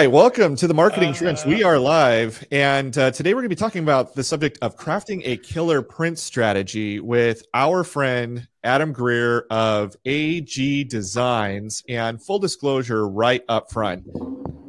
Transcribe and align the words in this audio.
right, 0.00 0.10
welcome 0.10 0.56
to 0.56 0.66
the 0.66 0.72
Marketing 0.72 1.10
uh, 1.10 1.14
Trench. 1.14 1.44
We 1.44 1.62
are 1.62 1.78
live, 1.78 2.42
and 2.50 2.96
uh, 2.96 3.10
today 3.10 3.34
we're 3.34 3.42
going 3.42 3.50
to 3.50 3.54
be 3.54 3.60
talking 3.60 3.82
about 3.82 4.14
the 4.14 4.24
subject 4.24 4.56
of 4.62 4.74
crafting 4.74 5.20
a 5.26 5.36
killer 5.36 5.82
print 5.82 6.18
strategy 6.18 7.00
with 7.00 7.42
our 7.52 7.84
friend 7.84 8.48
Adam 8.64 8.94
Greer 8.94 9.44
of 9.50 9.94
AG 10.06 10.84
Designs. 10.84 11.82
And 11.86 12.22
full 12.24 12.38
disclosure, 12.38 13.06
right 13.06 13.44
up 13.46 13.70
front, 13.70 14.06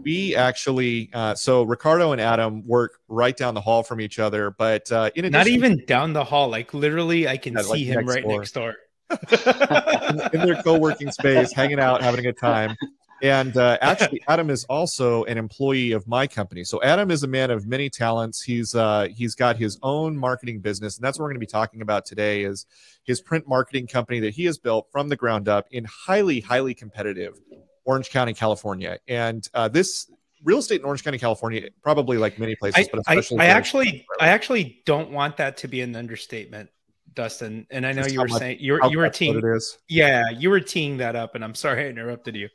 we 0.03 0.35
actually, 0.35 1.09
uh, 1.13 1.35
so 1.35 1.63
Ricardo 1.63 2.11
and 2.11 2.19
Adam 2.19 2.67
work 2.67 2.99
right 3.07 3.37
down 3.37 3.53
the 3.53 3.61
hall 3.61 3.83
from 3.83 4.01
each 4.01 4.19
other, 4.19 4.51
but 4.51 4.91
uh, 4.91 5.11
in 5.15 5.23
addition, 5.23 5.31
not 5.31 5.47
even 5.47 5.85
down 5.85 6.11
the 6.11 6.25
hall, 6.25 6.49
like 6.49 6.73
literally, 6.73 7.29
I 7.29 7.37
can 7.37 7.57
see 7.63 7.69
like 7.69 7.79
him 7.85 8.05
right 8.05 8.23
door. 8.23 8.39
next 8.39 8.51
door. 8.51 8.75
in, 9.09 10.21
in 10.41 10.45
their 10.45 10.61
co-working 10.61 11.09
space, 11.13 11.53
hanging 11.53 11.79
out, 11.79 12.01
having 12.01 12.19
a 12.19 12.23
good 12.23 12.37
time. 12.37 12.75
And 13.21 13.55
uh, 13.57 13.77
actually, 13.81 14.21
Adam 14.27 14.49
is 14.49 14.63
also 14.65 15.23
an 15.25 15.37
employee 15.37 15.91
of 15.91 16.07
my 16.07 16.27
company. 16.27 16.63
So 16.63 16.81
Adam 16.83 17.11
is 17.11 17.23
a 17.23 17.27
man 17.27 17.51
of 17.51 17.67
many 17.67 17.89
talents. 17.89 18.41
He's 18.41 18.75
uh, 18.75 19.07
he's 19.13 19.35
got 19.35 19.57
his 19.57 19.77
own 19.83 20.17
marketing 20.17 20.59
business, 20.59 20.97
and 20.97 21.03
that's 21.03 21.17
what 21.19 21.23
we're 21.23 21.29
going 21.29 21.41
to 21.41 21.45
be 21.45 21.45
talking 21.45 21.81
about 21.81 22.05
today. 22.05 22.43
Is 22.43 22.65
his 23.03 23.21
print 23.21 23.47
marketing 23.47 23.87
company 23.87 24.19
that 24.19 24.33
he 24.33 24.45
has 24.45 24.57
built 24.57 24.87
from 24.91 25.09
the 25.09 25.15
ground 25.15 25.47
up 25.47 25.67
in 25.71 25.85
highly 25.85 26.39
highly 26.39 26.73
competitive 26.73 27.39
Orange 27.85 28.09
County, 28.09 28.33
California. 28.33 28.99
And 29.07 29.47
uh, 29.53 29.67
this 29.67 30.09
real 30.43 30.59
estate 30.59 30.81
in 30.81 30.85
Orange 30.85 31.03
County, 31.03 31.17
California, 31.17 31.69
probably 31.81 32.17
like 32.17 32.39
many 32.39 32.55
places, 32.55 32.87
I, 32.87 32.89
but 32.91 32.99
especially 33.01 33.39
I, 33.39 33.43
I 33.43 33.47
actually 33.47 34.05
I 34.19 34.27
actually 34.29 34.81
don't 34.85 35.11
want 35.11 35.37
that 35.37 35.57
to 35.57 35.67
be 35.67 35.81
an 35.81 35.95
understatement. 35.95 36.69
Dustin, 37.13 37.67
and 37.69 37.85
I 37.85 37.91
know 37.91 38.03
Just 38.03 38.13
you 38.13 38.21
were 38.21 38.27
much, 38.29 38.39
saying 38.39 38.57
you 38.61 38.73
were 38.73 38.85
you 38.89 38.97
were 38.97 39.09
teeing, 39.09 39.41
yeah, 39.89 40.29
you 40.29 40.49
were 40.49 40.61
teeing 40.61 40.97
that 40.97 41.17
up, 41.17 41.35
and 41.35 41.43
I'm 41.43 41.55
sorry 41.55 41.85
I 41.85 41.89
interrupted 41.89 42.37
you. 42.37 42.47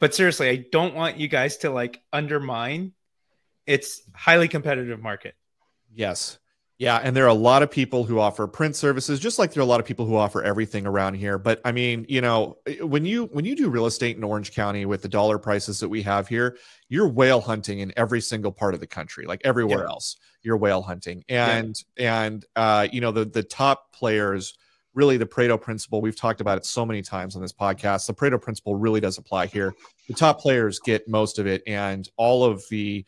But 0.00 0.14
seriously, 0.14 0.48
I 0.48 0.66
don't 0.70 0.94
want 0.94 1.18
you 1.18 1.28
guys 1.28 1.58
to 1.58 1.70
like 1.70 2.00
undermine 2.12 2.92
its 3.66 4.02
highly 4.14 4.48
competitive 4.48 5.00
market. 5.00 5.34
Yes. 5.94 6.38
Yeah, 6.78 6.96
and 7.02 7.16
there 7.16 7.24
are 7.24 7.28
a 7.28 7.34
lot 7.34 7.62
of 7.62 7.70
people 7.70 8.04
who 8.04 8.20
offer 8.20 8.46
print 8.46 8.76
services, 8.76 9.18
just 9.18 9.38
like 9.38 9.54
there 9.54 9.62
are 9.62 9.64
a 9.64 9.68
lot 9.68 9.80
of 9.80 9.86
people 9.86 10.04
who 10.04 10.14
offer 10.14 10.42
everything 10.42 10.86
around 10.86 11.14
here. 11.14 11.38
But 11.38 11.62
I 11.64 11.72
mean, 11.72 12.04
you 12.06 12.20
know, 12.20 12.58
when 12.82 13.06
you 13.06 13.24
when 13.26 13.46
you 13.46 13.56
do 13.56 13.70
real 13.70 13.86
estate 13.86 14.18
in 14.18 14.22
Orange 14.22 14.52
County 14.52 14.84
with 14.84 15.00
the 15.00 15.08
dollar 15.08 15.38
prices 15.38 15.80
that 15.80 15.88
we 15.88 16.02
have 16.02 16.28
here, 16.28 16.58
you're 16.90 17.08
whale 17.08 17.40
hunting 17.40 17.78
in 17.78 17.94
every 17.96 18.20
single 18.20 18.52
part 18.52 18.74
of 18.74 18.80
the 18.80 18.86
country, 18.86 19.24
like 19.24 19.40
everywhere 19.42 19.84
yeah. 19.84 19.90
else. 19.90 20.16
You're 20.42 20.58
whale 20.58 20.82
hunting, 20.82 21.24
and 21.30 21.82
yeah. 21.96 22.22
and 22.24 22.44
uh, 22.54 22.88
you 22.92 23.00
know 23.00 23.10
the 23.10 23.24
the 23.24 23.42
top 23.42 23.92
players 23.92 24.58
really 24.96 25.18
the 25.18 25.26
Pareto 25.26 25.60
principle. 25.60 26.00
We've 26.00 26.16
talked 26.16 26.40
about 26.40 26.58
it 26.58 26.66
so 26.66 26.84
many 26.84 27.02
times 27.02 27.36
on 27.36 27.42
this 27.42 27.52
podcast. 27.52 28.08
The 28.08 28.14
Pareto 28.14 28.40
principle 28.40 28.74
really 28.74 29.00
does 29.00 29.18
apply 29.18 29.46
here. 29.46 29.74
The 30.08 30.14
top 30.14 30.40
players 30.40 30.80
get 30.80 31.06
most 31.06 31.38
of 31.38 31.46
it, 31.46 31.62
and 31.68 32.08
all 32.16 32.42
of 32.44 32.64
the 32.70 33.04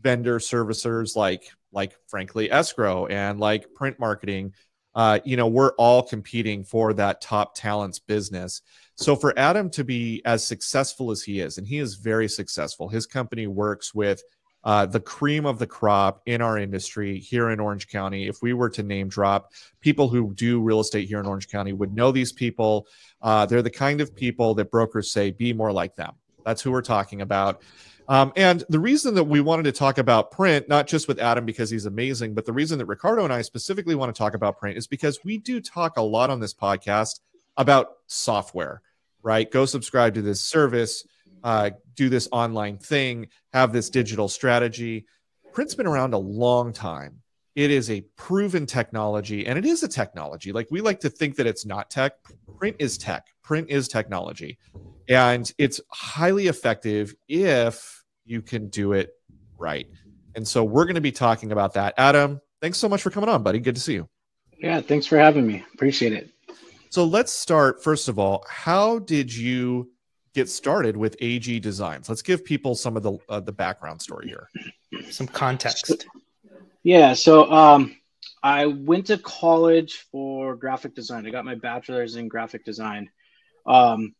vendor 0.00 0.38
servicers 0.38 1.16
like 1.16 1.50
like 1.72 1.94
frankly 2.08 2.50
escrow 2.50 3.06
and 3.06 3.38
like 3.38 3.72
print 3.74 3.98
marketing 3.98 4.52
uh, 4.94 5.20
you 5.24 5.36
know 5.36 5.46
we're 5.46 5.72
all 5.72 6.02
competing 6.02 6.64
for 6.64 6.92
that 6.92 7.20
top 7.20 7.54
talents 7.54 7.98
business 7.98 8.62
so 8.96 9.14
for 9.14 9.38
adam 9.38 9.70
to 9.70 9.84
be 9.84 10.20
as 10.24 10.44
successful 10.44 11.10
as 11.10 11.22
he 11.22 11.40
is 11.40 11.58
and 11.58 11.66
he 11.66 11.78
is 11.78 11.94
very 11.94 12.28
successful 12.28 12.88
his 12.88 13.06
company 13.06 13.46
works 13.46 13.94
with 13.94 14.22
uh, 14.64 14.86
the 14.86 15.00
cream 15.00 15.46
of 15.46 15.58
the 15.58 15.66
crop 15.66 16.20
in 16.26 16.42
our 16.42 16.58
industry 16.58 17.18
here 17.18 17.50
in 17.50 17.60
Orange 17.60 17.88
County. 17.88 18.26
If 18.26 18.42
we 18.42 18.52
were 18.52 18.70
to 18.70 18.82
name 18.82 19.08
drop 19.08 19.52
people 19.80 20.08
who 20.08 20.32
do 20.34 20.60
real 20.60 20.80
estate 20.80 21.08
here 21.08 21.20
in 21.20 21.26
Orange 21.26 21.48
County, 21.48 21.72
would 21.72 21.94
know 21.94 22.12
these 22.12 22.32
people. 22.32 22.86
Uh, 23.22 23.46
they're 23.46 23.62
the 23.62 23.70
kind 23.70 24.00
of 24.00 24.14
people 24.14 24.54
that 24.54 24.70
brokers 24.70 25.10
say 25.10 25.30
be 25.30 25.52
more 25.52 25.72
like 25.72 25.96
them. 25.96 26.12
That's 26.44 26.62
who 26.62 26.70
we're 26.70 26.82
talking 26.82 27.20
about. 27.22 27.62
Um, 28.08 28.32
and 28.34 28.64
the 28.68 28.80
reason 28.80 29.14
that 29.14 29.24
we 29.24 29.40
wanted 29.40 29.62
to 29.64 29.72
talk 29.72 29.98
about 29.98 30.32
print, 30.32 30.68
not 30.68 30.88
just 30.88 31.06
with 31.06 31.20
Adam 31.20 31.46
because 31.46 31.70
he's 31.70 31.86
amazing, 31.86 32.34
but 32.34 32.44
the 32.44 32.52
reason 32.52 32.76
that 32.78 32.86
Ricardo 32.86 33.22
and 33.22 33.32
I 33.32 33.40
specifically 33.42 33.94
want 33.94 34.12
to 34.12 34.18
talk 34.18 34.34
about 34.34 34.58
print 34.58 34.76
is 34.76 34.88
because 34.88 35.20
we 35.22 35.38
do 35.38 35.60
talk 35.60 35.96
a 35.96 36.02
lot 36.02 36.28
on 36.28 36.40
this 36.40 36.52
podcast 36.52 37.20
about 37.56 37.98
software, 38.08 38.82
right? 39.22 39.48
Go 39.48 39.64
subscribe 39.64 40.14
to 40.14 40.22
this 40.22 40.40
service 40.40 41.06
uh, 41.42 41.70
do 41.94 42.08
this 42.08 42.28
online 42.32 42.78
thing, 42.78 43.28
have 43.52 43.72
this 43.72 43.90
digital 43.90 44.28
strategy. 44.28 45.06
Print's 45.52 45.74
been 45.74 45.86
around 45.86 46.14
a 46.14 46.18
long 46.18 46.72
time. 46.72 47.20
It 47.56 47.70
is 47.70 47.90
a 47.90 48.02
proven 48.16 48.66
technology, 48.66 49.46
and 49.46 49.58
it 49.58 49.66
is 49.66 49.82
a 49.82 49.88
technology. 49.88 50.52
Like 50.52 50.68
we 50.70 50.80
like 50.80 51.00
to 51.00 51.10
think 51.10 51.36
that 51.36 51.46
it's 51.46 51.66
not 51.66 51.90
tech. 51.90 52.12
Print 52.58 52.76
is 52.78 52.96
tech. 52.96 53.26
Print 53.42 53.68
is 53.68 53.88
technology, 53.88 54.58
and 55.08 55.50
it's 55.58 55.80
highly 55.90 56.46
effective 56.46 57.14
if 57.28 58.04
you 58.24 58.40
can 58.40 58.68
do 58.68 58.92
it 58.92 59.10
right. 59.58 59.88
And 60.36 60.46
so 60.46 60.62
we're 60.62 60.84
going 60.84 60.94
to 60.94 61.00
be 61.00 61.12
talking 61.12 61.50
about 61.50 61.74
that. 61.74 61.94
Adam, 61.98 62.40
thanks 62.62 62.78
so 62.78 62.88
much 62.88 63.02
for 63.02 63.10
coming 63.10 63.28
on, 63.28 63.42
buddy. 63.42 63.58
Good 63.58 63.74
to 63.74 63.80
see 63.80 63.94
you. 63.94 64.08
Yeah, 64.58 64.80
thanks 64.80 65.06
for 65.06 65.18
having 65.18 65.46
me. 65.46 65.64
Appreciate 65.74 66.12
it. 66.12 66.30
So 66.90 67.04
let's 67.04 67.32
start. 67.32 67.82
First 67.82 68.08
of 68.08 68.18
all, 68.18 68.44
how 68.48 69.00
did 69.00 69.34
you 69.34 69.90
get 70.34 70.48
started 70.48 70.96
with 70.96 71.16
AG 71.20 71.60
Designs. 71.60 72.08
Let's 72.08 72.22
give 72.22 72.44
people 72.44 72.74
some 72.74 72.96
of 72.96 73.02
the 73.02 73.18
uh, 73.28 73.40
the 73.40 73.52
background 73.52 74.00
story 74.00 74.28
here, 74.28 74.48
some 75.10 75.26
context. 75.26 76.06
Yeah, 76.82 77.12
so 77.12 77.50
um, 77.52 77.96
I 78.42 78.66
went 78.66 79.06
to 79.06 79.18
college 79.18 80.06
for 80.10 80.56
graphic 80.56 80.94
design. 80.94 81.26
I 81.26 81.30
got 81.30 81.44
my 81.44 81.56
bachelor's 81.56 82.16
in 82.16 82.28
graphic 82.28 82.64
design. 82.64 83.10
Um, 83.66 84.14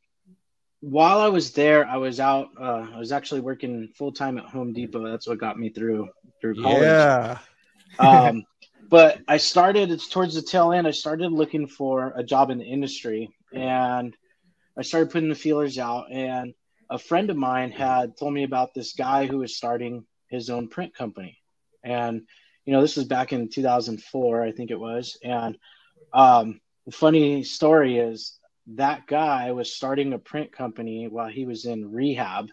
while 0.80 1.20
I 1.20 1.28
was 1.28 1.52
there, 1.52 1.86
I 1.86 1.96
was 1.96 2.20
out. 2.20 2.48
Uh, 2.58 2.86
I 2.94 2.98
was 2.98 3.12
actually 3.12 3.40
working 3.40 3.88
full 3.96 4.12
time 4.12 4.38
at 4.38 4.44
Home 4.44 4.72
Depot. 4.72 5.08
That's 5.08 5.26
what 5.26 5.38
got 5.38 5.58
me 5.58 5.70
through 5.70 6.08
through 6.40 6.62
college. 6.62 6.82
Yeah. 6.82 7.38
um, 7.98 8.44
but 8.88 9.20
I 9.28 9.36
started. 9.36 9.90
It's 9.90 10.08
towards 10.08 10.34
the 10.34 10.42
tail 10.42 10.72
end. 10.72 10.86
I 10.86 10.90
started 10.90 11.32
looking 11.32 11.66
for 11.66 12.12
a 12.16 12.22
job 12.22 12.50
in 12.50 12.58
the 12.58 12.64
industry, 12.64 13.30
and 13.52 14.14
I 14.80 14.82
started 14.82 15.10
putting 15.10 15.28
the 15.28 15.34
feelers 15.34 15.78
out, 15.78 16.10
and 16.10 16.54
a 16.88 16.98
friend 16.98 17.28
of 17.28 17.36
mine 17.36 17.70
had 17.70 18.16
told 18.16 18.32
me 18.32 18.44
about 18.44 18.72
this 18.72 18.94
guy 18.94 19.26
who 19.26 19.36
was 19.36 19.54
starting 19.54 20.06
his 20.30 20.48
own 20.48 20.68
print 20.68 20.94
company. 20.94 21.36
And, 21.84 22.22
you 22.64 22.72
know, 22.72 22.80
this 22.80 22.96
was 22.96 23.04
back 23.04 23.34
in 23.34 23.50
2004, 23.50 24.42
I 24.42 24.52
think 24.52 24.70
it 24.70 24.80
was. 24.80 25.18
And 25.22 25.58
um, 26.14 26.62
the 26.86 26.92
funny 26.92 27.44
story 27.44 27.98
is 27.98 28.38
that 28.68 29.06
guy 29.06 29.52
was 29.52 29.70
starting 29.70 30.14
a 30.14 30.18
print 30.18 30.50
company 30.50 31.08
while 31.08 31.28
he 31.28 31.44
was 31.44 31.66
in 31.66 31.92
rehab 31.92 32.48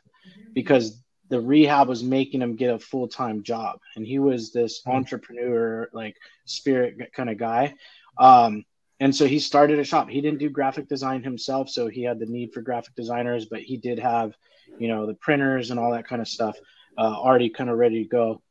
because 0.54 1.02
the 1.30 1.40
rehab 1.40 1.88
was 1.88 2.04
making 2.04 2.42
him 2.42 2.58
get 2.58 2.76
a 2.76 2.80
full 2.80 3.08
time 3.08 3.42
job. 3.42 3.80
And 3.96 4.06
he 4.06 4.20
was 4.20 4.52
this 4.52 4.82
hmm. 4.84 4.92
entrepreneur, 4.92 5.88
like 5.94 6.18
spirit 6.44 7.14
kind 7.14 7.30
of 7.30 7.38
guy. 7.38 7.76
Um, 8.18 8.66
and 9.00 9.16
so 9.16 9.28
he 9.28 9.40
started 9.40 9.80
a 9.80 9.84
shop. 9.84 10.10
He 10.10 10.22
didn't 10.22 10.40
do 10.40 10.50
graphic 10.50 10.88
design 10.88 11.24
himself 11.24 11.70
so 11.70 11.88
he 11.88 12.04
had 12.04 12.20
the 12.20 12.26
need 12.26 12.54
for 12.54 12.62
graphic 12.62 12.96
designers 12.96 13.46
but 13.46 13.62
he 13.62 13.78
did 13.78 14.00
have 14.00 14.36
you 14.80 14.88
know 14.88 15.06
the 15.06 15.14
printers 15.16 15.72
and 15.72 15.80
all 15.80 15.92
that 15.92 16.08
kind 16.08 16.22
of 16.22 16.28
stuff 16.28 16.58
uh, 16.98 17.02
already 17.02 17.50
kind 17.50 17.70
of 17.70 17.78
ready 17.78 18.04
to 18.04 18.10
go. 18.10 18.42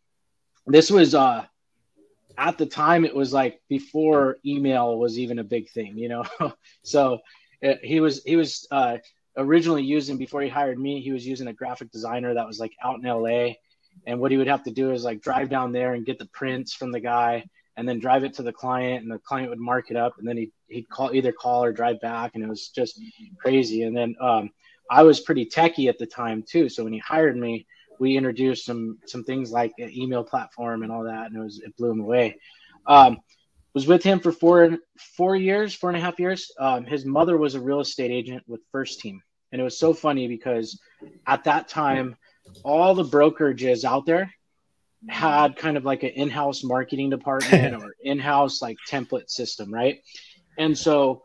This 0.66 0.90
was 0.90 1.14
uh 1.14 1.44
at 2.38 2.58
the 2.58 2.66
time 2.66 3.04
it 3.04 3.14
was 3.14 3.32
like 3.32 3.60
before 3.68 4.36
email 4.44 4.98
was 4.98 5.18
even 5.18 5.38
a 5.38 5.44
big 5.44 5.70
thing 5.70 5.96
you 5.96 6.08
know? 6.08 6.24
So 6.82 7.20
it, 7.60 7.78
uh, 7.78 7.80
he 7.82 8.00
was 8.00 8.22
he 8.24 8.36
was 8.36 8.66
uh 8.70 8.98
originally 9.36 9.82
using 9.82 10.16
before 10.16 10.42
he 10.42 10.48
hired 10.48 10.78
me 10.78 11.00
he 11.00 11.12
was 11.12 11.26
using 11.26 11.46
a 11.48 11.52
graphic 11.52 11.90
designer 11.90 12.34
that 12.34 12.46
was 12.46 12.58
like 12.58 12.72
out 12.82 13.00
in 13.02 13.08
la 13.08 13.52
and 14.06 14.20
what 14.20 14.30
he 14.30 14.36
would 14.36 14.46
have 14.46 14.64
to 14.64 14.70
do 14.70 14.92
is 14.92 15.04
like 15.04 15.20
drive 15.20 15.48
down 15.48 15.72
there 15.72 15.94
and 15.94 16.06
get 16.06 16.18
the 16.18 16.26
prints 16.26 16.72
from 16.72 16.92
the 16.92 17.00
guy 17.00 17.44
and 17.76 17.88
then 17.88 17.98
drive 17.98 18.24
it 18.24 18.34
to 18.34 18.42
the 18.42 18.52
client 18.52 19.02
and 19.02 19.12
the 19.12 19.18
client 19.18 19.50
would 19.50 19.58
mark 19.58 19.90
it 19.90 19.96
up 19.96 20.14
and 20.18 20.26
then 20.26 20.36
he, 20.36 20.52
he'd 20.68 20.88
call 20.88 21.14
either 21.14 21.32
call 21.32 21.62
or 21.62 21.72
drive 21.72 22.00
back 22.00 22.32
and 22.34 22.42
it 22.42 22.48
was 22.48 22.68
just 22.68 23.00
crazy. 23.38 23.82
And 23.82 23.96
then 23.96 24.14
um, 24.20 24.50
i 24.90 25.02
was 25.02 25.20
pretty 25.20 25.44
techy 25.44 25.88
at 25.88 25.98
the 25.98 26.06
time 26.06 26.42
too. 26.48 26.68
So 26.68 26.84
when 26.84 26.92
he 26.92 26.98
hired 26.98 27.36
me 27.36 27.66
we 27.98 28.16
introduced 28.16 28.64
some 28.64 28.98
some 29.06 29.24
things 29.24 29.50
like 29.50 29.72
an 29.78 29.90
email 29.90 30.22
platform 30.22 30.82
and 30.82 30.92
all 30.92 31.04
that 31.04 31.26
and 31.26 31.36
it 31.36 31.40
was 31.40 31.60
it 31.60 31.76
blew 31.76 31.90
him 31.90 32.00
away. 32.00 32.36
Um, 32.86 33.18
was 33.74 33.86
with 33.86 34.02
him 34.02 34.20
for 34.20 34.32
four 34.32 34.78
four 35.16 35.36
years 35.36 35.74
four 35.74 35.90
and 35.90 35.98
a 35.98 36.00
half 36.00 36.18
years. 36.18 36.50
Um, 36.58 36.84
his 36.84 37.04
mother 37.04 37.36
was 37.36 37.54
a 37.54 37.60
real 37.60 37.80
estate 37.80 38.10
agent 38.10 38.42
with 38.46 38.60
first 38.72 39.00
team. 39.00 39.22
And 39.52 39.60
it 39.60 39.64
was 39.64 39.78
so 39.78 39.92
funny 39.92 40.28
because 40.28 40.80
at 41.26 41.44
that 41.44 41.68
time 41.68 42.16
all 42.64 42.94
the 42.94 43.04
brokerages 43.04 43.84
out 43.84 44.06
there 44.06 44.32
had 45.08 45.56
kind 45.56 45.76
of 45.76 45.84
like 45.84 46.02
an 46.02 46.10
in-house 46.10 46.64
marketing 46.64 47.10
department 47.10 47.74
or 47.82 47.94
in-house 48.02 48.62
like 48.62 48.76
template 48.88 49.30
system, 49.30 49.72
right? 49.72 50.00
And 50.58 50.76
so 50.76 51.22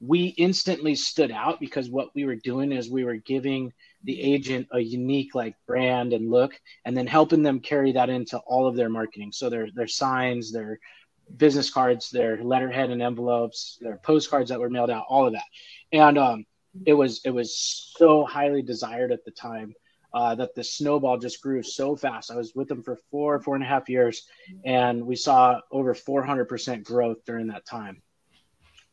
we 0.00 0.26
instantly 0.26 0.94
stood 0.94 1.30
out 1.30 1.60
because 1.60 1.90
what 1.90 2.08
we 2.14 2.24
were 2.24 2.36
doing 2.36 2.72
is 2.72 2.90
we 2.90 3.04
were 3.04 3.16
giving 3.16 3.72
the 4.04 4.20
agent 4.20 4.66
a 4.72 4.80
unique 4.80 5.34
like 5.34 5.54
brand 5.66 6.14
and 6.14 6.30
look 6.30 6.58
and 6.86 6.96
then 6.96 7.06
helping 7.06 7.42
them 7.42 7.60
carry 7.60 7.92
that 7.92 8.08
into 8.08 8.38
all 8.38 8.66
of 8.66 8.76
their 8.76 8.88
marketing. 8.88 9.30
So 9.32 9.50
their 9.50 9.68
their 9.74 9.86
signs 9.86 10.52
their 10.52 10.78
business 11.36 11.70
cards 11.70 12.10
their 12.10 12.42
letterhead 12.42 12.90
and 12.90 13.02
envelopes 13.02 13.78
their 13.80 13.98
postcards 13.98 14.48
that 14.48 14.58
were 14.58 14.70
mailed 14.70 14.90
out 14.90 15.04
all 15.08 15.26
of 15.26 15.34
that. 15.34 15.44
And 15.92 16.18
um, 16.18 16.46
it 16.86 16.94
was 16.94 17.20
it 17.26 17.30
was 17.30 17.54
so 17.98 18.24
highly 18.24 18.62
desired 18.62 19.12
at 19.12 19.24
the 19.26 19.30
time 19.30 19.74
uh, 20.12 20.34
that 20.34 20.54
the 20.54 20.64
snowball 20.64 21.18
just 21.18 21.40
grew 21.40 21.62
so 21.62 21.96
fast. 21.96 22.30
I 22.30 22.36
was 22.36 22.54
with 22.54 22.68
them 22.68 22.82
for 22.82 22.96
four, 23.10 23.40
four 23.40 23.54
and 23.54 23.64
a 23.64 23.66
half 23.66 23.88
years, 23.88 24.26
and 24.64 25.06
we 25.06 25.16
saw 25.16 25.60
over 25.70 25.94
400% 25.94 26.82
growth 26.84 27.24
during 27.24 27.48
that 27.48 27.66
time. 27.66 28.02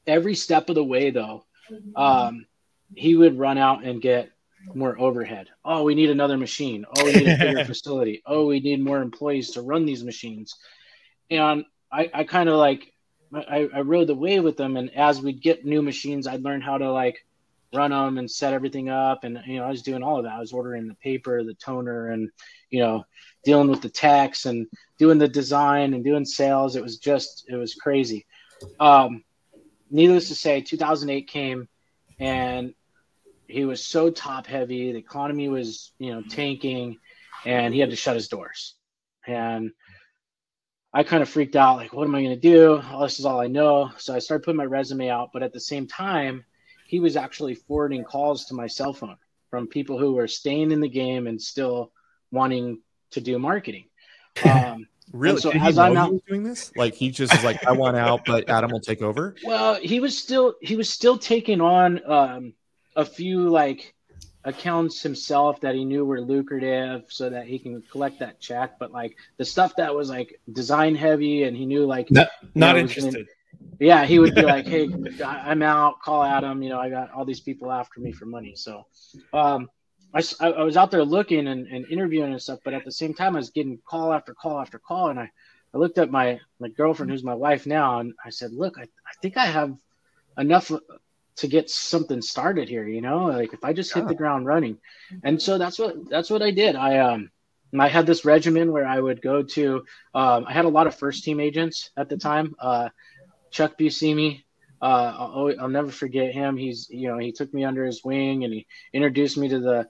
Every 0.06 0.36
step 0.36 0.70
of 0.70 0.76
the 0.76 0.84
way, 0.84 1.10
though, 1.10 1.46
um, 1.96 2.46
he 2.96 3.16
would 3.16 3.38
run 3.38 3.58
out 3.58 3.84
and 3.84 4.02
get 4.02 4.32
more 4.74 5.00
overhead. 5.00 5.48
Oh, 5.64 5.84
we 5.84 5.96
need 5.96 6.10
another 6.10 6.38
machine. 6.38 6.86
Oh, 6.98 7.06
we 7.06 7.14
need 7.14 7.28
a 7.28 7.38
bigger 7.38 7.66
facility. 7.74 8.22
Oh, 8.26 8.48
we 8.48 8.60
need 8.60 8.84
more 8.84 9.02
employees 9.02 9.52
to 9.52 9.62
run 9.62 9.86
these 9.86 10.04
machines. 10.04 10.56
And 11.30 11.66
I, 11.92 12.10
I 12.14 12.24
kind 12.24 12.50
of 12.50 12.56
like, 12.56 12.94
I, 13.34 13.68
I 13.74 13.82
rode 13.82 14.08
the 14.08 14.16
wave 14.16 14.44
with 14.44 14.58
them. 14.58 14.78
And 14.78 14.94
as 14.96 15.22
we'd 15.22 15.42
get 15.42 15.66
new 15.66 15.82
machines, 15.82 16.28
I'd 16.28 16.44
learn 16.44 16.62
how 16.62 16.78
to 16.78 16.92
like 16.92 17.26
run 17.74 17.92
them 17.92 18.18
and 18.18 18.30
set 18.30 18.54
everything 18.54 18.90
up. 18.90 19.24
And, 19.24 19.40
you 19.46 19.58
know, 19.58 19.66
I 19.66 19.70
was 19.70 19.82
doing 19.82 20.04
all 20.04 20.18
of 20.18 20.24
that. 20.24 20.34
I 20.34 20.40
was 20.40 20.54
ordering 20.54 20.88
the 20.88 20.96
paper, 20.96 21.44
the 21.44 21.54
toner, 21.54 22.12
and, 22.12 22.30
you 22.70 22.80
know, 22.80 23.06
dealing 23.44 23.70
with 23.70 23.82
the 23.82 23.90
techs 23.90 24.46
and 24.46 24.68
doing 24.98 25.18
the 25.18 25.28
design 25.28 25.94
and 25.94 26.04
doing 26.04 26.26
sales. 26.26 26.76
It 26.76 26.84
was 26.84 26.98
just, 26.98 27.46
it 27.48 27.56
was 27.56 27.76
crazy. 27.76 28.26
Um, 28.80 29.24
needless 29.90 30.30
to 30.30 30.36
say, 30.36 30.62
2008 30.62 31.28
came 31.28 31.68
and 32.20 32.74
he 33.48 33.66
was 33.66 33.84
so 33.84 34.10
top 34.10 34.48
heavy. 34.48 34.92
The 34.92 35.00
economy 35.00 35.50
was, 35.50 35.92
you 36.00 36.14
know, 36.14 36.22
tanking 36.22 36.98
and 37.46 37.74
he 37.74 37.80
had 37.80 37.92
to 37.92 37.96
shut 37.96 38.16
his 38.16 38.28
doors. 38.28 38.76
And 39.26 39.72
I 40.94 41.04
kind 41.04 41.22
of 41.22 41.30
freaked 41.30 41.56
out, 41.56 41.78
like, 41.78 41.94
what 41.94 42.08
am 42.08 42.16
I 42.16 42.24
going 42.24 42.40
to 42.40 42.42
do? 42.42 42.82
This 43.02 43.20
is 43.20 43.26
all 43.26 43.40
I 43.40 43.48
know. 43.48 43.92
So 43.98 44.16
I 44.16 44.20
started 44.20 44.44
putting 44.44 44.58
my 44.58 44.66
resume 44.66 45.10
out. 45.10 45.30
But 45.34 45.44
at 45.44 45.54
the 45.54 45.60
same 45.60 45.88
time, 45.88 46.46
he 46.88 47.00
was 47.00 47.16
actually 47.16 47.54
forwarding 47.54 48.04
calls 48.04 48.46
to 48.46 48.54
my 48.54 48.68
cell 48.68 48.94
phone 48.94 49.18
from 49.50 49.68
people 49.68 50.00
who 50.00 50.14
were 50.14 50.28
staying 50.28 50.72
in 50.72 50.80
the 50.82 50.90
game 50.90 51.28
and 51.28 51.42
still 51.42 51.92
wanting 52.32 52.82
to 53.12 53.22
do 53.22 53.38
marketing. 53.38 53.86
Um, 54.46 54.88
really? 55.12 55.42
So 55.42 55.52
Did 55.52 55.64
as 55.64 55.80
I'm 55.80 55.98
out, 55.98 56.14
doing 56.28 56.44
this, 56.44 56.72
like 56.76 56.94
he 56.94 57.10
just 57.10 57.34
is 57.34 57.44
like, 57.44 57.66
I 57.66 57.72
want 57.72 57.98
out, 57.98 58.24
but 58.24 58.48
Adam 58.50 58.70
will 58.70 58.80
take 58.80 59.02
over. 59.02 59.34
Well, 59.44 59.76
he 59.76 60.00
was 60.00 60.16
still 60.16 60.54
he 60.62 60.76
was 60.76 60.92
still 60.92 61.18
taking 61.18 61.60
on 61.60 62.00
um, 62.06 62.54
a 62.96 63.04
few 63.04 63.50
like 63.50 63.96
accounts 64.44 65.02
himself 65.02 65.60
that 65.62 65.74
he 65.74 65.84
knew 65.86 66.06
were 66.06 66.22
lucrative 66.22 67.06
so 67.10 67.32
that 67.32 67.48
he 67.48 67.60
can 67.60 67.82
collect 67.92 68.20
that 68.20 68.40
check 68.40 68.80
but 68.80 68.94
like 68.94 69.18
the 69.36 69.44
stuff 69.44 69.76
that 69.76 69.94
was 69.94 70.10
like 70.10 70.40
design 70.54 70.96
heavy 70.96 71.44
and 71.44 71.58
he 71.58 71.66
knew 71.66 71.86
like 71.86 72.10
not, 72.10 72.30
not 72.56 72.76
know, 72.76 72.82
interested 72.82 73.14
gonna, 73.14 73.26
yeah, 73.80 74.06
he 74.06 74.20
would 74.20 74.36
be 74.36 74.42
like, 74.44 74.68
"Hey, 74.68 74.90
I'm 75.24 75.62
out. 75.62 76.02
Call 76.02 76.24
Adam. 76.24 76.62
You 76.64 76.70
know, 76.70 76.80
I 76.80 76.90
got 76.90 77.12
all 77.12 77.26
these 77.26 77.42
people 77.42 77.72
after 77.72 78.00
me 78.00 78.12
for 78.12 78.26
money." 78.26 78.54
So, 78.56 78.86
um, 79.34 79.70
I, 80.14 80.24
I 80.42 80.64
was 80.64 80.78
out 80.78 80.92
there 80.92 81.04
looking 81.04 81.48
and, 81.48 81.68
and 81.68 81.86
interviewing 81.92 82.32
and 82.32 82.42
stuff, 82.42 82.60
but 82.64 82.74
at 82.74 82.86
the 82.86 82.92
same 82.92 83.14
time, 83.14 83.36
I 83.36 83.40
was 83.40 83.50
getting 83.50 83.80
call 83.88 84.14
after 84.14 84.34
call 84.34 84.60
after 84.60 84.80
call, 84.80 85.10
and 85.10 85.20
I, 85.20 85.30
I 85.74 85.78
looked 85.78 85.98
at 85.98 86.12
my 86.12 86.40
my 86.60 86.70
girlfriend, 86.70 87.12
who's 87.12 87.24
my 87.24 87.36
wife 87.36 87.66
now, 87.66 88.00
and 88.00 88.14
I 88.24 88.30
said, 88.30 88.52
"Look, 88.52 88.78
I, 88.78 88.84
I 88.84 89.14
think 89.22 89.38
I 89.38 89.46
have 89.46 89.76
enough 90.38 90.72
to 91.38 91.48
get 91.48 91.70
something 91.70 92.22
started 92.22 92.70
here. 92.70 92.88
You 92.88 93.02
know, 93.02 93.26
like 93.26 93.54
if 93.54 93.64
I 93.64 93.74
just 93.74 93.94
hit 93.94 94.08
the 94.08 94.16
ground 94.16 94.46
running." 94.46 94.78
And 95.24 95.42
so 95.42 95.58
that's 95.58 95.78
what 95.78 96.10
that's 96.10 96.30
what 96.30 96.42
I 96.42 96.52
did. 96.52 96.76
I 96.76 97.00
um. 97.00 97.32
I 97.78 97.90
had 97.90 98.06
this 98.06 98.24
regimen 98.24 98.72
where 98.72 98.88
I 98.88 98.98
would 98.98 99.22
go 99.22 99.44
to. 99.44 99.84
Um, 100.16 100.46
I 100.48 100.54
had 100.54 100.64
a 100.64 100.70
lot 100.70 100.88
of 100.88 100.96
first 100.96 101.26
team 101.26 101.42
agents 101.42 101.92
at 101.98 102.08
the 102.08 102.16
time. 102.18 102.56
Uh, 102.58 102.88
Chuck 103.52 103.78
Buscemi. 103.78 104.44
Uh, 104.82 105.14
I'll, 105.18 105.54
I'll, 105.60 105.70
never 105.70 105.92
forget 105.92 106.34
him. 106.34 106.56
He's 106.56 106.88
you 106.90 107.08
know 107.08 107.18
he 107.18 107.32
took 107.32 107.52
me 107.54 107.64
under 107.64 107.86
his 107.86 108.04
wing 108.04 108.44
and 108.44 108.54
he 108.54 108.68
introduced 108.94 109.38
me 109.38 109.50
to 109.50 109.60
the 109.60 109.88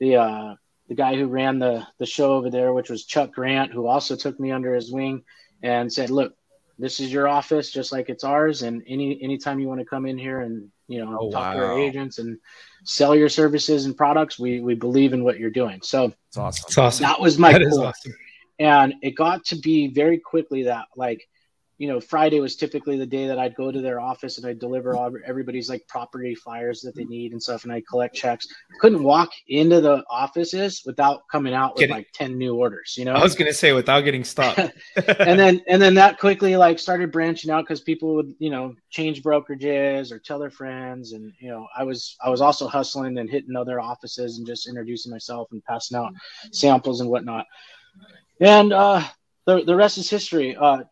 the 0.00 0.16
uh, 0.16 0.54
the 0.88 0.94
guy 0.94 1.16
who 1.16 1.26
ran 1.26 1.58
the 1.58 1.86
the 1.98 2.06
show 2.06 2.32
over 2.34 2.50
there, 2.50 2.72
which 2.72 2.90
was 2.90 3.04
Chuck 3.04 3.32
Grant, 3.32 3.72
who 3.72 3.86
also 3.86 4.16
took 4.16 4.38
me 4.38 4.52
under 4.52 4.74
his 4.74 4.92
wing 4.92 5.22
and 5.62 5.92
said, 5.92 6.10
"Look, 6.10 6.34
this 6.78 7.00
is 7.00 7.12
your 7.12 7.26
office, 7.26 7.70
just 7.70 7.90
like 7.90 8.08
it's 8.08 8.24
ours, 8.24 8.62
and 8.62 8.82
any 8.86 9.22
anytime 9.22 9.60
you 9.60 9.68
want 9.68 9.80
to 9.80 9.86
come 9.86 10.06
in 10.06 10.18
here 10.18 10.40
and 10.40 10.70
you 10.88 11.04
know 11.04 11.18
oh, 11.20 11.30
talk 11.30 11.54
wow. 11.54 11.60
to 11.60 11.66
our 11.66 11.78
agents 11.78 12.18
and 12.18 12.38
sell 12.84 13.14
your 13.14 13.28
services 13.28 13.86
and 13.86 13.96
products, 13.96 14.38
we 14.38 14.60
we 14.60 14.74
believe 14.74 15.12
in 15.12 15.24
what 15.24 15.38
you're 15.38 15.50
doing." 15.50 15.80
So 15.82 16.12
it's 16.28 16.36
awesome. 16.36 16.64
It's 16.68 16.78
awesome. 16.78 17.02
That 17.04 17.20
was 17.20 17.38
my 17.38 17.52
that 17.52 17.62
awesome. 17.62 18.14
And 18.60 18.94
it 19.02 19.12
got 19.12 19.44
to 19.46 19.56
be 19.56 19.88
very 19.88 20.18
quickly 20.18 20.64
that 20.64 20.86
like 20.96 21.28
you 21.78 21.86
know, 21.86 22.00
Friday 22.00 22.40
was 22.40 22.56
typically 22.56 22.98
the 22.98 23.06
day 23.06 23.28
that 23.28 23.38
I'd 23.38 23.54
go 23.54 23.70
to 23.70 23.80
their 23.80 24.00
office 24.00 24.36
and 24.36 24.46
I'd 24.46 24.58
deliver 24.58 24.96
all 24.96 25.12
everybody's 25.24 25.70
like 25.70 25.86
property 25.86 26.34
flyers 26.34 26.80
that 26.80 26.96
they 26.96 27.04
need 27.04 27.30
and 27.30 27.40
stuff, 27.40 27.62
and 27.62 27.72
I'd 27.72 27.86
collect 27.86 28.16
checks. 28.16 28.48
Couldn't 28.80 29.04
walk 29.04 29.30
into 29.46 29.80
the 29.80 30.04
offices 30.10 30.82
without 30.84 31.22
coming 31.30 31.54
out 31.54 31.74
with 31.74 31.82
getting, 31.82 31.94
like 31.94 32.08
ten 32.12 32.36
new 32.36 32.56
orders. 32.56 32.96
You 32.98 33.04
know, 33.04 33.12
I 33.12 33.22
was 33.22 33.36
gonna 33.36 33.52
say 33.52 33.72
without 33.72 34.00
getting 34.00 34.24
stopped. 34.24 34.58
and 34.96 35.38
then 35.38 35.62
and 35.68 35.80
then 35.80 35.94
that 35.94 36.18
quickly 36.18 36.56
like 36.56 36.80
started 36.80 37.12
branching 37.12 37.50
out 37.50 37.62
because 37.62 37.80
people 37.80 38.16
would 38.16 38.34
you 38.40 38.50
know 38.50 38.74
change 38.90 39.22
brokerages 39.22 40.10
or 40.10 40.18
tell 40.18 40.40
their 40.40 40.50
friends, 40.50 41.12
and 41.12 41.32
you 41.38 41.48
know 41.48 41.68
I 41.76 41.84
was 41.84 42.16
I 42.20 42.28
was 42.28 42.40
also 42.40 42.66
hustling 42.66 43.18
and 43.18 43.30
hitting 43.30 43.54
other 43.54 43.80
offices 43.80 44.38
and 44.38 44.46
just 44.46 44.68
introducing 44.68 45.12
myself 45.12 45.48
and 45.52 45.64
passing 45.64 45.96
out 45.96 46.12
samples 46.50 47.00
and 47.00 47.08
whatnot. 47.08 47.46
And 48.40 48.72
uh, 48.72 49.04
the 49.46 49.62
the 49.62 49.76
rest 49.76 49.98
is 49.98 50.10
history. 50.10 50.56
Uh, 50.56 50.82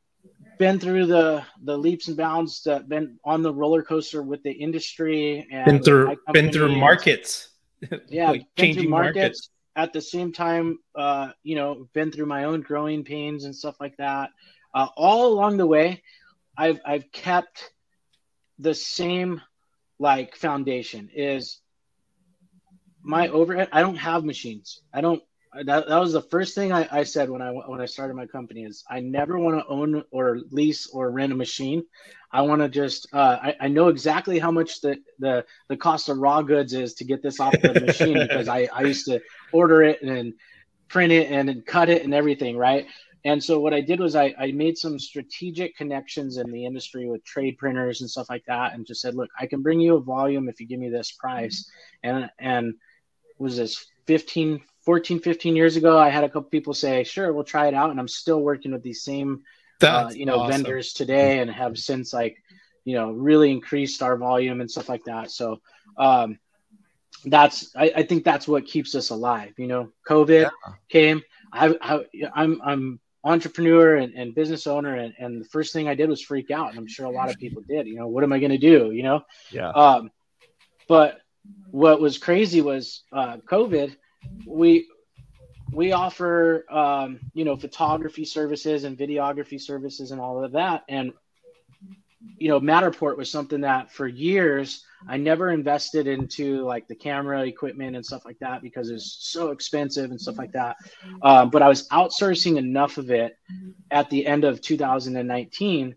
been 0.58 0.78
through 0.78 1.06
the 1.06 1.42
the 1.64 1.76
leaps 1.76 2.08
and 2.08 2.16
bounds 2.16 2.62
that 2.64 2.88
been 2.88 3.18
on 3.24 3.42
the 3.42 3.52
roller 3.52 3.82
coaster 3.82 4.22
with 4.22 4.42
the 4.42 4.52
industry 4.52 5.46
and 5.50 5.64
been 5.64 5.82
through 5.82 6.16
been 6.32 6.52
through 6.52 6.74
markets 6.76 7.50
yeah 8.08 8.30
like 8.30 8.46
changing 8.56 8.88
markets. 8.88 9.14
markets. 9.14 9.50
at 9.76 9.92
the 9.92 10.00
same 10.00 10.32
time 10.32 10.78
uh 10.94 11.30
you 11.42 11.54
know 11.54 11.88
been 11.92 12.10
through 12.10 12.26
my 12.26 12.44
own 12.44 12.60
growing 12.60 13.04
pains 13.04 13.44
and 13.44 13.54
stuff 13.54 13.76
like 13.80 13.96
that 13.96 14.30
uh, 14.74 14.88
all 14.96 15.26
along 15.32 15.56
the 15.56 15.66
way 15.66 16.02
i've 16.56 16.80
i've 16.84 17.10
kept 17.12 17.72
the 18.58 18.74
same 18.74 19.40
like 19.98 20.34
foundation 20.36 21.10
is 21.14 21.60
my 23.02 23.28
overhead 23.28 23.68
i 23.72 23.80
don't 23.80 23.96
have 23.96 24.24
machines 24.24 24.80
i 24.92 25.00
don't 25.00 25.22
that, 25.64 25.88
that 25.88 25.98
was 25.98 26.12
the 26.12 26.22
first 26.22 26.54
thing 26.54 26.72
I, 26.72 26.88
I 26.90 27.02
said 27.04 27.30
when 27.30 27.42
I 27.42 27.50
when 27.50 27.80
I 27.80 27.86
started 27.86 28.14
my 28.14 28.26
company 28.26 28.64
is 28.64 28.84
I 28.88 29.00
never 29.00 29.38
want 29.38 29.58
to 29.58 29.66
own 29.66 30.04
or 30.10 30.40
lease 30.50 30.88
or 30.88 31.10
rent 31.10 31.32
a 31.32 31.36
machine. 31.36 31.84
I 32.32 32.42
want 32.42 32.60
to 32.62 32.68
just 32.68 33.08
uh, 33.12 33.38
I, 33.42 33.56
I 33.62 33.68
know 33.68 33.88
exactly 33.88 34.38
how 34.38 34.50
much 34.50 34.80
the, 34.80 34.98
the 35.18 35.44
the 35.68 35.76
cost 35.76 36.08
of 36.08 36.18
raw 36.18 36.42
goods 36.42 36.74
is 36.74 36.94
to 36.94 37.04
get 37.04 37.22
this 37.22 37.40
off 37.40 37.52
the 37.60 37.80
machine 37.86 38.18
because 38.18 38.48
I, 38.48 38.68
I 38.72 38.82
used 38.82 39.06
to 39.06 39.20
order 39.52 39.82
it 39.82 40.02
and 40.02 40.34
print 40.88 41.12
it 41.12 41.30
and 41.30 41.64
cut 41.66 41.88
it 41.88 42.04
and 42.04 42.14
everything 42.14 42.56
right. 42.56 42.86
And 43.24 43.42
so 43.42 43.58
what 43.58 43.74
I 43.74 43.80
did 43.80 43.98
was 43.98 44.14
I, 44.14 44.32
I 44.38 44.52
made 44.52 44.78
some 44.78 45.00
strategic 45.00 45.76
connections 45.76 46.36
in 46.36 46.52
the 46.52 46.64
industry 46.64 47.08
with 47.08 47.24
trade 47.24 47.58
printers 47.58 48.00
and 48.00 48.08
stuff 48.08 48.30
like 48.30 48.44
that, 48.46 48.74
and 48.74 48.86
just 48.86 49.00
said, 49.00 49.16
look, 49.16 49.30
I 49.38 49.46
can 49.46 49.62
bring 49.62 49.80
you 49.80 49.96
a 49.96 50.00
volume 50.00 50.48
if 50.48 50.60
you 50.60 50.66
give 50.66 50.78
me 50.78 50.90
this 50.90 51.10
price. 51.10 51.68
And 52.04 52.30
and 52.38 52.74
was 53.38 53.56
this 53.56 53.86
15 54.06 54.62
14, 54.86 55.18
15 55.18 55.56
years 55.56 55.74
ago, 55.74 55.98
I 55.98 56.08
had 56.08 56.22
a 56.22 56.28
couple 56.28 56.44
people 56.44 56.72
say, 56.72 57.02
sure, 57.02 57.32
we'll 57.32 57.42
try 57.42 57.66
it 57.66 57.74
out. 57.74 57.90
And 57.90 57.98
I'm 57.98 58.06
still 58.06 58.40
working 58.40 58.70
with 58.70 58.84
these 58.84 59.02
same, 59.02 59.42
uh, 59.82 60.12
you 60.14 60.26
know, 60.26 60.38
awesome. 60.38 60.52
vendors 60.52 60.92
today 60.92 61.40
and 61.40 61.50
have 61.50 61.76
since 61.76 62.12
like, 62.12 62.40
you 62.84 62.94
know, 62.94 63.10
really 63.10 63.50
increased 63.50 64.00
our 64.00 64.16
volume 64.16 64.60
and 64.60 64.70
stuff 64.70 64.88
like 64.88 65.04
that. 65.04 65.32
So, 65.32 65.60
um, 65.98 66.38
that's, 67.24 67.74
I, 67.74 67.92
I 67.96 68.02
think 68.04 68.22
that's 68.22 68.46
what 68.46 68.64
keeps 68.64 68.94
us 68.94 69.10
alive. 69.10 69.54
You 69.58 69.66
know, 69.66 69.92
COVID 70.08 70.42
yeah. 70.42 70.72
came, 70.88 71.22
I, 71.52 71.76
I, 71.82 72.04
I'm, 72.32 72.62
I'm 72.64 73.00
entrepreneur 73.24 73.96
and, 73.96 74.14
and 74.14 74.36
business 74.36 74.68
owner. 74.68 74.94
And, 74.94 75.14
and 75.18 75.40
the 75.40 75.48
first 75.48 75.72
thing 75.72 75.88
I 75.88 75.96
did 75.96 76.08
was 76.08 76.22
freak 76.22 76.52
out. 76.52 76.70
And 76.70 76.78
I'm 76.78 76.86
sure 76.86 77.06
a 77.06 77.10
lot 77.10 77.28
of 77.28 77.38
people 77.40 77.62
did, 77.68 77.88
you 77.88 77.96
know, 77.96 78.06
what 78.06 78.22
am 78.22 78.32
I 78.32 78.38
going 78.38 78.52
to 78.52 78.58
do? 78.58 78.92
You 78.92 79.02
know? 79.02 79.22
Yeah. 79.50 79.70
Um, 79.70 80.12
but 80.86 81.18
what 81.72 82.00
was 82.00 82.18
crazy 82.18 82.60
was, 82.60 83.02
uh, 83.12 83.38
COVID, 83.38 83.96
we 84.46 84.88
we 85.72 85.92
offer 85.92 86.64
um, 86.70 87.20
you 87.34 87.44
know 87.44 87.56
photography 87.56 88.24
services 88.24 88.84
and 88.84 88.96
videography 88.96 89.60
services 89.60 90.10
and 90.10 90.20
all 90.20 90.42
of 90.42 90.52
that. 90.52 90.84
And 90.88 91.12
you 92.38 92.48
know 92.48 92.60
matterport 92.60 93.16
was 93.16 93.30
something 93.30 93.60
that 93.60 93.92
for 93.92 94.06
years 94.06 94.84
i 95.08 95.16
never 95.16 95.50
invested 95.50 96.06
into 96.06 96.64
like 96.64 96.88
the 96.88 96.94
camera 96.94 97.46
equipment 97.46 97.94
and 97.94 98.04
stuff 98.04 98.24
like 98.24 98.38
that 98.38 98.62
because 98.62 98.90
it's 98.90 99.18
so 99.20 99.50
expensive 99.50 100.10
and 100.10 100.20
stuff 100.20 100.38
like 100.38 100.52
that. 100.52 100.76
Um, 101.22 101.50
but 101.50 101.62
i 101.62 101.68
was 101.68 101.88
outsourcing 101.88 102.56
enough 102.56 102.98
of 102.98 103.10
it 103.10 103.38
at 103.90 104.10
the 104.10 104.26
end 104.26 104.44
of 104.44 104.60
2019 104.60 105.94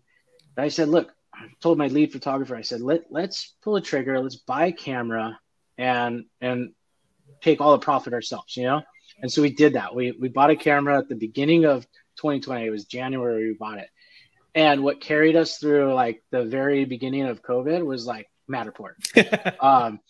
that 0.56 0.62
i 0.62 0.68
said 0.68 0.88
look 0.88 1.12
I 1.34 1.46
told 1.60 1.78
my 1.78 1.88
lead 1.88 2.12
photographer 2.12 2.54
i 2.54 2.62
said 2.62 2.80
Let, 2.80 3.10
let's 3.10 3.54
pull 3.62 3.76
a 3.76 3.80
trigger 3.80 4.20
let's 4.20 4.36
buy 4.36 4.66
a 4.66 4.72
camera 4.72 5.38
and 5.78 6.26
and 6.40 6.72
take 7.42 7.60
all 7.60 7.72
the 7.72 7.78
profit 7.78 8.12
ourselves, 8.12 8.56
you 8.56 8.64
know? 8.64 8.82
And 9.22 9.30
so 9.30 9.42
we 9.42 9.50
did 9.50 9.74
that. 9.74 9.94
We, 9.94 10.12
we 10.12 10.28
bought 10.28 10.50
a 10.50 10.56
camera 10.56 10.98
at 10.98 11.08
the 11.08 11.14
beginning 11.14 11.64
of 11.64 11.84
2020. 12.16 12.66
It 12.66 12.70
was 12.70 12.84
January 12.84 13.48
we 13.48 13.54
bought 13.54 13.78
it. 13.78 13.88
And 14.54 14.82
what 14.82 15.00
carried 15.00 15.36
us 15.36 15.58
through 15.58 15.94
like 15.94 16.22
the 16.30 16.44
very 16.44 16.84
beginning 16.84 17.24
of 17.26 17.42
COVID 17.42 17.84
was 17.84 18.06
like 18.06 18.28
Matterport. 18.50 18.94
um, 19.62 20.00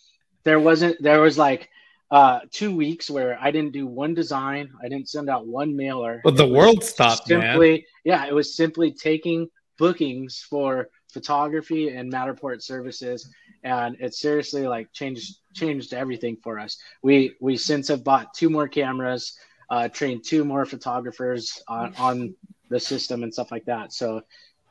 there 0.43 0.59
wasn't, 0.59 1.01
there 1.01 1.21
was 1.21 1.37
like, 1.37 1.69
uh, 2.11 2.41
two 2.51 2.75
weeks 2.75 3.09
where 3.09 3.37
I 3.39 3.51
didn't 3.51 3.71
do 3.71 3.87
one 3.87 4.13
design, 4.13 4.73
I 4.83 4.89
didn't 4.89 5.07
send 5.07 5.29
out 5.29 5.47
one 5.47 5.77
mailer. 5.77 6.19
But 6.25 6.35
the 6.35 6.47
world 6.47 6.83
stopped. 6.83 7.27
Simply, 7.27 7.71
man. 7.71 7.81
yeah, 8.03 8.25
it 8.25 8.33
was 8.33 8.53
simply 8.53 8.91
taking 8.91 9.49
bookings 9.77 10.45
for 10.49 10.89
photography 11.11 11.89
and 11.89 12.11
Matterport 12.11 12.61
services, 12.61 13.29
and 13.63 13.95
it 13.99 14.13
seriously 14.13 14.67
like 14.67 14.91
changed 14.91 15.37
changed 15.53 15.93
everything 15.93 16.37
for 16.43 16.59
us. 16.59 16.77
We 17.01 17.35
we 17.39 17.57
since 17.57 17.87
have 17.87 18.03
bought 18.03 18.33
two 18.33 18.49
more 18.49 18.67
cameras, 18.67 19.37
uh, 19.69 19.87
trained 19.89 20.23
two 20.25 20.43
more 20.45 20.65
photographers 20.65 21.61
on 21.67 21.93
on 21.97 22.35
the 22.69 22.79
system 22.79 23.23
and 23.23 23.33
stuff 23.33 23.51
like 23.51 23.65
that. 23.65 23.93
So 23.93 24.23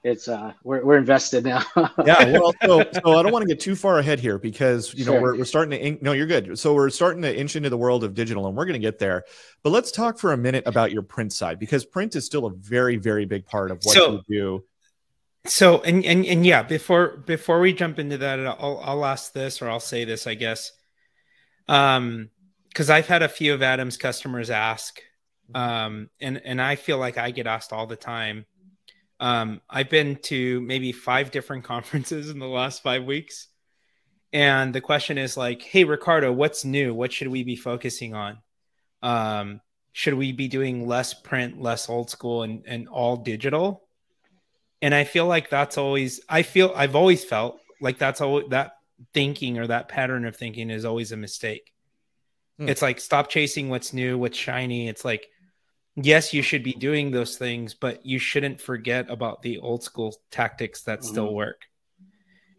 it's 0.02 0.28
uh 0.28 0.52
we're, 0.64 0.82
we're 0.82 0.96
invested 0.96 1.44
now 1.44 1.62
yeah 2.06 2.38
well 2.38 2.54
so, 2.64 2.82
so 3.04 3.18
i 3.18 3.22
don't 3.22 3.32
want 3.32 3.42
to 3.42 3.46
get 3.46 3.60
too 3.60 3.76
far 3.76 3.98
ahead 3.98 4.18
here 4.18 4.38
because 4.38 4.94
you 4.94 5.04
know 5.04 5.12
sure. 5.12 5.20
we're, 5.20 5.36
we're 5.38 5.44
starting 5.44 5.70
to 5.70 5.78
ink 5.78 6.00
no 6.00 6.12
you're 6.12 6.26
good 6.26 6.58
so 6.58 6.72
we're 6.72 6.88
starting 6.88 7.20
to 7.20 7.38
inch 7.38 7.54
into 7.54 7.68
the 7.68 7.76
world 7.76 8.02
of 8.02 8.14
digital 8.14 8.46
and 8.46 8.56
we're 8.56 8.64
going 8.64 8.72
to 8.72 8.78
get 8.78 8.98
there 8.98 9.24
but 9.62 9.70
let's 9.70 9.90
talk 9.90 10.18
for 10.18 10.32
a 10.32 10.36
minute 10.36 10.62
about 10.66 10.90
your 10.90 11.02
print 11.02 11.32
side 11.32 11.58
because 11.58 11.84
print 11.84 12.16
is 12.16 12.24
still 12.24 12.46
a 12.46 12.50
very 12.50 12.96
very 12.96 13.26
big 13.26 13.44
part 13.44 13.70
of 13.70 13.78
what 13.82 13.94
so, 13.94 14.12
you 14.12 14.22
do 14.28 14.64
so 15.46 15.80
and, 15.82 16.04
and 16.04 16.26
and 16.26 16.44
yeah 16.44 16.62
before 16.62 17.16
before 17.26 17.60
we 17.60 17.72
jump 17.72 17.98
into 17.98 18.18
that 18.18 18.38
i'll 18.40 18.80
i'll 18.84 19.04
ask 19.04 19.32
this 19.32 19.62
or 19.62 19.70
i'll 19.70 19.80
say 19.80 20.04
this 20.04 20.26
i 20.26 20.34
guess 20.34 20.72
um 21.68 22.28
because 22.68 22.90
i've 22.90 23.06
had 23.06 23.22
a 23.22 23.28
few 23.28 23.54
of 23.54 23.62
adam's 23.62 23.96
customers 23.96 24.50
ask 24.50 25.00
um 25.54 26.10
and 26.20 26.40
and 26.44 26.60
i 26.60 26.76
feel 26.76 26.98
like 26.98 27.16
i 27.16 27.30
get 27.30 27.46
asked 27.46 27.72
all 27.72 27.86
the 27.86 27.96
time 27.96 28.44
um, 29.20 29.60
I've 29.68 29.90
been 29.90 30.16
to 30.24 30.60
maybe 30.62 30.92
five 30.92 31.30
different 31.30 31.64
conferences 31.72 32.30
in 32.30 32.38
the 32.38 32.48
last 32.48 32.82
five 32.82 33.04
weeks. 33.04 33.48
And 34.32 34.74
the 34.74 34.80
question 34.80 35.18
is 35.18 35.36
like, 35.36 35.62
hey, 35.62 35.84
Ricardo, 35.84 36.32
what's 36.32 36.64
new? 36.64 36.94
What 36.94 37.12
should 37.12 37.28
we 37.28 37.44
be 37.44 37.56
focusing 37.56 38.14
on? 38.14 38.38
Um, 39.02 39.60
should 39.92 40.14
we 40.14 40.32
be 40.32 40.48
doing 40.48 40.86
less 40.86 41.14
print, 41.14 41.60
less 41.60 41.88
old 41.88 42.10
school, 42.10 42.44
and, 42.44 42.62
and 42.66 42.88
all 42.88 43.16
digital? 43.16 43.82
And 44.82 44.94
I 44.94 45.04
feel 45.04 45.26
like 45.26 45.50
that's 45.50 45.76
always, 45.76 46.20
I 46.28 46.42
feel, 46.42 46.72
I've 46.74 46.96
always 46.96 47.24
felt 47.24 47.60
like 47.80 47.98
that's 47.98 48.20
all 48.20 48.48
that 48.48 48.72
thinking 49.12 49.58
or 49.58 49.66
that 49.66 49.88
pattern 49.88 50.24
of 50.24 50.36
thinking 50.36 50.70
is 50.70 50.84
always 50.84 51.12
a 51.12 51.16
mistake. 51.16 51.72
Hmm. 52.58 52.68
It's 52.68 52.82
like, 52.82 53.00
stop 53.00 53.28
chasing 53.28 53.68
what's 53.68 53.92
new, 53.92 54.18
what's 54.18 54.38
shiny. 54.38 54.88
It's 54.88 55.04
like, 55.04 55.28
yes, 55.96 56.32
you 56.32 56.42
should 56.42 56.62
be 56.62 56.72
doing 56.72 57.10
those 57.10 57.36
things, 57.36 57.74
but 57.74 58.04
you 58.04 58.18
shouldn't 58.18 58.60
forget 58.60 59.10
about 59.10 59.42
the 59.42 59.58
old 59.58 59.82
school 59.82 60.14
tactics 60.30 60.82
that 60.82 61.00
mm-hmm. 61.00 61.08
still 61.08 61.34
work. 61.34 61.62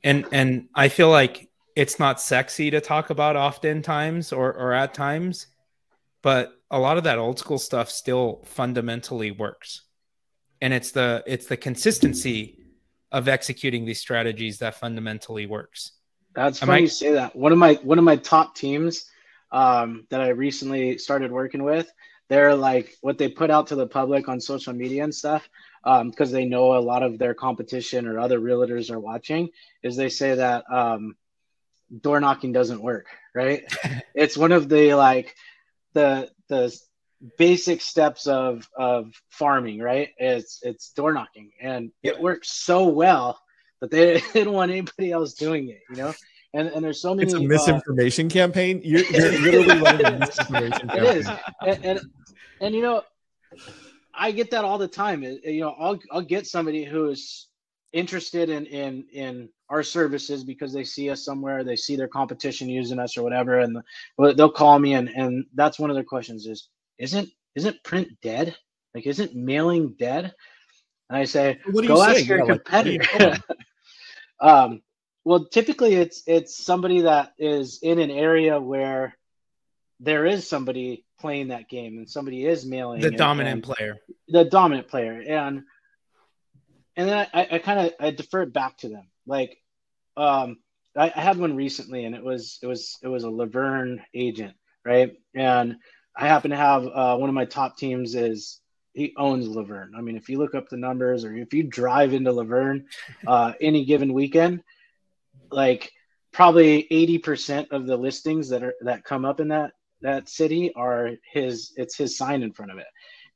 And 0.03 0.25
and 0.31 0.67
I 0.73 0.89
feel 0.89 1.09
like 1.09 1.49
it's 1.75 1.99
not 1.99 2.19
sexy 2.19 2.71
to 2.71 2.81
talk 2.81 3.11
about 3.11 3.35
oftentimes 3.35 4.33
or 4.33 4.51
or 4.51 4.73
at 4.73 4.93
times, 4.93 5.47
but 6.21 6.53
a 6.71 6.79
lot 6.79 6.97
of 6.97 7.03
that 7.03 7.19
old 7.19 7.37
school 7.37 7.59
stuff 7.59 7.89
still 7.89 8.41
fundamentally 8.45 9.31
works. 9.31 9.83
And 10.61 10.73
it's 10.73 10.91
the 10.91 11.23
it's 11.25 11.47
the 11.47 11.57
consistency 11.57 12.59
of 13.11 13.27
executing 13.27 13.85
these 13.85 13.99
strategies 13.99 14.59
that 14.59 14.75
fundamentally 14.75 15.45
works. 15.45 15.93
That's 16.33 16.61
Am 16.61 16.67
funny 16.67 16.79
I- 16.79 16.81
you 16.81 16.87
say 16.87 17.11
that. 17.13 17.35
One 17.35 17.51
of 17.51 17.57
my 17.57 17.73
one 17.83 17.97
of 17.97 18.03
my 18.03 18.15
top 18.15 18.55
teams 18.55 19.05
um, 19.51 20.07
that 20.09 20.21
I 20.21 20.29
recently 20.29 20.97
started 20.97 21.31
working 21.31 21.63
with, 21.63 21.91
they're 22.29 22.55
like 22.55 22.95
what 23.01 23.17
they 23.17 23.27
put 23.27 23.51
out 23.51 23.67
to 23.67 23.75
the 23.75 23.87
public 23.87 24.29
on 24.29 24.39
social 24.39 24.71
media 24.73 25.03
and 25.03 25.13
stuff 25.13 25.47
because 25.83 26.29
um, 26.29 26.31
they 26.31 26.45
know 26.45 26.77
a 26.77 26.79
lot 26.79 27.03
of 27.03 27.17
their 27.17 27.33
competition 27.33 28.07
or 28.07 28.19
other 28.19 28.39
realtors 28.39 28.91
are 28.91 28.99
watching 28.99 29.49
is 29.83 29.95
they 29.95 30.09
say 30.09 30.35
that 30.35 30.63
um, 30.71 31.15
door 32.01 32.19
knocking 32.19 32.53
doesn't 32.53 32.81
work 32.81 33.07
right 33.35 33.63
it's 34.15 34.37
one 34.37 34.51
of 34.51 34.69
the 34.69 34.93
like 34.93 35.35
the 35.93 36.29
the 36.47 36.73
basic 37.37 37.81
steps 37.81 38.27
of 38.27 38.67
of 38.77 39.13
farming 39.29 39.79
right 39.79 40.09
it's 40.17 40.59
it's 40.63 40.91
door 40.91 41.13
knocking 41.13 41.51
and 41.61 41.91
it 42.01 42.19
works 42.19 42.51
so 42.51 42.87
well 42.87 43.39
that 43.79 43.91
they, 43.91 44.13
they 44.19 44.21
didn't 44.33 44.53
want 44.53 44.71
anybody 44.71 45.11
else 45.11 45.33
doing 45.33 45.69
it 45.69 45.81
you 45.89 45.97
know 45.97 46.13
and, 46.53 46.67
and 46.67 46.83
there's 46.83 47.01
so 47.01 47.15
many. 47.15 47.27
It's 47.27 47.33
a 47.33 47.39
misinformation 47.39 48.25
uh, 48.27 48.29
campaign. 48.29 48.81
You're, 48.83 49.05
you're 49.05 49.39
literally 49.39 49.81
running 49.81 50.05
a 50.05 50.19
misinformation 50.19 50.87
campaign. 50.89 51.03
It 51.05 51.17
is, 51.17 51.27
and, 51.61 51.85
and, 51.85 51.99
and 52.59 52.75
you 52.75 52.81
know, 52.81 53.03
I 54.13 54.31
get 54.31 54.51
that 54.51 54.65
all 54.65 54.77
the 54.77 54.87
time. 54.87 55.23
You 55.23 55.61
know, 55.61 55.75
I'll 55.79 55.99
I'll 56.11 56.21
get 56.21 56.47
somebody 56.47 56.83
who's 56.83 57.47
interested 57.93 58.49
in 58.49 58.65
in 58.65 59.05
in 59.13 59.49
our 59.69 59.83
services 59.83 60.43
because 60.43 60.73
they 60.73 60.83
see 60.83 61.09
us 61.09 61.23
somewhere, 61.23 61.63
they 61.63 61.77
see 61.77 61.95
their 61.95 62.07
competition 62.07 62.67
using 62.67 62.99
us 62.99 63.17
or 63.17 63.23
whatever, 63.23 63.59
and 63.59 63.77
they'll 64.17 64.51
call 64.51 64.77
me 64.77 64.93
and 64.93 65.07
and 65.09 65.45
that's 65.55 65.79
one 65.79 65.89
of 65.89 65.95
their 65.95 66.03
questions 66.03 66.45
is 66.45 66.69
isn't 67.01 67.29
isn't 67.55 67.83
print 67.83 68.09
dead? 68.21 68.55
Like 68.95 69.05
isn't 69.07 69.35
mailing 69.35 69.95
dead? 69.97 70.33
And 71.09 71.17
I 71.17 71.25
say, 71.25 71.59
what 71.65 71.81
do 71.81 71.87
you 71.87 71.95
go 71.95 72.03
ask 72.03 72.25
your 72.25 72.39
yeah, 72.39 72.45
competitor. 72.45 73.37
Um, 74.39 74.81
well, 75.23 75.45
typically 75.45 75.93
it's 75.93 76.23
it's 76.25 76.65
somebody 76.65 77.01
that 77.01 77.33
is 77.37 77.77
in 77.83 77.99
an 77.99 78.09
area 78.09 78.59
where 78.59 79.15
there 79.99 80.25
is 80.25 80.49
somebody 80.49 81.05
playing 81.19 81.49
that 81.49 81.69
game 81.69 81.97
and 81.97 82.09
somebody 82.09 82.45
is 82.45 82.65
mailing 82.65 82.99
the 82.99 83.07
and, 83.09 83.17
dominant 83.17 83.53
and 83.53 83.63
player 83.63 83.99
the 84.27 84.43
dominant 84.43 84.87
player 84.87 85.21
and 85.21 85.61
and 86.97 87.07
then 87.07 87.27
i, 87.33 87.47
I 87.51 87.59
kind 87.59 87.79
of 87.79 87.93
i 87.99 88.09
defer 88.09 88.41
it 88.41 88.51
back 88.51 88.77
to 88.79 88.89
them 88.89 89.07
like 89.27 89.55
um 90.17 90.57
I, 90.97 91.13
I, 91.15 91.21
had 91.21 91.37
one 91.37 91.55
recently 91.55 92.03
and 92.05 92.15
it 92.15 92.23
was 92.23 92.57
it 92.63 92.67
was 92.67 92.97
it 93.03 93.07
was 93.07 93.23
a 93.23 93.29
La 93.29 93.45
Verne 93.45 94.01
agent 94.13 94.55
right 94.83 95.13
and 95.35 95.77
i 96.15 96.27
happen 96.27 96.51
to 96.51 96.57
have 96.57 96.85
uh, 96.87 97.17
one 97.17 97.29
of 97.29 97.35
my 97.35 97.45
top 97.45 97.77
teams 97.77 98.15
is 98.15 98.61
he 98.93 99.13
owns 99.17 99.47
La 99.47 99.63
Verne. 99.63 99.93
I 99.95 100.01
mean 100.01 100.17
if 100.17 100.29
you 100.29 100.37
look 100.37 100.55
up 100.55 100.69
the 100.69 100.77
numbers 100.77 101.23
or 101.23 101.35
if 101.35 101.53
you 101.53 101.63
drive 101.63 102.13
into 102.13 102.31
La 102.31 102.43
Verne 102.43 102.85
uh, 103.27 103.53
any 103.61 103.85
given 103.85 104.13
weekend 104.13 104.63
like 105.51 105.91
probably 106.31 106.87
80% 106.89 107.71
of 107.71 107.85
the 107.85 107.97
listings 107.97 108.49
that 108.49 108.63
are 108.63 108.73
that 108.81 109.03
come 109.03 109.25
up 109.25 109.39
in 109.39 109.49
that 109.49 109.73
that 110.01 110.29
city 110.29 110.73
are 110.73 111.11
his 111.31 111.73
it's 111.75 111.95
his 111.95 112.17
sign 112.17 112.41
in 112.43 112.53
front 112.53 112.71
of 112.71 112.77
it. 112.77 112.87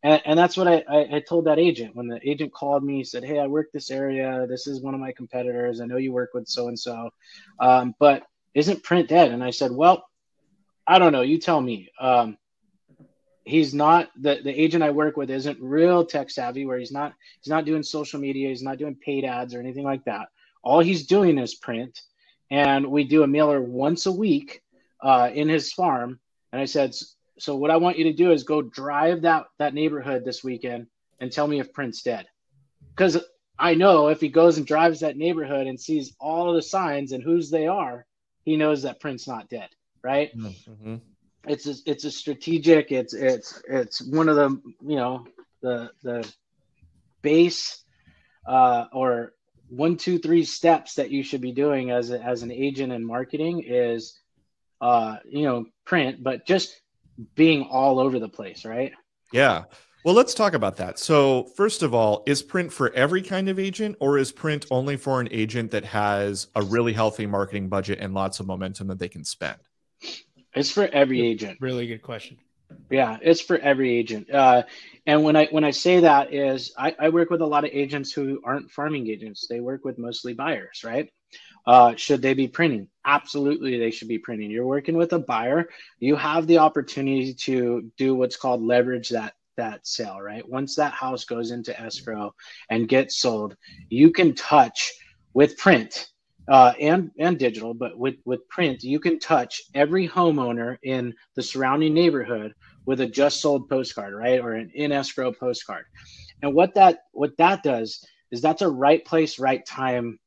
And, 0.04 0.22
and 0.26 0.40
that's 0.40 0.56
what 0.56 0.68
I, 0.68 0.84
I, 0.90 1.16
I 1.16 1.24
told 1.28 1.46
that 1.46 1.60
agent 1.60 1.96
when 1.96 2.08
the 2.08 2.20
agent 2.28 2.54
called 2.54 2.84
me 2.84 2.98
he 2.98 3.04
said 3.04 3.24
hey 3.24 3.40
i 3.40 3.48
work 3.48 3.72
this 3.72 3.92
area. 3.92 4.46
This 4.50 4.68
is 4.68 4.82
one 4.82 4.94
of 4.94 5.00
my 5.00 5.12
competitors. 5.12 5.82
I 5.82 5.86
know 5.86 5.98
you 5.98 6.12
work 6.12 6.32
with 6.34 6.48
so 6.48 6.68
and 6.68 6.80
so 6.80 7.10
but 8.00 8.24
isn't 8.54 8.84
print 8.84 9.10
dead? 9.10 9.32
And 9.32 9.44
i 9.44 9.52
said 9.52 9.72
well 9.72 10.06
i 10.88 11.00
don't 11.00 11.12
know. 11.12 11.22
You 11.22 11.38
tell 11.38 11.62
me. 11.62 11.90
Um, 12.00 12.38
he's 13.46 13.74
not 13.74 14.10
the, 14.20 14.40
the 14.44 14.62
agent 14.62 14.84
i 14.84 14.90
work 14.90 15.16
with 15.18 15.30
isn't 15.30 15.62
real 15.62 16.06
tech 16.06 16.30
savvy 16.30 16.66
where 16.66 16.78
he's 16.78 16.92
not 16.92 17.14
he's 17.42 17.50
not 17.50 17.66
doing 17.66 17.84
social 17.84 18.20
media 18.20 18.50
he's 18.50 18.64
not 18.64 18.78
doing 18.78 18.96
paid 18.96 19.24
ads 19.24 19.54
or 19.54 19.60
anything 19.60 19.84
like 19.84 20.04
that 20.06 20.28
all 20.64 20.80
he's 20.80 21.08
doing 21.08 21.38
is 21.38 21.56
print 21.56 22.02
and 22.52 22.86
we 22.86 23.04
do 23.04 23.24
a 23.24 23.28
mailer 23.28 23.62
once 23.62 24.06
a 24.06 24.12
week 24.12 24.62
uh, 25.02 25.30
in 25.34 25.48
his 25.48 25.72
farm 25.72 26.20
and 26.56 26.62
I 26.62 26.66
said, 26.68 26.96
so 27.38 27.58
what 27.58 27.70
I 27.70 27.76
want 27.76 27.98
you 27.98 28.06
to 28.06 28.14
do 28.14 28.32
is 28.32 28.44
go 28.44 28.62
drive 28.62 29.24
that 29.24 29.48
that 29.60 29.74
neighborhood 29.74 30.24
this 30.24 30.42
weekend 30.42 30.88
and 31.20 31.30
tell 31.30 31.48
me 31.48 31.60
if 31.60 31.74
Print's 31.74 32.02
dead. 32.02 32.28
Because 32.96 33.22
I 33.60 33.74
know 33.74 34.08
if 34.08 34.22
he 34.22 34.30
goes 34.30 34.58
and 34.58 34.66
drives 34.66 35.02
that 35.02 35.18
neighborhood 35.18 35.68
and 35.68 35.78
sees 35.78 36.16
all 36.18 36.50
of 36.50 36.56
the 36.56 36.62
signs 36.62 37.12
and 37.12 37.22
whose 37.22 37.50
they 37.50 37.68
are, 37.68 38.06
he 38.46 38.56
knows 38.56 38.84
that 38.84 39.02
Print's 39.02 39.28
not 39.28 39.50
dead, 39.50 39.68
right? 40.02 40.32
Mm-hmm. 40.38 40.96
It's 41.48 41.68
a, 41.68 41.76
it's 41.86 42.06
a 42.06 42.12
strategic. 42.12 42.92
It's 42.92 43.14
it's 43.14 43.62
it's 43.68 44.02
one 44.02 44.30
of 44.30 44.36
the 44.36 44.62
you 44.82 44.96
know 44.96 45.28
the 45.62 45.92
the 46.04 46.32
base 47.22 47.84
uh, 48.46 48.86
or 48.92 49.34
one 49.70 49.98
two 49.98 50.20
three 50.20 50.44
steps 50.44 50.96
that 50.96 51.12
you 51.12 51.24
should 51.24 51.42
be 51.42 51.52
doing 51.52 51.92
as 51.92 52.12
a, 52.12 52.22
as 52.22 52.44
an 52.44 52.52
agent 52.52 52.94
in 52.94 53.06
marketing 53.06 53.64
is 53.66 54.20
uh, 54.82 55.18
you 55.28 55.44
know, 55.44 55.66
print, 55.86 56.24
but 56.24 56.46
just 56.46 56.80
being 57.36 57.64
all 57.64 58.00
over 58.00 58.20
the 58.20 58.30
place, 58.30 58.66
right? 58.66 58.92
Yeah. 59.32 59.64
Well, 60.04 60.14
let's 60.14 60.36
talk 60.36 60.54
about 60.54 60.76
that. 60.78 61.00
So, 61.00 61.46
first 61.56 61.82
of 61.82 61.96
all, 61.96 62.24
is 62.28 62.44
print 62.44 62.72
for 62.72 62.94
every 62.94 63.24
kind 63.24 63.50
of 63.50 63.58
agent, 63.58 63.98
or 64.00 64.20
is 64.20 64.32
print 64.32 64.66
only 64.70 64.98
for 64.98 65.20
an 65.20 65.30
agent 65.32 65.72
that 65.72 65.86
has 65.86 66.48
a 66.56 66.62
really 66.62 66.94
healthy 66.94 67.26
marketing 67.26 67.70
budget 67.70 68.00
and 68.00 68.14
lots 68.14 68.40
of 68.40 68.46
momentum 68.46 68.88
that 68.88 69.00
they 69.00 69.10
can 69.10 69.24
spend? 69.24 69.58
It's 70.56 70.72
for 70.72 70.88
every 70.88 71.22
agent. 71.22 71.58
Really 71.60 71.88
good 71.88 72.02
question. 72.02 72.38
Yeah, 72.90 73.18
it's 73.22 73.42
for 73.42 73.58
every 73.58 73.96
agent. 73.96 74.30
Uh, 74.30 74.64
and 75.06 75.24
when 75.24 75.36
I 75.36 75.48
when 75.48 75.64
I 75.64 75.72
say 75.72 76.02
that 76.02 76.34
is 76.34 76.74
I, 76.78 76.96
I 77.00 77.10
work 77.10 77.30
with 77.30 77.42
a 77.42 77.46
lot 77.46 77.66
of 77.66 77.72
agents 77.74 78.12
who 78.12 78.42
aren't 78.44 78.72
farming 78.72 79.08
agents. 79.10 79.48
They 79.48 79.60
work 79.60 79.84
with 79.86 79.98
mostly 79.98 80.34
buyers, 80.34 80.84
right? 80.84 81.12
Uh, 81.68 81.96
should 81.96 82.22
they 82.22 82.34
be 82.34 82.48
printing? 82.48 82.88
Absolutely, 83.06 83.80
they 83.80 83.92
should 83.92 84.08
be 84.08 84.20
printing. 84.20 84.52
You're 84.52 84.66
working 84.66 84.98
with 84.98 85.14
a 85.14 85.20
buyer. 85.20 85.68
You 86.00 86.16
have 86.16 86.48
the 86.48 86.60
opportunity 86.60 87.34
to 87.34 87.92
do 87.98 88.16
what's 88.16 88.36
called 88.36 88.62
leverage 88.62 89.10
that 89.10 89.34
that 89.58 89.88
sale, 89.88 90.20
right? 90.22 90.48
Once 90.48 90.76
that 90.76 90.94
house 90.94 91.26
goes 91.26 91.52
into 91.52 91.80
escrow 91.80 92.34
and 92.70 92.88
gets 92.88 93.18
sold, 93.18 93.56
you 93.90 94.12
can 94.12 94.36
touch 94.36 94.92
with 95.34 95.58
print 95.58 96.08
uh, 96.48 96.74
and 96.80 97.12
and 97.18 97.40
digital, 97.40 97.74
but 97.74 97.98
with 97.98 98.16
with 98.26 98.48
print, 98.50 98.84
you 98.84 99.00
can 99.00 99.20
touch 99.20 99.64
every 99.74 100.08
homeowner 100.08 100.78
in 100.84 101.14
the 101.36 101.44
surrounding 101.44 101.94
neighborhood 101.94 102.54
with 102.86 103.02
a 103.02 103.08
just 103.08 103.42
sold 103.42 103.68
postcard, 103.68 104.14
right, 104.14 104.40
or 104.40 104.54
an 104.54 104.72
in 104.76 104.92
escrow 104.92 105.32
postcard. 105.32 105.86
And 106.42 106.54
what 106.54 106.76
that 106.76 107.00
what 107.12 107.36
that 107.38 107.64
does 107.64 108.06
is 108.32 108.42
that's 108.42 108.62
a 108.62 108.70
right 108.70 109.04
place, 109.04 109.40
right 109.40 109.66
time 109.66 110.20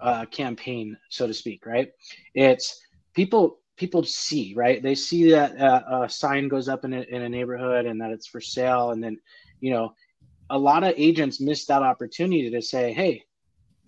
uh, 0.00 0.26
campaign, 0.26 0.98
so 1.08 1.26
to 1.26 1.34
speak, 1.34 1.64
right? 1.64 1.88
It's 2.34 2.80
people 3.14 3.60
people 3.76 4.04
see 4.04 4.54
right 4.56 4.82
they 4.82 4.94
see 4.94 5.30
that 5.30 5.58
uh, 5.60 6.02
a 6.02 6.08
sign 6.08 6.48
goes 6.48 6.68
up 6.68 6.84
in 6.84 6.92
a, 6.92 7.00
in 7.02 7.22
a 7.22 7.28
neighborhood 7.28 7.86
and 7.86 8.00
that 8.00 8.10
it's 8.10 8.26
for 8.26 8.40
sale 8.40 8.90
and 8.90 9.02
then 9.02 9.18
you 9.60 9.72
know 9.72 9.92
a 10.50 10.58
lot 10.58 10.84
of 10.84 10.94
agents 10.96 11.40
miss 11.40 11.66
that 11.66 11.82
opportunity 11.82 12.50
to 12.50 12.62
say 12.62 12.92
hey 12.92 13.22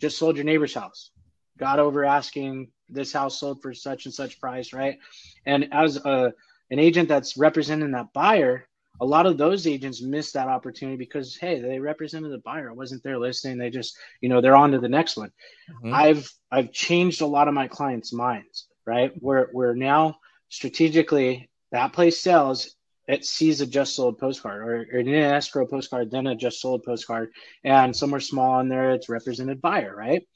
just 0.00 0.18
sold 0.18 0.36
your 0.36 0.44
neighbor's 0.44 0.74
house 0.74 1.10
got 1.58 1.78
over 1.78 2.04
asking 2.04 2.68
this 2.88 3.12
house 3.12 3.40
sold 3.40 3.60
for 3.62 3.74
such 3.74 4.06
and 4.06 4.14
such 4.14 4.40
price 4.40 4.72
right 4.72 4.98
and 5.44 5.68
as 5.72 5.96
a 5.96 6.32
an 6.70 6.78
agent 6.78 7.08
that's 7.08 7.36
representing 7.36 7.92
that 7.92 8.12
buyer 8.12 8.68
a 9.00 9.04
lot 9.04 9.26
of 9.26 9.36
those 9.36 9.66
agents 9.66 10.00
miss 10.00 10.32
that 10.32 10.48
opportunity 10.48 10.96
because 10.96 11.36
hey 11.36 11.60
they 11.60 11.78
represented 11.78 12.30
the 12.30 12.38
buyer 12.38 12.68
it 12.68 12.76
wasn't 12.76 13.02
their 13.02 13.18
listing 13.18 13.58
they 13.58 13.70
just 13.70 13.96
you 14.20 14.28
know 14.28 14.40
they're 14.40 14.56
on 14.56 14.72
to 14.72 14.78
the 14.78 14.88
next 14.88 15.16
one 15.16 15.30
mm-hmm. 15.70 15.92
i've 15.92 16.30
i've 16.50 16.72
changed 16.72 17.20
a 17.20 17.26
lot 17.26 17.48
of 17.48 17.54
my 17.54 17.66
clients 17.68 18.12
minds 18.12 18.68
right? 18.86 19.12
We're 19.20 19.48
we're 19.52 19.74
now 19.74 20.18
strategically 20.48 21.50
that 21.72 21.92
place 21.92 22.18
sells, 22.18 22.74
it 23.08 23.24
sees 23.24 23.60
a 23.60 23.66
just 23.66 23.94
sold 23.94 24.18
postcard 24.18 24.62
or, 24.62 24.86
or 24.92 25.00
an 25.00 25.08
escrow 25.08 25.66
postcard, 25.66 26.10
then 26.10 26.26
a 26.28 26.34
just 26.34 26.60
sold 26.60 26.84
postcard, 26.84 27.30
and 27.64 27.94
somewhere 27.94 28.20
small 28.20 28.60
in 28.60 28.68
there 28.68 28.92
it's 28.92 29.08
represented 29.08 29.60
buyer, 29.60 29.94
right? 29.94 30.26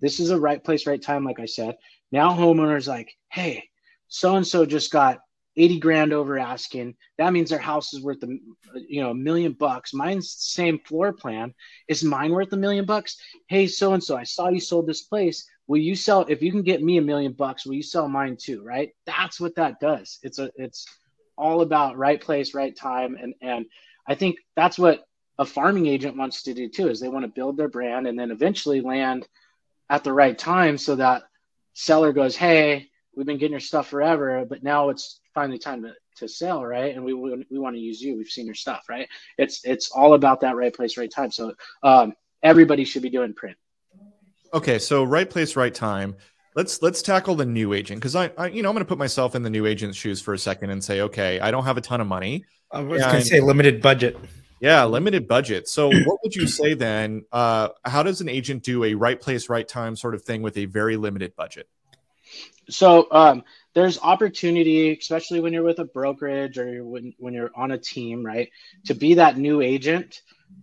This 0.00 0.20
is 0.20 0.30
a 0.30 0.40
right 0.40 0.62
place, 0.62 0.86
right 0.86 1.00
time, 1.00 1.24
like 1.24 1.40
I 1.40 1.46
said. 1.46 1.76
Now 2.12 2.30
homeowners 2.30 2.88
like, 2.88 3.14
hey, 3.30 3.68
so 4.08 4.36
and 4.36 4.46
so 4.46 4.66
just 4.66 4.90
got 4.90 5.20
80 5.56 5.78
grand 5.80 6.12
over 6.12 6.38
asking. 6.38 6.94
That 7.18 7.32
means 7.32 7.50
their 7.50 7.58
house 7.58 7.92
is 7.92 8.02
worth 8.02 8.22
a 8.22 8.28
you 8.74 9.02
know 9.02 9.10
a 9.10 9.14
million 9.14 9.52
bucks. 9.52 9.92
Mine's 9.92 10.30
same 10.30 10.78
floor 10.80 11.12
plan. 11.12 11.54
Is 11.88 12.02
mine 12.02 12.32
worth 12.32 12.52
a 12.52 12.56
million 12.56 12.84
bucks? 12.84 13.16
Hey, 13.48 13.66
so 13.66 13.92
and 13.92 14.02
so, 14.02 14.16
I 14.16 14.24
saw 14.24 14.48
you 14.48 14.60
sold 14.60 14.86
this 14.86 15.02
place 15.02 15.46
will 15.70 15.78
you 15.78 15.94
sell 15.94 16.26
if 16.28 16.42
you 16.42 16.50
can 16.50 16.62
get 16.62 16.82
me 16.82 16.98
a 16.98 17.02
million 17.02 17.30
bucks 17.32 17.64
will 17.64 17.74
you 17.74 17.82
sell 17.82 18.08
mine 18.08 18.36
too 18.36 18.60
right 18.64 18.90
that's 19.06 19.38
what 19.40 19.54
that 19.54 19.78
does 19.78 20.18
it's 20.24 20.40
a 20.40 20.50
it's 20.56 20.84
all 21.38 21.60
about 21.60 21.96
right 21.96 22.20
place 22.20 22.54
right 22.54 22.76
time 22.76 23.16
and 23.22 23.34
and 23.40 23.66
i 24.08 24.14
think 24.16 24.36
that's 24.56 24.80
what 24.80 25.04
a 25.38 25.44
farming 25.44 25.86
agent 25.86 26.16
wants 26.16 26.42
to 26.42 26.52
do 26.52 26.68
too 26.68 26.88
is 26.88 26.98
they 26.98 27.08
want 27.08 27.24
to 27.24 27.30
build 27.30 27.56
their 27.56 27.68
brand 27.68 28.08
and 28.08 28.18
then 28.18 28.32
eventually 28.32 28.80
land 28.80 29.28
at 29.90 30.02
the 30.04 30.12
right 30.12 30.38
time 30.38 30.78
so 30.78 30.96
that 30.96 31.24
seller 31.74 32.12
goes 32.12 32.34
hey 32.34 32.88
we've 33.14 33.26
been 33.26 33.36
getting 33.36 33.52
your 33.52 33.60
stuff 33.60 33.88
forever 33.88 34.46
but 34.48 34.62
now 34.62 34.88
it's 34.88 35.20
finally 35.34 35.58
time 35.58 35.82
to, 35.82 35.92
to 36.16 36.26
sell 36.26 36.64
right 36.64 36.94
and 36.94 37.04
we, 37.04 37.12
we, 37.12 37.46
we 37.50 37.58
want 37.58 37.76
to 37.76 37.80
use 37.80 38.00
you 38.00 38.16
we've 38.16 38.28
seen 38.28 38.46
your 38.46 38.54
stuff 38.54 38.84
right 38.88 39.08
it's 39.36 39.62
it's 39.64 39.90
all 39.90 40.14
about 40.14 40.40
that 40.40 40.56
right 40.56 40.74
place 40.74 40.96
right 40.96 41.10
time 41.10 41.30
so 41.30 41.52
um, 41.82 42.14
everybody 42.42 42.84
should 42.84 43.02
be 43.02 43.10
doing 43.10 43.34
print 43.34 43.56
Okay, 44.52 44.78
so 44.78 45.04
right 45.04 45.28
place, 45.28 45.56
right 45.56 45.74
time. 45.74 46.16
Let's 46.56 46.82
let's 46.82 47.02
tackle 47.02 47.36
the 47.36 47.44
new 47.44 47.72
agent 47.72 48.00
because 48.00 48.16
I, 48.16 48.32
I, 48.36 48.48
you 48.48 48.62
know 48.62 48.68
I'm 48.68 48.74
going 48.74 48.84
to 48.84 48.88
put 48.88 48.98
myself 48.98 49.36
in 49.36 49.42
the 49.42 49.50
new 49.50 49.66
agent's 49.66 49.96
shoes 49.96 50.20
for 50.20 50.34
a 50.34 50.38
second 50.38 50.70
and 50.70 50.82
say, 50.82 51.02
okay, 51.02 51.38
I 51.38 51.52
don't 51.52 51.64
have 51.64 51.76
a 51.76 51.80
ton 51.80 52.00
of 52.00 52.08
money. 52.08 52.44
I 52.72 52.80
was 52.80 53.02
going 53.02 53.16
to 53.16 53.22
say 53.22 53.40
limited 53.40 53.80
budget. 53.80 54.16
Yeah, 54.60 54.84
limited 54.84 55.26
budget. 55.26 55.68
So 55.68 55.88
what 55.88 56.18
would 56.22 56.34
you 56.34 56.46
say 56.46 56.74
then? 56.74 57.24
Uh, 57.32 57.70
how 57.84 58.02
does 58.02 58.20
an 58.20 58.28
agent 58.28 58.62
do 58.62 58.84
a 58.84 58.94
right 58.94 59.18
place, 59.18 59.48
right 59.48 59.66
time 59.66 59.96
sort 59.96 60.14
of 60.14 60.22
thing 60.22 60.42
with 60.42 60.58
a 60.58 60.66
very 60.66 60.96
limited 60.96 61.34
budget? 61.34 61.66
So 62.68 63.08
um, 63.10 63.42
there's 63.74 63.98
opportunity, 64.00 64.92
especially 64.92 65.40
when 65.40 65.54
you're 65.54 65.62
with 65.62 65.78
a 65.78 65.86
brokerage 65.86 66.58
or 66.58 66.84
when, 66.84 67.14
when 67.18 67.32
you're 67.32 67.50
on 67.56 67.70
a 67.70 67.78
team, 67.78 68.24
right? 68.24 68.50
To 68.84 68.94
be 68.94 69.14
that 69.14 69.38
new 69.38 69.62
agent, 69.62 70.20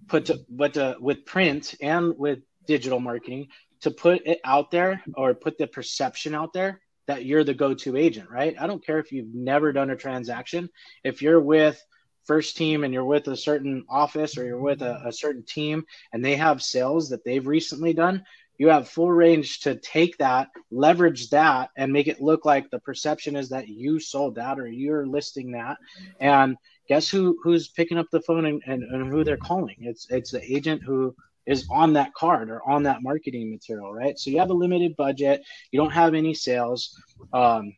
put 0.08 0.28
to, 0.28 0.39
but 0.48 0.78
uh, 0.78 0.95
with 1.00 1.26
print 1.26 1.74
and 1.82 2.13
with 2.17 2.39
digital 2.67 3.00
marketing, 3.00 3.48
to 3.82 3.91
put 3.91 4.26
it 4.28 4.39
out 4.43 4.69
there 4.69 5.02
or 5.15 5.34
put 5.34 5.58
the 5.58 5.67
perception 5.67 6.36
out 6.36 6.54
there 6.54 6.82
that 7.08 7.26
you're 7.26 7.43
the 7.43 7.54
go-to 7.54 7.95
agent, 7.95 8.30
right? 8.30 8.56
I 8.60 8.67
don't 8.67 8.86
care 8.86 9.00
if 9.00 9.12
you've 9.12 9.34
never 9.34 9.72
done 9.72 9.89
a 9.89 9.95
transaction. 9.95 10.69
If 11.04 11.22
you're 11.22 11.39
with 11.39 11.82
first 12.28 12.58
team 12.58 12.84
and 12.84 12.94
you're 12.94 13.06
with 13.06 13.28
a 13.28 13.38
certain 13.38 13.86
office 13.90 14.38
or 14.38 14.46
you're 14.46 14.60
with 14.60 14.82
a, 14.82 15.02
a, 15.06 15.12
certain 15.12 15.44
team 15.44 15.86
and 16.12 16.24
they 16.24 16.36
have 16.36 16.62
sales 16.62 17.10
that 17.10 17.24
they've 17.24 17.48
recently 17.48 17.94
done, 17.94 18.24
you 18.58 18.70
have 18.70 18.90
full 18.90 19.12
range 19.12 19.62
to 19.62 19.76
take 19.76 20.18
that, 20.18 20.50
leverage 20.72 21.30
that, 21.30 21.70
and 21.78 21.94
make 21.94 22.08
it 22.08 22.22
look 22.22 22.44
like 22.44 22.70
the 22.70 22.80
perception 22.80 23.36
is 23.36 23.50
that 23.50 23.68
you 23.68 24.00
sold 24.00 24.36
that 24.36 24.60
or 24.60 24.68
you're 24.68 25.06
listing 25.06 25.52
that. 25.52 25.78
And 26.20 26.58
guess 26.88 27.08
who 27.08 27.38
who's 27.44 27.68
picking 27.68 27.98
up 27.98 28.08
the 28.12 28.22
phone 28.22 28.46
and, 28.46 28.62
and, 28.66 28.84
and 28.84 29.12
who 29.12 29.24
they're 29.24 29.38
calling? 29.38 29.78
It's 29.80 30.08
it's 30.10 30.32
the 30.32 30.44
agent 30.44 30.82
who 30.84 31.16
is 31.46 31.68
on 31.72 31.94
that 31.94 32.13
card 32.13 32.50
or 32.50 32.68
on 32.68 32.84
that 32.84 33.04
marketing 33.04 33.52
material, 33.52 33.94
right? 33.94 34.18
So 34.20 34.30
you 34.30 34.40
have 34.40 34.50
a 34.50 34.56
limited 34.56 34.96
budget, 34.98 35.44
you 35.72 35.80
don't 35.80 35.94
have 35.94 36.13
any 36.13 36.34
sales. 36.34 37.00
Um, 37.32 37.76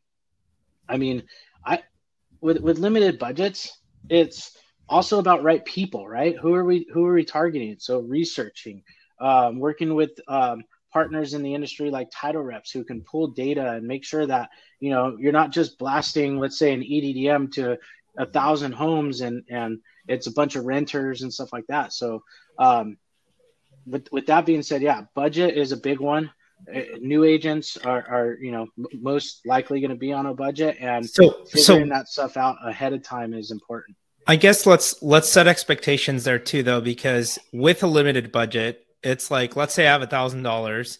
I 0.87 0.97
mean, 0.97 1.23
I 1.65 1.83
with 2.41 2.59
with 2.59 2.79
limited 2.79 3.19
budgets, 3.19 3.78
it's 4.07 4.57
also 4.87 5.19
about 5.19 5.43
right 5.43 5.63
people, 5.65 6.07
right? 6.07 6.37
Who 6.37 6.53
are 6.53 6.63
we 6.63 6.87
who 6.91 7.05
are 7.05 7.13
we 7.13 7.25
targeting? 7.25 7.75
So 7.79 7.99
researching, 7.99 8.83
um, 9.19 9.59
working 9.59 9.93
with 9.93 10.11
um, 10.27 10.63
partners 10.91 11.33
in 11.33 11.43
the 11.43 11.53
industry 11.53 11.91
like 11.91 12.09
title 12.11 12.41
reps 12.41 12.71
who 12.71 12.83
can 12.83 13.01
pull 13.01 13.27
data 13.27 13.73
and 13.73 13.87
make 13.87 14.03
sure 14.03 14.25
that 14.25 14.49
you 14.79 14.89
know 14.89 15.17
you're 15.19 15.31
not 15.31 15.51
just 15.51 15.77
blasting, 15.77 16.39
let's 16.39 16.57
say, 16.57 16.73
an 16.73 16.81
EDDM 16.81 17.51
to 17.53 17.77
a 18.17 18.25
thousand 18.25 18.73
homes 18.73 19.21
and 19.21 19.43
and 19.49 19.79
it's 20.07 20.27
a 20.27 20.31
bunch 20.31 20.55
of 20.55 20.65
renters 20.65 21.21
and 21.21 21.33
stuff 21.33 21.53
like 21.53 21.67
that. 21.67 21.93
So 21.93 22.23
um, 22.57 22.97
with 23.85 24.07
with 24.11 24.27
that 24.27 24.45
being 24.45 24.63
said, 24.63 24.81
yeah, 24.81 25.03
budget 25.15 25.55
is 25.57 25.71
a 25.71 25.77
big 25.77 25.99
one. 25.99 26.31
Uh, 26.73 26.81
new 26.99 27.23
agents 27.23 27.77
are, 27.77 28.05
are 28.07 28.37
you 28.41 28.51
know 28.51 28.67
most 28.93 29.45
likely 29.45 29.79
going 29.79 29.89
to 29.89 29.95
be 29.95 30.11
on 30.11 30.25
a 30.25 30.33
budget, 30.33 30.77
and 30.79 31.07
so 31.07 31.45
figuring 31.45 31.87
so, 31.89 31.95
that 31.95 32.07
stuff 32.07 32.37
out 32.37 32.57
ahead 32.65 32.93
of 32.93 33.03
time 33.03 33.33
is 33.33 33.51
important. 33.51 33.95
I 34.27 34.35
guess 34.35 34.65
let's 34.65 35.01
let's 35.01 35.29
set 35.29 35.47
expectations 35.47 36.23
there 36.23 36.39
too, 36.39 36.63
though, 36.63 36.81
because 36.81 37.39
with 37.53 37.81
a 37.83 37.87
limited 37.87 38.31
budget, 38.31 38.85
it's 39.03 39.31
like 39.31 39.55
let's 39.55 39.73
say 39.73 39.87
I 39.87 39.91
have 39.91 40.01
a 40.01 40.07
thousand 40.07 40.43
dollars, 40.43 40.99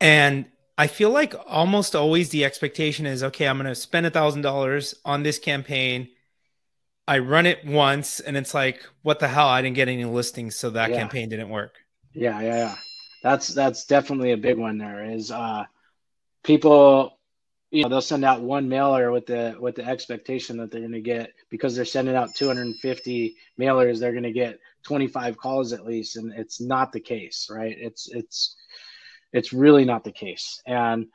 and 0.00 0.46
I 0.78 0.86
feel 0.86 1.10
like 1.10 1.34
almost 1.46 1.96
always 1.96 2.28
the 2.30 2.44
expectation 2.44 3.06
is 3.06 3.22
okay, 3.22 3.46
I'm 3.46 3.56
going 3.56 3.66
to 3.66 3.74
spend 3.74 4.06
a 4.06 4.10
thousand 4.10 4.42
dollars 4.42 4.94
on 5.04 5.22
this 5.22 5.38
campaign 5.38 6.08
I 7.10 7.18
run 7.18 7.44
it 7.44 7.66
once 7.66 8.20
and 8.20 8.36
it's 8.36 8.54
like, 8.54 8.86
what 9.02 9.18
the 9.18 9.26
hell? 9.26 9.48
I 9.48 9.62
didn't 9.62 9.74
get 9.74 9.88
any 9.88 10.04
listings, 10.04 10.54
so 10.54 10.70
that 10.70 10.90
yeah. 10.90 10.96
campaign 10.96 11.28
didn't 11.28 11.48
work. 11.48 11.74
Yeah, 12.14 12.40
yeah, 12.40 12.56
yeah. 12.56 12.76
That's 13.22 13.48
that's 13.48 13.84
definitely 13.84 14.32
a 14.32 14.36
big 14.36 14.58
one. 14.58 14.78
There 14.78 15.04
is 15.04 15.30
uh, 15.30 15.64
people, 16.42 17.18
you 17.70 17.82
know, 17.82 17.88
they'll 17.88 18.00
send 18.00 18.24
out 18.24 18.40
one 18.40 18.68
mailer 18.68 19.10
with 19.10 19.26
the 19.26 19.56
with 19.60 19.74
the 19.74 19.84
expectation 19.84 20.56
that 20.58 20.70
they're 20.70 20.80
going 20.80 20.92
to 20.92 21.00
get 21.00 21.32
because 21.50 21.76
they're 21.76 21.84
sending 21.84 22.16
out 22.16 22.34
250 22.34 23.36
mailers, 23.58 23.98
they're 23.98 24.12
going 24.12 24.22
to 24.22 24.32
get 24.32 24.58
25 24.84 25.36
calls 25.36 25.72
at 25.72 25.84
least, 25.84 26.16
and 26.16 26.32
it's 26.32 26.60
not 26.60 26.92
the 26.92 27.00
case, 27.00 27.48
right? 27.50 27.76
It's 27.78 28.08
it's 28.10 28.56
it's 29.32 29.52
really 29.52 29.84
not 29.84 30.04
the 30.04 30.12
case, 30.12 30.62
and 30.66 31.06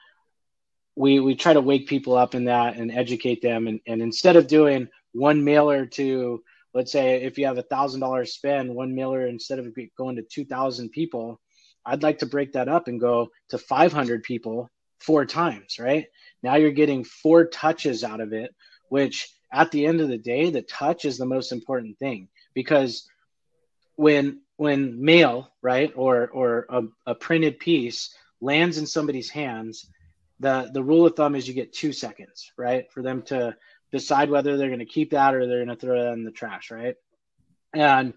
we 0.95 1.19
we 1.19 1.35
try 1.35 1.53
to 1.53 1.61
wake 1.61 1.87
people 1.87 2.15
up 2.15 2.35
in 2.35 2.45
that 2.45 2.77
and 2.77 2.91
educate 2.91 3.41
them, 3.41 3.67
and 3.67 3.79
and 3.87 4.01
instead 4.01 4.35
of 4.35 4.47
doing 4.47 4.87
one 5.13 5.43
mailer 5.43 5.85
to 5.85 6.43
let's 6.73 6.91
say 6.91 7.23
if 7.23 7.37
you 7.37 7.47
have 7.47 7.57
a 7.57 7.63
thousand 7.63 8.01
dollars 8.01 8.33
spend 8.33 8.73
one 8.73 8.93
mailer 8.93 9.25
instead 9.25 9.59
of 9.59 9.73
going 9.97 10.17
to 10.17 10.21
2000 10.21 10.89
people 10.89 11.39
i'd 11.85 12.03
like 12.03 12.19
to 12.19 12.25
break 12.25 12.53
that 12.53 12.67
up 12.67 12.87
and 12.87 12.99
go 12.99 13.29
to 13.49 13.57
500 13.57 14.23
people 14.23 14.69
four 14.99 15.25
times 15.25 15.77
right 15.79 16.07
now 16.41 16.55
you're 16.55 16.71
getting 16.71 17.03
four 17.03 17.45
touches 17.45 18.03
out 18.03 18.21
of 18.21 18.33
it 18.33 18.53
which 18.89 19.29
at 19.51 19.71
the 19.71 19.85
end 19.85 20.01
of 20.01 20.09
the 20.09 20.17
day 20.17 20.49
the 20.49 20.61
touch 20.61 21.05
is 21.05 21.17
the 21.17 21.25
most 21.25 21.51
important 21.51 21.97
thing 21.99 22.27
because 22.53 23.07
when 23.95 24.41
when 24.57 25.03
mail 25.03 25.51
right 25.61 25.93
or 25.95 26.27
or 26.29 26.65
a, 26.69 26.83
a 27.11 27.15
printed 27.15 27.59
piece 27.59 28.15
lands 28.41 28.77
in 28.77 28.85
somebody's 28.85 29.29
hands 29.29 29.89
the 30.39 30.69
the 30.73 30.83
rule 30.83 31.05
of 31.05 31.15
thumb 31.15 31.35
is 31.35 31.47
you 31.47 31.53
get 31.53 31.73
two 31.73 31.93
seconds 31.93 32.51
right 32.57 32.91
for 32.91 33.01
them 33.01 33.21
to 33.21 33.55
decide 33.95 34.29
whether 34.29 34.57
they're 34.57 34.67
going 34.67 34.79
to 34.79 34.85
keep 34.85 35.11
that 35.11 35.33
or 35.33 35.47
they're 35.47 35.63
going 35.63 35.75
to 35.75 35.85
throw 35.85 36.09
it 36.09 36.13
in 36.13 36.23
the 36.23 36.31
trash, 36.31 36.69
right? 36.69 36.95
And 37.73 38.13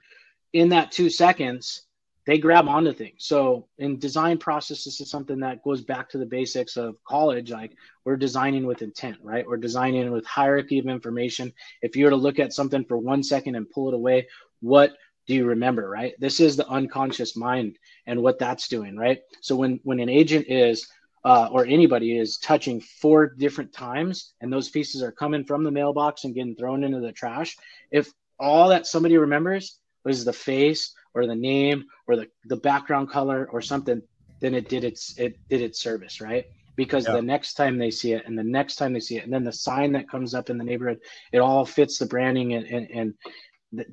in 0.53 0.71
that 0.71 0.91
two 0.91 1.09
seconds, 1.09 1.83
they 2.29 2.37
grab 2.37 2.69
onto 2.69 2.93
things. 2.93 3.25
So 3.25 3.69
in 3.79 3.99
design 3.99 4.37
process, 4.37 4.85
this 4.85 5.01
is 5.01 5.11
something 5.11 5.41
that 5.41 5.63
goes 5.63 5.81
back 5.81 6.11
to 6.11 6.19
the 6.19 6.27
basics 6.27 6.77
of 6.77 7.03
college. 7.03 7.51
Like 7.51 7.73
we're 8.05 8.19
designing 8.19 8.67
with 8.67 8.83
intent, 8.83 9.17
right? 9.23 9.47
We're 9.49 9.57
designing 9.57 10.13
with 10.13 10.27
hierarchy 10.27 10.79
of 10.79 10.89
information. 10.89 11.55
If 11.81 11.97
you 11.97 12.05
were 12.05 12.11
to 12.11 12.17
look 12.17 12.39
at 12.39 12.53
something 12.53 12.85
for 12.85 12.99
one 12.99 13.23
second 13.23 13.55
and 13.55 13.71
pull 13.71 13.89
it 13.89 13.95
away, 13.95 14.29
what 14.61 14.93
do 15.27 15.35
you 15.35 15.45
remember 15.45 15.89
right 15.89 16.15
this 16.19 16.41
is 16.41 16.57
the 16.57 16.67
unconscious 16.69 17.37
mind 17.37 17.79
and 18.07 18.23
what 18.23 18.39
that's 18.39 18.67
doing 18.67 18.97
right 18.97 19.19
so 19.43 19.55
when 19.55 19.79
when 19.85 20.01
an 20.01 20.09
agent 20.09 20.47
is 20.49 20.89
uh, 21.27 21.51
or 21.53 21.67
anybody 21.67 22.17
is 22.17 22.39
touching 22.39 22.81
four 22.81 23.27
different 23.27 23.71
times 23.71 24.33
and 24.41 24.51
those 24.51 24.71
pieces 24.71 25.03
are 25.03 25.13
coming 25.13 25.45
from 25.45 25.65
the 25.65 25.71
mailbox 25.71 26.25
and 26.25 26.35
getting 26.35 26.57
thrown 26.57 26.83
into 26.83 27.01
the 27.01 27.13
trash 27.13 27.59
if 27.91 28.11
all 28.41 28.71
that 28.71 28.87
somebody 28.87 29.19
remembers 29.19 29.79
was 30.03 30.25
the 30.25 30.33
face 30.33 30.95
or 31.19 31.27
the 31.27 31.35
name 31.35 31.85
or 32.07 32.17
the, 32.17 32.29
the 32.45 32.57
background 32.57 33.11
color 33.11 33.49
or 33.53 33.61
something 33.61 34.01
then 34.41 34.55
it 34.55 34.69
did 34.69 34.85
its 34.85 35.19
it 35.19 35.39
did 35.49 35.61
its 35.61 35.81
service 35.81 36.21
right 36.21 36.47
because 36.77 37.07
yeah. 37.07 37.15
the 37.15 37.23
next 37.23 37.55
time 37.55 37.77
they 37.77 37.91
see 37.91 38.13
it 38.13 38.25
and 38.27 38.39
the 38.39 38.45
next 38.45 38.77
time 38.77 38.93
they 38.93 39.01
see 39.01 39.17
it 39.17 39.25
and 39.25 39.33
then 39.33 39.45
the 39.45 39.53
sign 39.53 39.93
that 39.93 40.09
comes 40.09 40.35
up 40.35 40.49
in 40.49 40.59
the 40.59 40.65
neighborhood 40.65 40.99
it 41.33 41.39
all 41.39 41.65
fits 41.65 41.99
the 41.99 42.07
branding 42.07 42.55
and 42.55 42.67
and, 42.67 42.91
and 42.91 43.15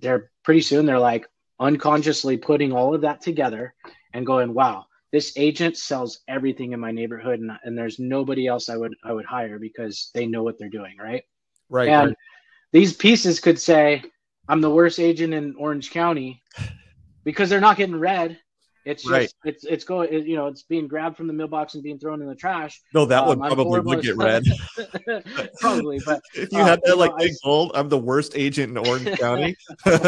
they're 0.01 0.31
pretty 0.43 0.61
soon 0.61 0.85
they're 0.85 0.99
like 0.99 1.27
unconsciously 1.59 2.37
putting 2.37 2.71
all 2.71 2.93
of 2.93 3.01
that 3.01 3.21
together 3.21 3.73
and 4.13 4.25
going 4.25 4.53
wow 4.53 4.85
this 5.11 5.33
agent 5.37 5.77
sells 5.77 6.19
everything 6.27 6.73
in 6.73 6.79
my 6.79 6.91
neighborhood 6.91 7.39
and, 7.39 7.51
and 7.63 7.77
there's 7.77 7.99
nobody 7.99 8.47
else 8.47 8.69
i 8.69 8.77
would 8.77 8.93
i 9.03 9.11
would 9.11 9.25
hire 9.25 9.59
because 9.59 10.11
they 10.13 10.25
know 10.25 10.43
what 10.43 10.57
they're 10.59 10.69
doing 10.69 10.95
right 10.99 11.23
right 11.69 11.89
and 11.89 12.09
right. 12.09 12.17
these 12.71 12.93
pieces 12.93 13.39
could 13.39 13.59
say 13.59 14.03
i'm 14.47 14.61
the 14.61 14.69
worst 14.69 14.99
agent 14.99 15.33
in 15.33 15.55
orange 15.57 15.91
county 15.91 16.41
because 17.25 17.49
they're 17.49 17.59
not 17.59 17.75
getting 17.75 17.97
read 17.97 18.39
it's 18.85 19.01
just 19.01 19.11
right. 19.11 19.33
it's 19.43 19.65
it's 19.65 19.83
going 19.83 20.13
it, 20.13 20.27
you 20.27 20.35
know 20.35 20.45
it's 20.45 20.61
being 20.61 20.87
grabbed 20.87 21.17
from 21.17 21.25
the 21.25 21.33
mailbox 21.33 21.73
and 21.73 21.83
being 21.83 21.97
thrown 21.97 22.21
in 22.21 22.27
the 22.27 22.35
trash. 22.35 22.79
No, 22.93 23.05
that 23.05 23.23
um, 23.23 23.39
one 23.39 23.39
probably 23.39 23.79
would 23.79 24.03
get 24.03 24.15
read. 24.15 24.45
probably, 25.59 25.99
but 26.05 26.21
if 26.35 26.51
you 26.51 26.59
um, 26.59 26.67
had 26.67 26.81
that 26.83 26.97
like 26.97 27.11
know, 27.11 27.17
big 27.17 27.31
I, 27.31 27.35
gold, 27.43 27.71
I'm 27.73 27.89
the 27.89 27.97
worst 27.97 28.33
agent 28.35 28.77
in 28.77 28.87
Orange 28.87 29.17
County. 29.19 29.55
That's 29.85 30.05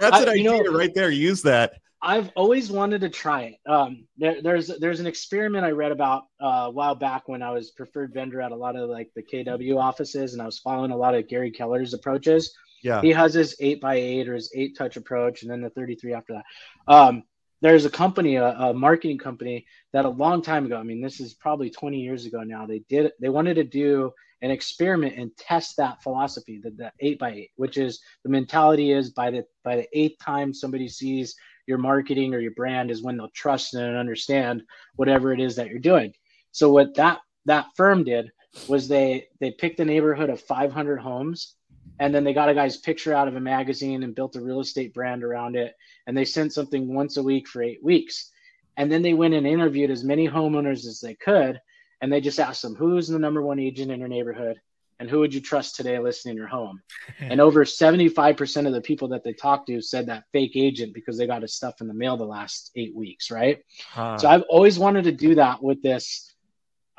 an 0.00 0.28
I, 0.28 0.32
idea 0.32 0.62
know, 0.62 0.72
right 0.72 0.94
there. 0.94 1.10
Use 1.10 1.42
that. 1.42 1.72
I've 2.00 2.30
always 2.36 2.70
wanted 2.70 3.00
to 3.00 3.08
try 3.08 3.42
it. 3.42 3.56
Um, 3.68 4.06
there, 4.16 4.40
there's 4.40 4.68
there's 4.78 5.00
an 5.00 5.06
experiment 5.08 5.64
I 5.64 5.72
read 5.72 5.90
about 5.90 6.26
uh, 6.40 6.66
a 6.66 6.70
while 6.70 6.94
back 6.94 7.26
when 7.26 7.42
I 7.42 7.50
was 7.50 7.72
preferred 7.72 8.14
vendor 8.14 8.40
at 8.40 8.52
a 8.52 8.56
lot 8.56 8.76
of 8.76 8.88
like 8.88 9.10
the 9.16 9.22
KW 9.22 9.76
offices, 9.76 10.32
and 10.32 10.40
I 10.40 10.46
was 10.46 10.60
following 10.60 10.92
a 10.92 10.96
lot 10.96 11.16
of 11.16 11.26
Gary 11.26 11.50
Keller's 11.50 11.92
approaches. 11.92 12.54
Yeah. 12.82 13.00
He 13.00 13.10
has 13.10 13.34
his 13.34 13.56
eight 13.60 13.80
by 13.80 13.96
eight 13.96 14.28
or 14.28 14.34
his 14.34 14.52
eight 14.54 14.76
touch 14.76 14.96
approach, 14.96 15.42
and 15.42 15.50
then 15.50 15.62
the 15.62 15.70
33 15.70 16.14
after 16.14 16.34
that. 16.34 16.92
Um, 16.92 17.22
there's 17.62 17.84
a 17.84 17.90
company, 17.90 18.36
a, 18.36 18.50
a, 18.50 18.74
marketing 18.74 19.18
company 19.18 19.66
that 19.92 20.04
a 20.04 20.10
long 20.10 20.42
time 20.42 20.66
ago, 20.66 20.76
I 20.76 20.82
mean, 20.82 21.00
this 21.00 21.20
is 21.20 21.34
probably 21.34 21.70
20 21.70 21.98
years 21.98 22.26
ago 22.26 22.42
now, 22.42 22.66
they 22.66 22.80
did, 22.88 23.12
they 23.20 23.28
wanted 23.28 23.54
to 23.54 23.64
do 23.64 24.12
an 24.42 24.50
experiment 24.50 25.16
and 25.16 25.34
test 25.36 25.76
that 25.78 26.02
philosophy, 26.02 26.60
the, 26.62 26.70
the 26.70 26.92
eight 27.00 27.18
by 27.18 27.32
eight, 27.32 27.50
which 27.56 27.78
is 27.78 28.00
the 28.22 28.28
mentality 28.28 28.92
is 28.92 29.10
by 29.10 29.30
the, 29.30 29.44
by 29.64 29.76
the 29.76 29.88
eighth 29.98 30.18
time 30.22 30.52
somebody 30.52 30.88
sees 30.88 31.34
your 31.66 31.78
marketing 31.78 32.34
or 32.34 32.40
your 32.40 32.52
brand 32.52 32.90
is 32.90 33.02
when 33.02 33.16
they'll 33.16 33.30
trust 33.30 33.74
and 33.74 33.96
understand 33.96 34.62
whatever 34.96 35.32
it 35.32 35.40
is 35.40 35.56
that 35.56 35.68
you're 35.68 35.78
doing. 35.78 36.12
So 36.52 36.70
what 36.70 36.94
that, 36.96 37.20
that 37.46 37.66
firm 37.74 38.04
did 38.04 38.30
was 38.68 38.86
they, 38.86 39.28
they 39.40 39.50
picked 39.50 39.80
a 39.80 39.84
neighborhood 39.84 40.30
of 40.30 40.40
500 40.40 40.98
homes 40.98 41.54
and 41.98 42.14
then 42.14 42.24
they 42.24 42.34
got 42.34 42.48
a 42.48 42.54
guy's 42.54 42.76
picture 42.76 43.14
out 43.14 43.28
of 43.28 43.36
a 43.36 43.40
magazine 43.40 44.02
and 44.02 44.14
built 44.14 44.36
a 44.36 44.40
real 44.40 44.60
estate 44.60 44.92
brand 44.92 45.24
around 45.24 45.56
it. 45.56 45.74
And 46.06 46.16
they 46.16 46.24
sent 46.24 46.52
something 46.52 46.94
once 46.94 47.16
a 47.16 47.22
week 47.22 47.48
for 47.48 47.62
eight 47.62 47.82
weeks. 47.82 48.30
And 48.76 48.92
then 48.92 49.02
they 49.02 49.14
went 49.14 49.34
and 49.34 49.46
interviewed 49.46 49.90
as 49.90 50.04
many 50.04 50.28
homeowners 50.28 50.86
as 50.86 51.00
they 51.00 51.14
could. 51.14 51.60
And 52.00 52.12
they 52.12 52.20
just 52.20 52.40
asked 52.40 52.62
them 52.62 52.74
who's 52.74 53.08
the 53.08 53.18
number 53.18 53.42
one 53.42 53.58
agent 53.58 53.90
in 53.90 54.00
your 54.00 54.08
neighborhood? 54.08 54.60
And 54.98 55.10
who 55.10 55.20
would 55.20 55.34
you 55.34 55.40
trust 55.40 55.76
today 55.76 55.98
listing 55.98 56.36
your 56.36 56.46
home? 56.46 56.82
And 57.20 57.40
over 57.40 57.64
75% 57.64 58.66
of 58.66 58.72
the 58.72 58.80
people 58.80 59.08
that 59.08 59.24
they 59.24 59.32
talked 59.32 59.68
to 59.68 59.80
said 59.80 60.06
that 60.06 60.24
fake 60.32 60.56
agent 60.56 60.94
because 60.94 61.16
they 61.16 61.26
got 61.26 61.42
his 61.42 61.54
stuff 61.54 61.80
in 61.80 61.88
the 61.88 61.94
mail 61.94 62.16
the 62.16 62.24
last 62.24 62.70
eight 62.76 62.94
weeks 62.94 63.30
right? 63.30 63.62
Huh. 63.90 64.18
so 64.18 64.28
i've 64.28 64.44
always 64.48 64.78
wanted 64.78 65.04
to 65.04 65.12
do 65.12 65.34
that 65.36 65.62
with 65.62 65.82
this 65.82 66.34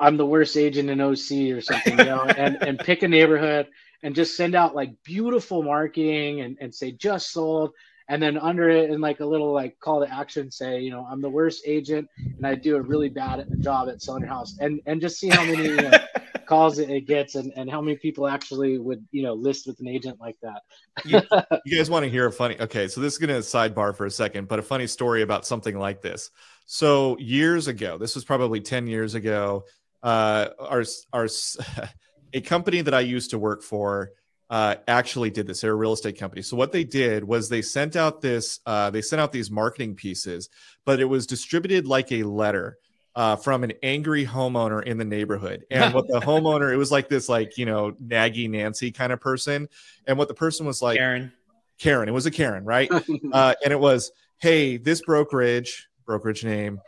i'm 0.00 0.16
the 0.16 0.26
worst 0.26 0.56
agent 0.56 0.90
in 0.90 1.00
oc 1.00 1.30
or 1.56 1.60
something 1.60 1.98
you 1.98 2.04
know 2.04 2.22
and, 2.22 2.62
and 2.62 2.78
pick 2.78 3.02
a 3.02 3.08
neighborhood 3.08 3.68
and 4.02 4.14
just 4.14 4.36
send 4.36 4.54
out 4.54 4.74
like 4.74 4.92
beautiful 5.02 5.62
marketing 5.62 6.40
and, 6.40 6.56
and 6.60 6.74
say 6.74 6.92
just 6.92 7.32
sold. 7.32 7.72
And 8.10 8.22
then 8.22 8.38
under 8.38 8.70
it 8.70 8.90
in 8.90 9.02
like 9.02 9.20
a 9.20 9.26
little 9.26 9.52
like 9.52 9.78
call 9.80 10.04
to 10.04 10.10
action 10.10 10.50
say 10.50 10.80
you 10.80 10.90
know 10.90 11.06
i'm 11.10 11.20
the 11.20 11.28
worst 11.28 11.62
agent 11.66 12.08
and 12.38 12.46
i 12.46 12.54
do 12.54 12.76
a 12.76 12.80
really 12.80 13.10
bad 13.10 13.46
job 13.60 13.90
at 13.90 14.00
selling 14.00 14.22
your 14.22 14.30
house. 14.30 14.56
And 14.60 14.80
and 14.86 14.98
just 15.00 15.20
see 15.20 15.28
how 15.28 15.44
many 15.44 15.64
you 15.64 15.76
know, 15.76 15.90
calls 16.46 16.78
it, 16.78 17.06
gets 17.06 17.34
and, 17.34 17.52
and 17.54 17.70
how 17.70 17.82
many 17.82 17.98
people 17.98 18.26
actually 18.26 18.78
would 18.78 19.06
you 19.10 19.22
know 19.22 19.34
list 19.34 19.66
with 19.66 19.78
an 19.80 19.88
agent 19.88 20.18
like 20.18 20.36
that. 20.40 20.62
You, 21.04 21.20
you 21.66 21.76
guys 21.76 21.90
want 21.90 22.04
to 22.04 22.10
hear 22.10 22.26
a 22.26 22.32
funny 22.32 22.58
okay 22.58 22.88
so 22.88 23.02
this 23.02 23.12
is 23.12 23.18
going 23.18 23.28
to 23.28 23.40
sidebar 23.46 23.94
for 23.94 24.06
a 24.06 24.10
second 24.10 24.48
but 24.48 24.58
a 24.58 24.62
funny 24.62 24.86
story 24.86 25.20
about 25.20 25.46
something 25.46 25.78
like 25.78 26.00
this. 26.00 26.30
So 26.64 27.18
years 27.18 27.68
ago 27.68 27.98
this 27.98 28.14
was 28.14 28.24
probably 28.24 28.62
10 28.62 28.86
years 28.86 29.14
ago 29.14 29.64
uh 30.02 30.48
our 30.58 30.84
our 31.12 31.28
a 32.32 32.40
company 32.40 32.80
that 32.80 32.94
I 32.94 33.00
used 33.00 33.30
to 33.30 33.38
work 33.38 33.62
for 33.62 34.12
uh, 34.50 34.76
actually 34.86 35.30
did 35.30 35.46
this. 35.46 35.60
They're 35.60 35.72
a 35.72 35.76
real 35.76 35.92
estate 35.92 36.18
company. 36.18 36.42
So 36.42 36.56
what 36.56 36.72
they 36.72 36.84
did 36.84 37.24
was 37.24 37.48
they 37.48 37.62
sent 37.62 37.96
out 37.96 38.20
this, 38.20 38.60
uh, 38.66 38.90
they 38.90 39.02
sent 39.02 39.20
out 39.20 39.32
these 39.32 39.50
marketing 39.50 39.94
pieces, 39.94 40.48
but 40.84 41.00
it 41.00 41.04
was 41.04 41.26
distributed 41.26 41.86
like 41.86 42.12
a 42.12 42.22
letter. 42.22 42.78
Uh, 43.16 43.34
from 43.34 43.64
an 43.64 43.72
angry 43.82 44.24
homeowner 44.24 44.80
in 44.84 44.96
the 44.96 45.04
neighborhood. 45.04 45.64
And 45.72 45.92
what 45.92 46.06
the 46.06 46.20
homeowner, 46.20 46.72
it 46.72 46.76
was 46.76 46.92
like 46.92 47.08
this, 47.08 47.28
like, 47.28 47.58
you 47.58 47.66
know, 47.66 47.90
naggy 48.00 48.48
Nancy 48.48 48.92
kind 48.92 49.12
of 49.12 49.20
person. 49.20 49.68
And 50.06 50.16
what 50.16 50.28
the 50.28 50.34
person 50.34 50.66
was 50.66 50.80
like, 50.80 50.98
Karen. 50.98 51.32
Karen, 51.78 52.08
it 52.08 52.12
was 52.12 52.26
a 52.26 52.30
Karen, 52.30 52.64
right? 52.64 52.88
uh, 53.32 53.54
and 53.64 53.72
it 53.72 53.80
was, 53.80 54.12
hey, 54.36 54.76
this 54.76 55.00
brokerage, 55.00 55.88
brokerage 56.06 56.44
name, 56.44 56.80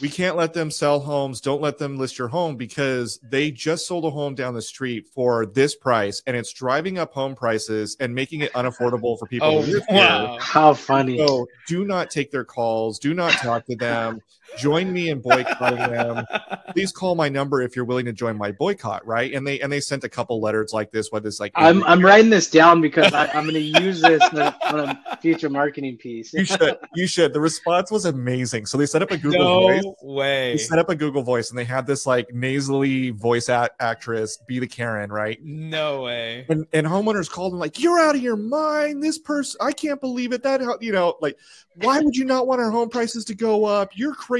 we 0.00 0.08
can't 0.08 0.36
let 0.36 0.54
them 0.54 0.70
sell 0.70 1.00
homes. 1.00 1.40
Don't 1.40 1.60
let 1.60 1.78
them 1.78 1.98
list 1.98 2.18
your 2.18 2.28
home 2.28 2.56
because 2.56 3.18
they 3.22 3.50
just 3.50 3.86
sold 3.86 4.04
a 4.04 4.10
home 4.10 4.34
down 4.34 4.54
the 4.54 4.62
street 4.62 5.06
for 5.08 5.46
this 5.46 5.74
price 5.74 6.22
and 6.26 6.36
it's 6.36 6.52
driving 6.52 6.98
up 6.98 7.12
home 7.12 7.34
prices 7.34 7.96
and 7.98 8.14
making 8.14 8.42
it 8.42 8.52
unaffordable 8.52 9.18
for 9.18 9.26
people. 9.26 9.64
Oh, 9.66 9.80
wow. 9.90 10.38
How 10.40 10.74
funny. 10.74 11.18
So 11.18 11.46
do 11.66 11.84
not 11.84 12.10
take 12.10 12.30
their 12.30 12.44
calls. 12.44 12.98
Do 12.98 13.14
not 13.14 13.32
talk 13.32 13.66
to 13.66 13.76
them. 13.76 14.20
Join 14.56 14.92
me 14.92 15.10
in 15.10 15.20
boycotting 15.20 15.78
them. 15.78 16.24
Please 16.72 16.92
call 16.92 17.14
my 17.14 17.28
number 17.28 17.62
if 17.62 17.76
you're 17.76 17.84
willing 17.84 18.06
to 18.06 18.12
join 18.12 18.36
my 18.36 18.52
boycott, 18.52 19.06
right? 19.06 19.32
And 19.32 19.46
they 19.46 19.60
and 19.60 19.72
they 19.72 19.80
sent 19.80 20.04
a 20.04 20.08
couple 20.08 20.40
letters 20.40 20.72
like 20.72 20.90
this, 20.90 21.10
what 21.12 21.24
is 21.26 21.40
like 21.40 21.52
I'm 21.54 21.84
I'm 21.84 22.04
writing 22.04 22.30
this 22.30 22.50
down 22.50 22.80
because 22.80 23.12
I, 23.12 23.26
am 23.36 23.46
gonna 23.46 23.58
use 23.58 24.00
this 24.00 24.22
on 24.22 24.80
a 24.80 25.18
future 25.20 25.50
marketing 25.50 25.96
piece. 25.96 26.32
you 26.32 26.44
should 26.44 26.78
you 26.94 27.06
should. 27.06 27.32
The 27.32 27.40
response 27.40 27.90
was 27.90 28.04
amazing. 28.04 28.66
So 28.66 28.78
they 28.78 28.86
set 28.86 29.02
up 29.02 29.10
a 29.10 29.16
Google 29.16 29.44
no 29.44 29.60
voice. 29.60 29.84
way. 30.02 30.52
They 30.52 30.58
set 30.58 30.78
up 30.78 30.88
a 30.88 30.96
Google 30.96 31.22
voice 31.22 31.50
and 31.50 31.58
they 31.58 31.64
had 31.64 31.86
this 31.86 32.06
like 32.06 32.32
nasally 32.32 33.10
voice 33.10 33.48
at 33.48 33.72
actress 33.80 34.38
be 34.46 34.58
the 34.58 34.66
Karen, 34.66 35.10
right? 35.10 35.38
No 35.42 36.02
way. 36.02 36.46
And 36.48 36.66
and 36.72 36.86
homeowners 36.86 37.30
called 37.30 37.52
them 37.52 37.60
like, 37.60 37.78
You're 37.78 37.98
out 37.98 38.14
of 38.14 38.22
your 38.22 38.36
mind. 38.36 39.02
This 39.02 39.18
person, 39.18 39.58
I 39.60 39.72
can't 39.72 40.00
believe 40.00 40.32
it. 40.32 40.42
That 40.42 40.60
you 40.80 40.92
know, 40.92 41.16
like 41.20 41.36
why 41.76 42.00
would 42.00 42.16
you 42.16 42.24
not 42.24 42.46
want 42.46 42.60
our 42.60 42.70
home 42.70 42.88
prices 42.88 43.24
to 43.26 43.34
go 43.34 43.64
up? 43.64 43.90
You're 43.94 44.14
crazy. 44.14 44.37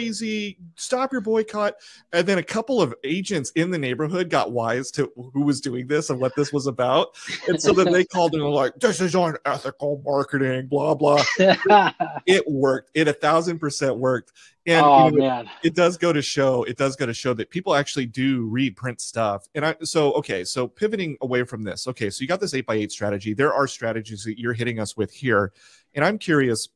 Stop 0.76 1.12
your 1.12 1.20
boycott. 1.20 1.74
And 2.12 2.26
then 2.26 2.38
a 2.38 2.42
couple 2.42 2.80
of 2.80 2.94
agents 3.04 3.50
in 3.52 3.70
the 3.70 3.78
neighborhood 3.78 4.30
got 4.30 4.52
wise 4.52 4.90
to 4.92 5.12
who 5.16 5.42
was 5.42 5.60
doing 5.60 5.86
this 5.86 6.10
and 6.10 6.20
what 6.20 6.34
this 6.36 6.52
was 6.52 6.66
about. 6.66 7.16
And 7.46 7.60
so 7.60 7.72
then 7.72 7.92
they 7.92 8.04
called 8.12 8.34
and 8.34 8.42
were 8.42 8.50
like, 8.50 8.74
this 8.76 9.00
is 9.00 9.14
unethical 9.14 10.02
marketing, 10.04 10.66
blah, 10.66 10.94
blah. 10.94 11.22
it 12.26 12.44
worked. 12.48 12.90
It 12.94 13.08
a 13.08 13.12
thousand 13.12 13.58
percent 13.58 13.96
worked. 13.96 14.32
And 14.66 14.84
oh, 14.84 15.08
you 15.08 15.18
know, 15.18 15.44
it, 15.62 15.74
does 15.74 15.96
go 15.96 16.12
to 16.12 16.20
show, 16.20 16.62
it 16.64 16.76
does 16.76 16.94
go 16.94 17.06
to 17.06 17.14
show 17.14 17.32
that 17.34 17.48
people 17.48 17.74
actually 17.74 18.04
do 18.04 18.44
read 18.44 18.76
print 18.76 19.00
stuff. 19.00 19.48
And 19.54 19.64
I 19.64 19.76
so 19.82 20.12
okay, 20.12 20.44
so 20.44 20.68
pivoting 20.68 21.16
away 21.22 21.44
from 21.44 21.62
this. 21.62 21.88
Okay, 21.88 22.10
so 22.10 22.20
you 22.20 22.28
got 22.28 22.38
this 22.38 22.52
eight 22.52 22.66
by 22.66 22.74
eight 22.74 22.92
strategy. 22.92 23.32
There 23.32 23.54
are 23.54 23.66
strategies 23.66 24.24
that 24.24 24.38
you're 24.38 24.52
hitting 24.52 24.78
us 24.78 24.94
with 24.94 25.10
here. 25.10 25.52
And 25.94 26.04
I'm 26.04 26.18
curious 26.18 26.68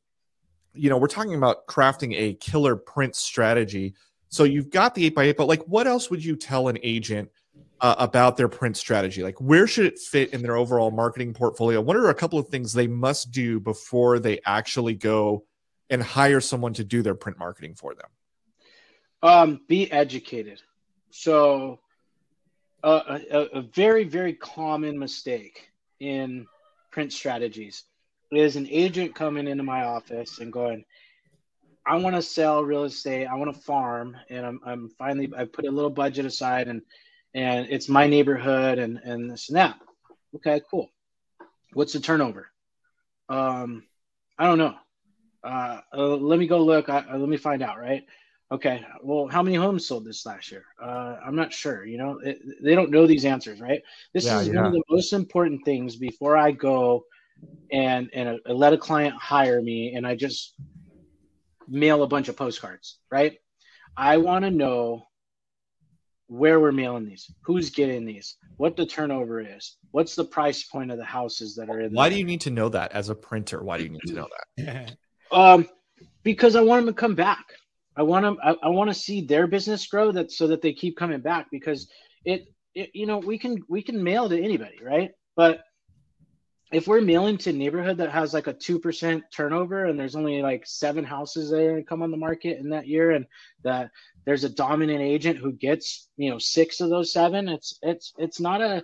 you 0.73 0.89
know, 0.89 0.97
we're 0.97 1.07
talking 1.07 1.35
about 1.35 1.67
crafting 1.67 2.13
a 2.15 2.33
killer 2.35 2.75
print 2.75 3.15
strategy. 3.15 3.93
So 4.29 4.43
you've 4.43 4.71
got 4.71 4.95
the 4.95 5.05
eight 5.05 5.15
by 5.15 5.25
eight, 5.25 5.37
but 5.37 5.47
like 5.47 5.63
what 5.63 5.87
else 5.87 6.09
would 6.09 6.23
you 6.23 6.35
tell 6.35 6.67
an 6.67 6.77
agent 6.83 7.29
uh, 7.81 7.95
about 7.99 8.37
their 8.37 8.47
print 8.47 8.77
strategy? 8.77 9.23
Like 9.23 9.39
where 9.39 9.67
should 9.67 9.85
it 9.85 9.99
fit 9.99 10.33
in 10.33 10.41
their 10.41 10.55
overall 10.55 10.91
marketing 10.91 11.33
portfolio? 11.33 11.81
What 11.81 11.95
are 11.95 12.09
a 12.09 12.15
couple 12.15 12.39
of 12.39 12.47
things 12.47 12.73
they 12.73 12.87
must 12.87 13.31
do 13.31 13.59
before 13.59 14.19
they 14.19 14.39
actually 14.45 14.95
go 14.95 15.45
and 15.89 16.01
hire 16.01 16.41
someone 16.41 16.73
to 16.73 16.83
do 16.83 17.01
their 17.01 17.15
print 17.15 17.37
marketing 17.37 17.75
for 17.75 17.93
them? 17.93 18.09
Um, 19.21 19.61
be 19.67 19.91
educated. 19.91 20.61
So 21.11 21.79
uh, 22.83 23.19
a, 23.31 23.37
a 23.53 23.61
very, 23.61 24.03
very 24.03 24.33
common 24.33 24.97
mistake 24.97 25.69
in 25.99 26.47
print 26.91 27.13
strategies 27.13 27.83
is 28.35 28.55
an 28.55 28.67
agent 28.69 29.15
coming 29.15 29.47
into 29.47 29.63
my 29.63 29.83
office 29.83 30.39
and 30.39 30.51
going, 30.51 30.85
I 31.85 31.97
want 31.97 32.15
to 32.15 32.21
sell 32.21 32.63
real 32.63 32.85
estate. 32.85 33.27
I 33.27 33.35
want 33.35 33.53
to 33.53 33.61
farm, 33.61 34.15
and 34.29 34.45
I'm, 34.45 34.59
I'm 34.65 34.89
finally 34.97 35.31
I 35.35 35.45
put 35.45 35.65
a 35.65 35.71
little 35.71 35.89
budget 35.89 36.25
aside, 36.25 36.67
and 36.67 36.81
and 37.33 37.67
it's 37.69 37.89
my 37.89 38.07
neighborhood, 38.07 38.79
and 38.79 38.99
and 38.99 39.29
this 39.29 39.49
and 39.49 39.57
that. 39.57 39.77
Okay, 40.35 40.61
cool. 40.71 40.89
What's 41.73 41.93
the 41.93 41.99
turnover? 41.99 42.49
Um, 43.27 43.83
I 44.37 44.47
don't 44.47 44.57
know. 44.57 44.75
Uh, 45.43 45.81
uh, 45.93 46.15
let 46.15 46.39
me 46.39 46.47
go 46.47 46.63
look. 46.63 46.87
I, 46.87 46.99
uh, 46.99 47.17
let 47.17 47.27
me 47.27 47.37
find 47.37 47.61
out. 47.61 47.79
Right. 47.79 48.05
Okay. 48.49 48.85
Well, 49.01 49.27
how 49.27 49.43
many 49.43 49.57
homes 49.57 49.85
sold 49.85 50.05
this 50.05 50.25
last 50.25 50.51
year? 50.51 50.63
Uh, 50.81 51.17
I'm 51.25 51.35
not 51.35 51.51
sure. 51.51 51.85
You 51.85 51.97
know, 51.97 52.19
it, 52.19 52.39
they 52.63 52.75
don't 52.75 52.91
know 52.91 53.07
these 53.07 53.25
answers, 53.25 53.59
right? 53.59 53.81
This 54.13 54.25
yeah, 54.25 54.39
is 54.39 54.47
yeah. 54.47 54.55
one 54.55 54.65
of 54.67 54.73
the 54.73 54.83
most 54.89 55.11
important 55.11 55.65
things 55.65 55.97
before 55.97 56.37
I 56.37 56.51
go 56.51 57.03
and 57.71 58.09
and 58.13 58.39
uh, 58.47 58.53
let 58.53 58.73
a 58.73 58.77
client 58.77 59.15
hire 59.15 59.61
me, 59.61 59.93
and 59.95 60.05
I 60.05 60.15
just 60.15 60.53
mail 61.67 62.03
a 62.03 62.07
bunch 62.07 62.27
of 62.29 62.37
postcards, 62.37 62.99
right? 63.11 63.37
I 63.95 64.17
want 64.17 64.45
to 64.45 64.51
know 64.51 65.07
where 66.27 66.59
we're 66.59 66.71
mailing 66.71 67.05
these, 67.05 67.31
who's 67.41 67.69
getting 67.69 68.05
these, 68.05 68.37
what 68.57 68.75
the 68.75 68.85
turnover 68.85 69.39
is, 69.39 69.77
what's 69.91 70.15
the 70.15 70.23
price 70.23 70.63
point 70.63 70.91
of 70.91 70.97
the 70.97 71.05
houses 71.05 71.55
that 71.55 71.69
are 71.69 71.79
in. 71.79 71.93
Why 71.93 72.09
there. 72.09 72.15
do 72.15 72.19
you 72.19 72.25
need 72.25 72.41
to 72.41 72.49
know 72.49 72.69
that 72.69 72.91
as 72.91 73.09
a 73.09 73.15
printer? 73.15 73.63
Why 73.63 73.77
do 73.77 73.83
you 73.83 73.89
need 73.89 74.01
to 74.07 74.13
know 74.13 74.27
that? 74.57 74.95
um, 75.31 75.67
because 76.23 76.55
I 76.55 76.61
want 76.61 76.85
them 76.85 76.95
to 76.95 76.99
come 76.99 77.15
back. 77.15 77.45
I 77.95 78.03
want 78.03 78.23
them. 78.23 78.37
I, 78.43 78.55
I 78.63 78.69
want 78.69 78.89
to 78.89 78.93
see 78.93 79.21
their 79.21 79.45
business 79.45 79.85
grow. 79.85 80.11
That 80.11 80.31
so 80.31 80.47
that 80.47 80.63
they 80.63 80.73
keep 80.73 80.97
coming 80.97 81.21
back 81.21 81.47
because 81.51 81.87
it, 82.25 82.47
it. 82.73 82.89
You 82.93 83.05
know, 83.05 83.19
we 83.19 83.37
can 83.37 83.61
we 83.69 83.83
can 83.83 84.03
mail 84.03 84.27
to 84.29 84.43
anybody, 84.43 84.79
right? 84.81 85.11
But 85.35 85.61
if 86.73 86.87
we're 86.87 87.01
mailing 87.01 87.37
to 87.37 87.51
a 87.51 87.53
neighborhood 87.53 87.97
that 87.97 88.11
has 88.11 88.33
like 88.33 88.47
a 88.47 88.53
2% 88.53 89.21
turnover 89.31 89.85
and 89.85 89.99
there's 89.99 90.15
only 90.15 90.41
like 90.41 90.63
seven 90.65 91.03
houses 91.03 91.51
there 91.51 91.77
to 91.77 91.83
come 91.83 92.01
on 92.01 92.11
the 92.11 92.17
market 92.17 92.57
in 92.57 92.69
that 92.69 92.87
year 92.87 93.11
and 93.11 93.25
that 93.63 93.91
there's 94.25 94.43
a 94.43 94.49
dominant 94.49 95.01
agent 95.01 95.37
who 95.37 95.51
gets 95.51 96.09
you 96.17 96.29
know 96.29 96.39
six 96.39 96.81
of 96.81 96.89
those 96.89 97.13
seven 97.13 97.47
it's 97.47 97.77
it's 97.81 98.13
it's 98.17 98.39
not 98.39 98.61
a, 98.61 98.83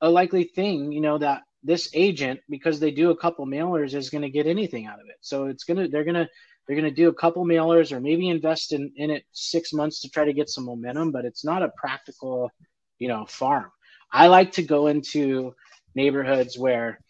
a 0.00 0.10
likely 0.10 0.44
thing 0.44 0.90
you 0.92 1.00
know 1.00 1.18
that 1.18 1.42
this 1.62 1.90
agent 1.94 2.40
because 2.48 2.80
they 2.80 2.90
do 2.90 3.10
a 3.10 3.16
couple 3.16 3.46
mailers 3.46 3.94
is 3.94 4.10
going 4.10 4.22
to 4.22 4.30
get 4.30 4.46
anything 4.46 4.86
out 4.86 5.00
of 5.00 5.06
it. 5.08 5.16
So 5.20 5.46
it's 5.46 5.64
going 5.64 5.76
to 5.78 5.88
they're 5.88 6.04
going 6.04 6.14
to 6.14 6.28
they're 6.66 6.76
going 6.76 6.88
to 6.88 6.94
do 6.94 7.08
a 7.08 7.14
couple 7.14 7.44
mailers 7.44 7.92
or 7.92 8.00
maybe 8.00 8.28
invest 8.28 8.72
in 8.72 8.92
in 8.96 9.10
it 9.10 9.24
six 9.32 9.72
months 9.72 10.00
to 10.00 10.10
try 10.10 10.24
to 10.24 10.32
get 10.32 10.48
some 10.48 10.64
momentum 10.64 11.12
but 11.12 11.24
it's 11.24 11.44
not 11.44 11.62
a 11.62 11.72
practical 11.76 12.50
you 12.98 13.08
know 13.08 13.26
farm. 13.26 13.70
I 14.10 14.28
like 14.28 14.52
to 14.52 14.62
go 14.62 14.86
into 14.86 15.54
neighborhoods 15.94 16.56
where 16.56 17.00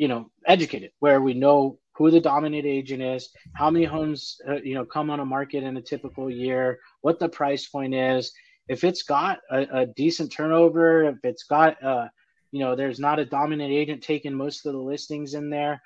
you 0.00 0.08
know 0.08 0.30
educated 0.46 0.92
where 1.00 1.20
we 1.20 1.34
know 1.34 1.78
who 1.94 2.10
the 2.10 2.20
dominant 2.20 2.64
agent 2.64 3.02
is, 3.02 3.28
how 3.52 3.68
many 3.68 3.84
homes 3.84 4.40
uh, 4.48 4.62
you 4.62 4.74
know 4.74 4.86
come 4.86 5.10
on 5.10 5.20
a 5.20 5.24
market 5.24 5.62
in 5.62 5.76
a 5.76 5.82
typical 5.82 6.30
year, 6.30 6.78
what 7.02 7.18
the 7.18 7.28
price 7.28 7.66
point 7.66 7.94
is. 7.94 8.32
If 8.66 8.82
it's 8.82 9.02
got 9.02 9.40
a, 9.50 9.80
a 9.80 9.86
decent 9.86 10.32
turnover, 10.32 11.04
if 11.04 11.18
it's 11.22 11.42
got 11.42 11.82
uh, 11.84 12.08
you 12.50 12.60
know 12.60 12.74
there's 12.76 12.98
not 12.98 13.18
a 13.18 13.26
dominant 13.26 13.70
agent 13.70 14.02
taking 14.02 14.32
most 14.32 14.64
of 14.64 14.72
the 14.72 14.78
listings 14.78 15.34
in 15.34 15.50
there, 15.50 15.82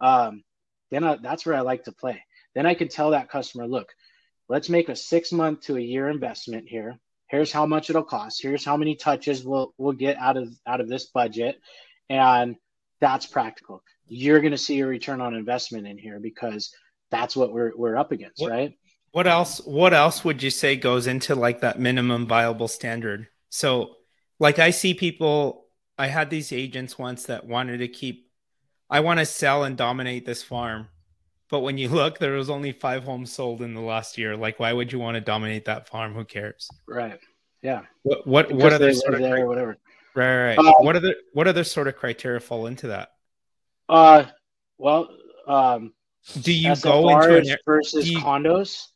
um, 0.00 0.42
then 0.90 1.04
I, 1.04 1.18
that's 1.22 1.46
where 1.46 1.54
I 1.54 1.60
like 1.60 1.84
to 1.84 1.92
play. 1.92 2.20
Then 2.56 2.66
I 2.66 2.74
can 2.74 2.88
tell 2.88 3.12
that 3.12 3.30
customer, 3.30 3.68
look, 3.68 3.92
let's 4.48 4.68
make 4.68 4.88
a 4.88 4.96
six 4.96 5.30
month 5.30 5.60
to 5.66 5.76
a 5.76 5.80
year 5.80 6.08
investment 6.08 6.68
here. 6.68 6.98
Here's 7.28 7.52
how 7.52 7.66
much 7.66 7.90
it'll 7.90 8.02
cost. 8.02 8.42
Here's 8.42 8.64
how 8.64 8.76
many 8.76 8.96
touches 8.96 9.44
we'll 9.44 9.72
we'll 9.78 9.92
get 9.92 10.16
out 10.16 10.36
of 10.36 10.52
out 10.66 10.80
of 10.80 10.88
this 10.88 11.06
budget, 11.06 11.60
and 12.10 12.56
that's 13.02 13.26
practical 13.26 13.82
you're 14.12 14.40
going 14.40 14.52
to 14.52 14.58
see 14.58 14.80
a 14.80 14.86
return 14.86 15.20
on 15.20 15.34
investment 15.34 15.86
in 15.86 15.96
here 15.96 16.20
because 16.20 16.74
that's 17.10 17.34
what 17.34 17.52
we're 17.52 17.72
we're 17.76 17.96
up 17.96 18.12
against, 18.12 18.40
what, 18.40 18.50
right? 18.50 18.76
What 19.12 19.26
else? 19.26 19.58
What 19.64 19.94
else 19.94 20.24
would 20.24 20.42
you 20.42 20.50
say 20.50 20.76
goes 20.76 21.06
into 21.06 21.34
like 21.34 21.60
that 21.60 21.80
minimum 21.80 22.26
viable 22.26 22.68
standard? 22.68 23.28
So, 23.48 23.96
like 24.38 24.58
I 24.58 24.70
see 24.70 24.94
people. 24.94 25.66
I 25.98 26.06
had 26.06 26.30
these 26.30 26.52
agents 26.52 26.98
once 26.98 27.24
that 27.24 27.46
wanted 27.46 27.78
to 27.78 27.88
keep. 27.88 28.30
I 28.90 29.00
want 29.00 29.20
to 29.20 29.26
sell 29.26 29.64
and 29.64 29.76
dominate 29.76 30.26
this 30.26 30.42
farm, 30.42 30.88
but 31.48 31.60
when 31.60 31.78
you 31.78 31.88
look, 31.88 32.18
there 32.18 32.32
was 32.32 32.50
only 32.50 32.72
five 32.72 33.04
homes 33.04 33.32
sold 33.32 33.62
in 33.62 33.74
the 33.74 33.80
last 33.80 34.18
year. 34.18 34.36
Like, 34.36 34.58
why 34.58 34.72
would 34.72 34.92
you 34.92 34.98
want 34.98 35.14
to 35.14 35.20
dominate 35.20 35.64
that 35.66 35.88
farm? 35.88 36.14
Who 36.14 36.24
cares? 36.24 36.68
Right. 36.86 37.18
Yeah. 37.62 37.82
What 38.02 38.26
what 38.26 38.48
because 38.48 38.62
what 38.62 38.72
other 38.72 38.92
sort 38.92 39.14
of 39.14 39.20
there, 39.20 39.46
whatever? 39.46 39.78
Right. 40.14 40.56
right. 40.56 40.58
Um, 40.58 40.74
what 40.80 40.96
other 40.96 41.14
what 41.32 41.48
other 41.48 41.64
sort 41.64 41.88
of 41.88 41.96
criteria 41.96 42.40
fall 42.40 42.66
into 42.66 42.88
that? 42.88 43.12
Uh, 43.88 44.24
well, 44.78 45.08
um, 45.46 45.92
do 46.40 46.52
you 46.52 46.74
go 46.76 47.08
into 47.08 47.36
an, 47.36 47.56
versus 47.66 48.10
you, 48.10 48.18
condos 48.18 48.86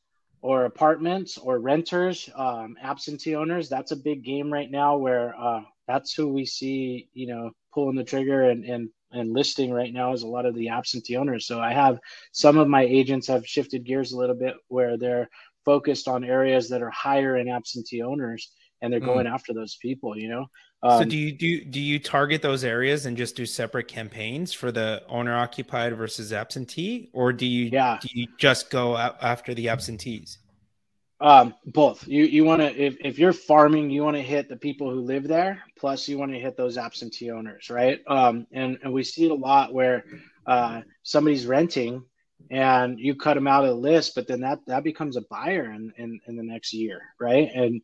or 0.42 0.64
apartments 0.64 1.38
or 1.38 1.58
renters, 1.58 2.30
um, 2.36 2.76
absentee 2.80 3.34
owners? 3.34 3.68
That's 3.68 3.92
a 3.92 3.96
big 3.96 4.24
game 4.24 4.52
right 4.52 4.70
now 4.70 4.96
where 4.96 5.34
uh, 5.38 5.62
that's 5.88 6.12
who 6.12 6.32
we 6.32 6.46
see, 6.46 7.08
you 7.14 7.26
know, 7.26 7.50
pulling 7.72 7.96
the 7.96 8.04
trigger 8.04 8.50
and 8.50 8.64
and 8.64 8.88
and 9.12 9.32
listing 9.32 9.70
right 9.72 9.92
now 9.92 10.12
is 10.12 10.22
a 10.22 10.28
lot 10.28 10.46
of 10.46 10.54
the 10.54 10.68
absentee 10.68 11.16
owners. 11.16 11.46
So 11.46 11.60
I 11.60 11.72
have 11.72 11.98
some 12.32 12.58
of 12.58 12.68
my 12.68 12.82
agents 12.82 13.26
have 13.28 13.46
shifted 13.46 13.84
gears 13.84 14.12
a 14.12 14.18
little 14.18 14.34
bit 14.34 14.54
where 14.68 14.98
they're 14.98 15.28
focused 15.64 16.08
on 16.08 16.24
areas 16.24 16.68
that 16.68 16.82
are 16.82 16.90
higher 16.90 17.36
in 17.36 17.48
absentee 17.48 18.02
owners 18.02 18.50
and 18.82 18.92
they're 18.92 19.00
mm. 19.00 19.06
going 19.06 19.26
after 19.26 19.52
those 19.52 19.76
people, 19.80 20.16
you 20.16 20.28
know. 20.28 20.46
Um, 20.82 21.02
so 21.02 21.08
do 21.08 21.16
you 21.16 21.32
do 21.32 21.64
do 21.64 21.80
you 21.80 21.98
target 21.98 22.42
those 22.42 22.62
areas 22.62 23.06
and 23.06 23.16
just 23.16 23.34
do 23.34 23.46
separate 23.46 23.88
campaigns 23.88 24.52
for 24.52 24.70
the 24.70 25.02
owner 25.08 25.36
occupied 25.36 25.96
versus 25.96 26.32
absentee, 26.32 27.10
or 27.12 27.32
do 27.32 27.46
you 27.46 27.70
yeah. 27.72 27.98
do 28.00 28.08
you 28.12 28.26
just 28.38 28.70
go 28.70 28.96
after 28.96 29.54
the 29.54 29.68
absentees? 29.68 30.38
Um, 31.18 31.54
both. 31.64 32.06
You 32.06 32.24
you 32.24 32.44
want 32.44 32.60
to 32.60 32.76
if, 32.76 32.96
if 33.00 33.18
you're 33.18 33.32
farming, 33.32 33.90
you 33.90 34.02
want 34.02 34.16
to 34.16 34.22
hit 34.22 34.48
the 34.48 34.56
people 34.56 34.90
who 34.90 35.00
live 35.00 35.26
there. 35.26 35.62
Plus, 35.78 36.06
you 36.08 36.18
want 36.18 36.32
to 36.32 36.38
hit 36.38 36.56
those 36.56 36.76
absentee 36.76 37.30
owners, 37.30 37.70
right? 37.70 38.00
Um, 38.06 38.46
and 38.52 38.78
and 38.82 38.92
we 38.92 39.02
see 39.02 39.24
it 39.24 39.30
a 39.30 39.34
lot 39.34 39.72
where 39.72 40.04
uh, 40.46 40.82
somebody's 41.02 41.46
renting 41.46 42.04
and 42.50 43.00
you 43.00 43.14
cut 43.14 43.34
them 43.34 43.46
out 43.46 43.64
of 43.64 43.70
the 43.70 43.76
list, 43.76 44.14
but 44.14 44.26
then 44.26 44.40
that 44.40 44.58
that 44.66 44.84
becomes 44.84 45.16
a 45.16 45.22
buyer 45.22 45.72
in 45.72 45.90
in, 45.96 46.20
in 46.26 46.36
the 46.36 46.42
next 46.42 46.74
year, 46.74 47.00
right? 47.18 47.50
And 47.54 47.80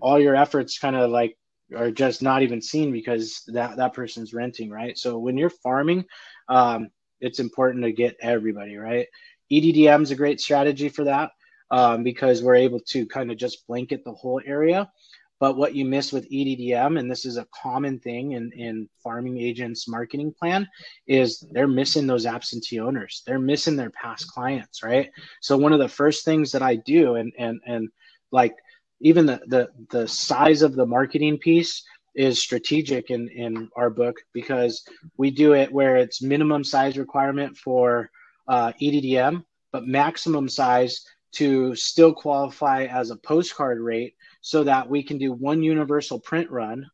all 0.00 0.20
your 0.20 0.36
efforts 0.36 0.78
kind 0.78 0.94
of 0.94 1.10
like 1.10 1.36
are 1.74 1.90
just 1.90 2.22
not 2.22 2.42
even 2.42 2.62
seen 2.62 2.92
because 2.92 3.42
that 3.48 3.76
that 3.76 3.94
person's 3.94 4.34
renting, 4.34 4.70
right? 4.70 4.96
So 4.96 5.18
when 5.18 5.36
you're 5.36 5.50
farming, 5.50 6.04
um, 6.48 6.88
it's 7.20 7.40
important 7.40 7.84
to 7.84 7.92
get 7.92 8.16
everybody 8.20 8.76
right. 8.76 9.06
EDDM 9.50 10.02
is 10.02 10.10
a 10.10 10.16
great 10.16 10.40
strategy 10.40 10.88
for 10.88 11.04
that 11.04 11.30
um, 11.70 12.02
because 12.02 12.42
we're 12.42 12.56
able 12.56 12.80
to 12.80 13.06
kind 13.06 13.30
of 13.30 13.36
just 13.36 13.66
blanket 13.66 14.04
the 14.04 14.12
whole 14.12 14.40
area. 14.44 14.90
But 15.38 15.56
what 15.56 15.74
you 15.74 15.84
miss 15.84 16.12
with 16.12 16.30
EDDM, 16.30 16.98
and 16.98 17.10
this 17.10 17.26
is 17.26 17.36
a 17.36 17.46
common 17.62 17.98
thing 18.00 18.32
in, 18.32 18.50
in 18.52 18.88
farming 19.02 19.38
agents' 19.38 19.86
marketing 19.86 20.32
plan, 20.32 20.66
is 21.06 21.44
they're 21.52 21.68
missing 21.68 22.06
those 22.06 22.24
absentee 22.24 22.80
owners. 22.80 23.22
They're 23.26 23.38
missing 23.38 23.76
their 23.76 23.90
past 23.90 24.28
clients, 24.28 24.82
right? 24.82 25.10
So 25.42 25.58
one 25.58 25.74
of 25.74 25.78
the 25.78 25.88
first 25.88 26.24
things 26.24 26.52
that 26.52 26.62
I 26.62 26.76
do, 26.76 27.16
and 27.16 27.32
and 27.38 27.60
and 27.66 27.88
like 28.32 28.54
even 29.00 29.26
the, 29.26 29.40
the 29.46 29.68
the 29.90 30.08
size 30.08 30.62
of 30.62 30.74
the 30.74 30.86
marketing 30.86 31.38
piece 31.38 31.84
is 32.14 32.38
strategic 32.38 33.10
in 33.10 33.28
in 33.28 33.68
our 33.76 33.90
book 33.90 34.16
because 34.32 34.84
we 35.16 35.30
do 35.30 35.52
it 35.52 35.72
where 35.72 35.96
it's 35.96 36.22
minimum 36.22 36.64
size 36.64 36.96
requirement 36.96 37.56
for 37.56 38.10
uh, 38.48 38.72
EDDM, 38.80 39.44
but 39.72 39.86
maximum 39.86 40.48
size 40.48 41.04
to 41.32 41.74
still 41.74 42.14
qualify 42.14 42.84
as 42.84 43.10
a 43.10 43.16
postcard 43.16 43.80
rate, 43.80 44.14
so 44.40 44.64
that 44.64 44.88
we 44.88 45.02
can 45.02 45.18
do 45.18 45.32
one 45.32 45.62
universal 45.62 46.18
print 46.18 46.50
run 46.50 46.86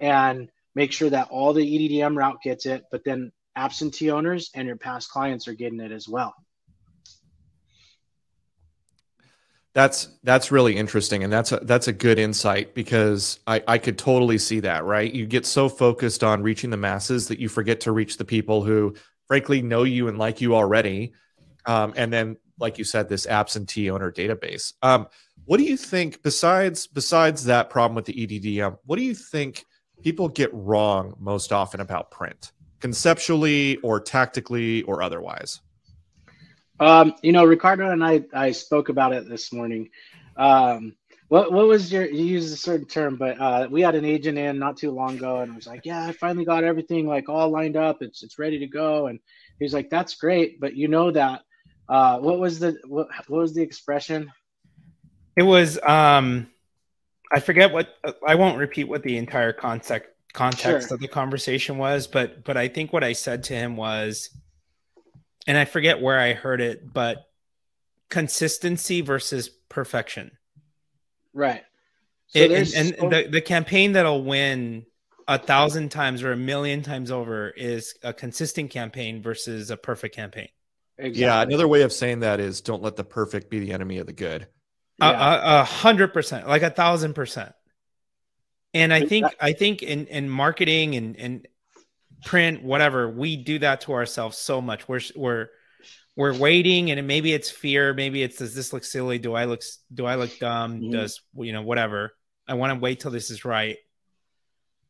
and 0.00 0.48
make 0.74 0.92
sure 0.92 1.10
that 1.10 1.28
all 1.30 1.52
the 1.52 1.60
EDDM 1.62 2.16
route 2.16 2.40
gets 2.42 2.66
it, 2.66 2.84
but 2.90 3.04
then 3.04 3.30
absentee 3.56 4.10
owners 4.10 4.50
and 4.54 4.66
your 4.66 4.76
past 4.76 5.10
clients 5.10 5.46
are 5.46 5.54
getting 5.54 5.80
it 5.80 5.92
as 5.92 6.08
well. 6.08 6.34
That's 9.74 10.08
that's 10.22 10.52
really 10.52 10.76
interesting, 10.76 11.24
and 11.24 11.32
that's 11.32 11.50
a 11.50 11.56
that's 11.56 11.88
a 11.88 11.92
good 11.92 12.16
insight 12.18 12.74
because 12.74 13.40
I 13.48 13.60
I 13.66 13.78
could 13.78 13.98
totally 13.98 14.38
see 14.38 14.60
that. 14.60 14.84
Right, 14.84 15.12
you 15.12 15.26
get 15.26 15.44
so 15.44 15.68
focused 15.68 16.22
on 16.22 16.44
reaching 16.44 16.70
the 16.70 16.76
masses 16.76 17.26
that 17.28 17.40
you 17.40 17.48
forget 17.48 17.80
to 17.80 17.92
reach 17.92 18.16
the 18.16 18.24
people 18.24 18.62
who, 18.62 18.94
frankly, 19.26 19.62
know 19.62 19.82
you 19.82 20.06
and 20.06 20.16
like 20.16 20.40
you 20.40 20.54
already, 20.54 21.12
um, 21.66 21.92
and 21.96 22.12
then, 22.12 22.36
like 22.60 22.78
you 22.78 22.84
said, 22.84 23.08
this 23.08 23.26
absentee 23.26 23.90
owner 23.90 24.12
database. 24.12 24.74
Um, 24.80 25.08
what 25.44 25.56
do 25.56 25.64
you 25.64 25.76
think 25.76 26.22
besides 26.22 26.86
besides 26.86 27.44
that 27.46 27.68
problem 27.68 27.96
with 27.96 28.04
the 28.04 28.14
EDDM? 28.14 28.78
What 28.84 28.96
do 28.96 29.02
you 29.02 29.14
think 29.14 29.64
people 30.02 30.28
get 30.28 30.50
wrong 30.54 31.14
most 31.18 31.52
often 31.52 31.80
about 31.80 32.12
print, 32.12 32.52
conceptually 32.78 33.78
or 33.78 33.98
tactically 33.98 34.82
or 34.82 35.02
otherwise? 35.02 35.60
Um, 36.80 37.14
you 37.22 37.32
know, 37.32 37.44
Ricardo 37.44 37.90
and 37.90 38.04
I 38.04 38.24
I 38.32 38.50
spoke 38.52 38.88
about 38.88 39.12
it 39.12 39.28
this 39.28 39.52
morning. 39.52 39.90
Um, 40.36 40.96
what 41.28 41.52
what 41.52 41.66
was 41.66 41.92
your 41.92 42.04
you 42.04 42.24
used 42.24 42.52
a 42.52 42.56
certain 42.56 42.86
term, 42.86 43.16
but 43.16 43.40
uh, 43.40 43.68
we 43.70 43.80
had 43.80 43.94
an 43.94 44.04
agent 44.04 44.38
in 44.38 44.58
not 44.58 44.76
too 44.76 44.90
long 44.90 45.16
ago, 45.16 45.40
and 45.40 45.52
I 45.52 45.56
was 45.56 45.66
like, 45.66 45.82
yeah, 45.84 46.04
I 46.04 46.12
finally 46.12 46.44
got 46.44 46.64
everything 46.64 47.06
like 47.06 47.28
all 47.28 47.48
lined 47.48 47.76
up. 47.76 48.02
It's 48.02 48.22
it's 48.22 48.38
ready 48.38 48.58
to 48.58 48.66
go, 48.66 49.06
and 49.06 49.20
he's 49.58 49.72
like, 49.72 49.90
that's 49.90 50.16
great, 50.16 50.60
but 50.60 50.74
you 50.74 50.88
know 50.88 51.10
that 51.12 51.42
uh, 51.88 52.18
what 52.18 52.38
was 52.38 52.58
the 52.58 52.78
what, 52.86 53.08
what 53.28 53.40
was 53.40 53.54
the 53.54 53.62
expression? 53.62 54.32
It 55.36 55.42
was 55.42 55.78
um, 55.82 56.48
I 57.32 57.40
forget 57.40 57.72
what 57.72 57.88
I 58.26 58.34
won't 58.34 58.58
repeat 58.58 58.84
what 58.84 59.02
the 59.02 59.16
entire 59.16 59.52
context 59.52 60.10
context 60.32 60.88
sure. 60.88 60.94
of 60.96 61.00
the 61.00 61.08
conversation 61.08 61.78
was, 61.78 62.06
but 62.06 62.44
but 62.44 62.56
I 62.56 62.68
think 62.68 62.92
what 62.92 63.04
I 63.04 63.12
said 63.12 63.44
to 63.44 63.54
him 63.54 63.76
was 63.76 64.30
and 65.46 65.58
I 65.58 65.64
forget 65.64 66.00
where 66.00 66.18
I 66.18 66.32
heard 66.32 66.60
it, 66.60 66.92
but 66.92 67.24
consistency 68.08 69.00
versus 69.00 69.48
perfection. 69.68 70.32
Right. 71.32 71.62
So 72.28 72.38
it, 72.38 72.50
and, 72.50 72.74
and 72.74 72.96
so- 73.00 73.08
the, 73.08 73.28
the 73.30 73.40
campaign 73.40 73.92
that'll 73.92 74.24
win 74.24 74.86
a 75.26 75.38
thousand 75.38 75.90
times 75.90 76.22
or 76.22 76.32
a 76.32 76.36
million 76.36 76.82
times 76.82 77.10
over 77.10 77.48
is 77.48 77.94
a 78.02 78.12
consistent 78.12 78.70
campaign 78.70 79.22
versus 79.22 79.70
a 79.70 79.76
perfect 79.76 80.14
campaign. 80.14 80.48
Exactly. 80.98 81.22
Yeah, 81.22 81.42
another 81.42 81.66
way 81.66 81.82
of 81.82 81.92
saying 81.92 82.20
that 82.20 82.40
is 82.40 82.60
don't 82.60 82.82
let 82.82 82.94
the 82.96 83.04
perfect 83.04 83.50
be 83.50 83.58
the 83.58 83.72
enemy 83.72 83.98
of 83.98 84.06
the 84.06 84.12
good. 84.12 84.46
Yeah. 84.98 85.60
A 85.60 85.64
hundred 85.64 86.12
percent, 86.12 86.46
like 86.46 86.62
a 86.62 86.70
thousand 86.70 87.14
percent. 87.14 87.52
And 88.74 88.92
I 88.92 89.04
think 89.04 89.26
I 89.40 89.52
think 89.52 89.82
in 89.82 90.06
in 90.06 90.28
marketing 90.28 90.94
and 90.94 91.16
and 91.16 91.48
print, 92.24 92.62
whatever, 92.62 93.08
we 93.08 93.36
do 93.36 93.58
that 93.60 93.82
to 93.82 93.92
ourselves 93.92 94.36
so 94.38 94.60
much. 94.60 94.88
We're 94.88 95.00
we're 95.14 95.48
we're 96.16 96.36
waiting, 96.36 96.90
and 96.90 97.06
maybe 97.06 97.32
it's 97.32 97.50
fear, 97.50 97.92
maybe 97.92 98.22
it's 98.22 98.38
does 98.38 98.54
this 98.54 98.72
look 98.72 98.84
silly? 98.84 99.18
Do 99.18 99.34
I 99.34 99.44
look 99.44 99.62
do 99.92 100.06
I 100.06 100.16
look 100.16 100.38
dumb? 100.38 100.80
Mm-hmm. 100.80 100.90
Does 100.92 101.20
you 101.34 101.52
know 101.52 101.62
whatever? 101.62 102.14
I 102.46 102.54
want 102.54 102.72
to 102.72 102.78
wait 102.78 103.00
till 103.00 103.10
this 103.10 103.30
is 103.30 103.44
right. 103.44 103.76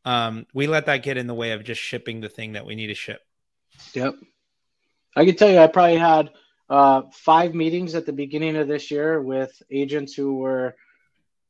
Um, 0.05 0.47
we 0.53 0.67
let 0.67 0.87
that 0.87 1.03
get 1.03 1.17
in 1.17 1.27
the 1.27 1.35
way 1.35 1.53
of 1.53 1.65
just 1.65 1.81
shipping 1.81 2.21
the 2.21 2.29
thing 2.29 2.53
that 2.53 2.67
we 2.67 2.75
need 2.75 2.89
to 2.89 2.95
ship. 2.95 3.21
Yep. 3.95 4.15
I 5.17 5.25
can 5.25 5.37
tell 5.37 5.51
you, 5.51 5.59
I 5.59 5.67
probably 5.67 5.97
had 5.97 6.31
uh, 6.69 7.03
five 7.13 7.55
meetings 7.55 7.95
at 7.95 8.05
the 8.05 8.13
beginning 8.13 8.57
of 8.57 8.69
this 8.69 8.91
year 8.91 9.23
with 9.23 9.63
agents 9.71 10.15
who 10.15 10.37
were 10.37 10.75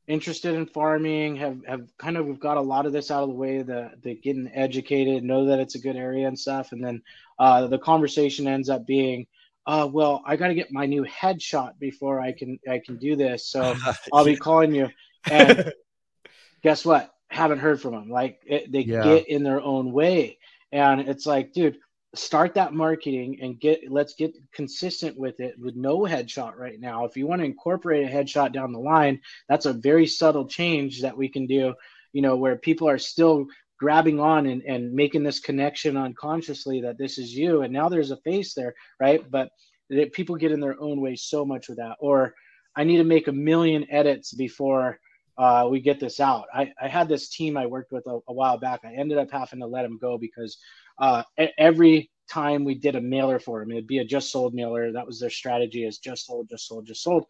interested 0.07 0.53
in 0.53 0.67
farming, 0.67 1.37
have, 1.37 1.65
have 1.67 1.97
kind 1.97 2.17
of 2.17 2.25
we've 2.25 2.39
got 2.39 2.57
a 2.57 2.61
lot 2.61 2.85
of 2.85 2.93
this 2.93 3.11
out 3.11 3.23
of 3.23 3.29
the 3.29 3.35
way, 3.35 3.61
the, 3.61 3.91
the 4.01 4.15
getting 4.15 4.49
educated, 4.53 5.23
know 5.23 5.45
that 5.45 5.59
it's 5.59 5.75
a 5.75 5.79
good 5.79 5.95
area 5.95 6.27
and 6.27 6.37
stuff. 6.37 6.71
And 6.71 6.83
then 6.83 7.01
uh, 7.39 7.67
the 7.67 7.79
conversation 7.79 8.47
ends 8.47 8.69
up 8.69 8.85
being, 8.85 9.27
uh, 9.65 9.89
well, 9.91 10.21
I 10.25 10.35
got 10.35 10.49
to 10.49 10.53
get 10.53 10.71
my 10.71 10.85
new 10.85 11.03
headshot 11.05 11.79
before 11.79 12.19
I 12.21 12.33
can 12.33 12.59
I 12.69 12.79
can 12.79 12.97
do 12.97 13.15
this. 13.15 13.47
So 13.47 13.75
I'll 14.13 14.25
be 14.25 14.35
calling 14.35 14.75
you. 14.75 14.89
And 15.29 15.73
guess 16.63 16.85
what? 16.85 17.11
Haven't 17.29 17.59
heard 17.59 17.81
from 17.81 17.93
them. 17.93 18.09
Like 18.09 18.41
it, 18.45 18.71
they 18.71 18.81
yeah. 18.81 19.03
get 19.03 19.27
in 19.27 19.43
their 19.43 19.59
own 19.59 19.91
way, 19.91 20.37
and 20.71 21.01
it's 21.01 21.25
like, 21.25 21.51
dude, 21.53 21.77
start 22.15 22.53
that 22.55 22.73
marketing 22.73 23.39
and 23.41 23.59
get 23.59 23.81
let's 23.89 24.13
get 24.13 24.33
consistent 24.53 25.17
with 25.17 25.39
it 25.39 25.55
with 25.59 25.75
no 25.75 25.99
headshot 25.99 26.57
right 26.57 26.79
now. 26.79 27.05
If 27.05 27.17
you 27.17 27.27
want 27.27 27.41
to 27.41 27.45
incorporate 27.45 28.07
a 28.07 28.11
headshot 28.11 28.53
down 28.53 28.71
the 28.71 28.79
line 28.79 29.21
that's 29.49 29.65
a 29.65 29.73
very 29.73 30.07
subtle 30.07 30.47
change 30.47 31.01
that 31.01 31.17
we 31.17 31.29
can 31.29 31.45
do 31.47 31.73
you 32.13 32.21
know 32.21 32.35
where 32.35 32.55
people 32.55 32.87
are 32.87 32.97
still 32.97 33.45
grabbing 33.77 34.19
on 34.19 34.45
and, 34.45 34.61
and 34.63 34.93
making 34.93 35.23
this 35.23 35.39
connection 35.39 35.97
unconsciously 35.97 36.81
that 36.81 36.97
this 36.97 37.17
is 37.17 37.33
you 37.33 37.61
and 37.61 37.73
now 37.73 37.89
there's 37.89 38.11
a 38.11 38.17
face 38.17 38.53
there 38.53 38.73
right? 38.99 39.29
But 39.29 39.49
people 40.13 40.35
get 40.35 40.51
in 40.51 40.59
their 40.59 40.79
own 40.79 41.01
way 41.01 41.15
so 41.15 41.45
much 41.45 41.67
with 41.67 41.77
that. 41.77 41.97
Or 41.99 42.33
i 42.75 42.83
need 42.83 42.97
to 42.97 43.03
make 43.03 43.27
a 43.27 43.31
million 43.31 43.85
edits 43.89 44.33
before 44.33 44.99
uh, 45.37 45.67
we 45.69 45.79
get 45.79 45.99
this 45.99 46.19
out 46.19 46.45
I, 46.53 46.71
I 46.81 46.87
had 46.87 47.07
this 47.07 47.29
team 47.29 47.57
i 47.57 47.65
worked 47.65 47.91
with 47.91 48.05
a, 48.07 48.19
a 48.27 48.33
while 48.33 48.57
back 48.57 48.81
i 48.83 48.93
ended 48.93 49.17
up 49.17 49.31
having 49.31 49.59
to 49.59 49.67
let 49.67 49.83
them 49.83 49.97
go 49.99 50.17
because 50.17 50.57
uh, 50.97 51.23
every 51.57 52.09
time 52.29 52.63
we 52.63 52.75
did 52.75 52.95
a 52.95 53.01
mailer 53.01 53.39
for 53.39 53.59
them, 53.59 53.71
it'd 53.71 53.87
be 53.87 53.99
a 53.99 54.05
just 54.05 54.31
sold 54.31 54.53
mailer. 54.53 54.91
That 54.91 55.05
was 55.05 55.19
their 55.19 55.29
strategy 55.29 55.85
is 55.85 55.97
just 55.97 56.25
sold, 56.25 56.49
just 56.49 56.67
sold, 56.67 56.85
just 56.85 57.03
sold, 57.03 57.25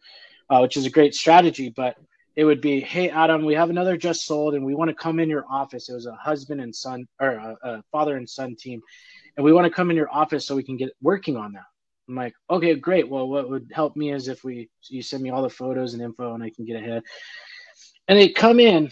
uh, 0.50 0.60
which 0.60 0.76
is 0.76 0.86
a 0.86 0.90
great 0.90 1.14
strategy. 1.14 1.72
But 1.74 1.96
it 2.34 2.44
would 2.44 2.60
be, 2.60 2.80
hey, 2.80 3.10
Adam, 3.10 3.44
we 3.44 3.54
have 3.54 3.70
another 3.70 3.96
just 3.96 4.26
sold 4.26 4.54
and 4.54 4.64
we 4.64 4.74
want 4.74 4.90
to 4.90 4.94
come 4.94 5.18
in 5.18 5.28
your 5.28 5.44
office. 5.50 5.88
It 5.88 5.94
was 5.94 6.06
a 6.06 6.14
husband 6.14 6.60
and 6.60 6.74
son 6.74 7.06
or 7.20 7.30
a, 7.30 7.56
a 7.62 7.82
father 7.92 8.16
and 8.16 8.28
son 8.28 8.56
team. 8.56 8.80
And 9.36 9.44
we 9.44 9.52
want 9.52 9.66
to 9.66 9.70
come 9.70 9.90
in 9.90 9.96
your 9.96 10.12
office 10.12 10.46
so 10.46 10.56
we 10.56 10.62
can 10.62 10.76
get 10.76 10.90
working 11.02 11.36
on 11.36 11.52
that. 11.52 11.64
I'm 12.08 12.14
like, 12.14 12.34
okay, 12.48 12.74
great. 12.74 13.08
Well, 13.08 13.28
what 13.28 13.50
would 13.50 13.70
help 13.74 13.96
me 13.96 14.12
is 14.12 14.28
if 14.28 14.44
we 14.44 14.68
you 14.88 15.02
send 15.02 15.22
me 15.22 15.30
all 15.30 15.42
the 15.42 15.50
photos 15.50 15.92
and 15.92 16.02
info 16.02 16.34
and 16.34 16.42
I 16.42 16.50
can 16.50 16.64
get 16.64 16.76
ahead. 16.76 17.02
And 18.08 18.18
they 18.18 18.28
come 18.28 18.60
in 18.60 18.90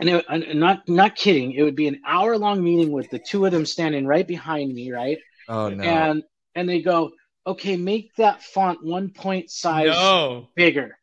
and 0.00 0.08
it, 0.08 0.56
not 0.56 0.88
not 0.88 1.16
kidding, 1.16 1.52
it 1.52 1.62
would 1.62 1.74
be 1.74 1.88
an 1.88 2.00
hour 2.06 2.38
long 2.38 2.62
meeting 2.62 2.92
with 2.92 3.10
the 3.10 3.18
two 3.18 3.44
of 3.44 3.52
them 3.52 3.66
standing 3.66 4.06
right 4.06 4.26
behind 4.26 4.72
me, 4.72 4.92
right? 4.92 5.18
Oh 5.48 5.68
no! 5.70 5.82
And 5.82 6.22
and 6.54 6.68
they 6.68 6.82
go, 6.82 7.12
okay, 7.46 7.76
make 7.76 8.14
that 8.16 8.42
font 8.42 8.84
one 8.84 9.10
point 9.10 9.50
size 9.50 9.88
no. 9.88 10.48
bigger, 10.54 10.96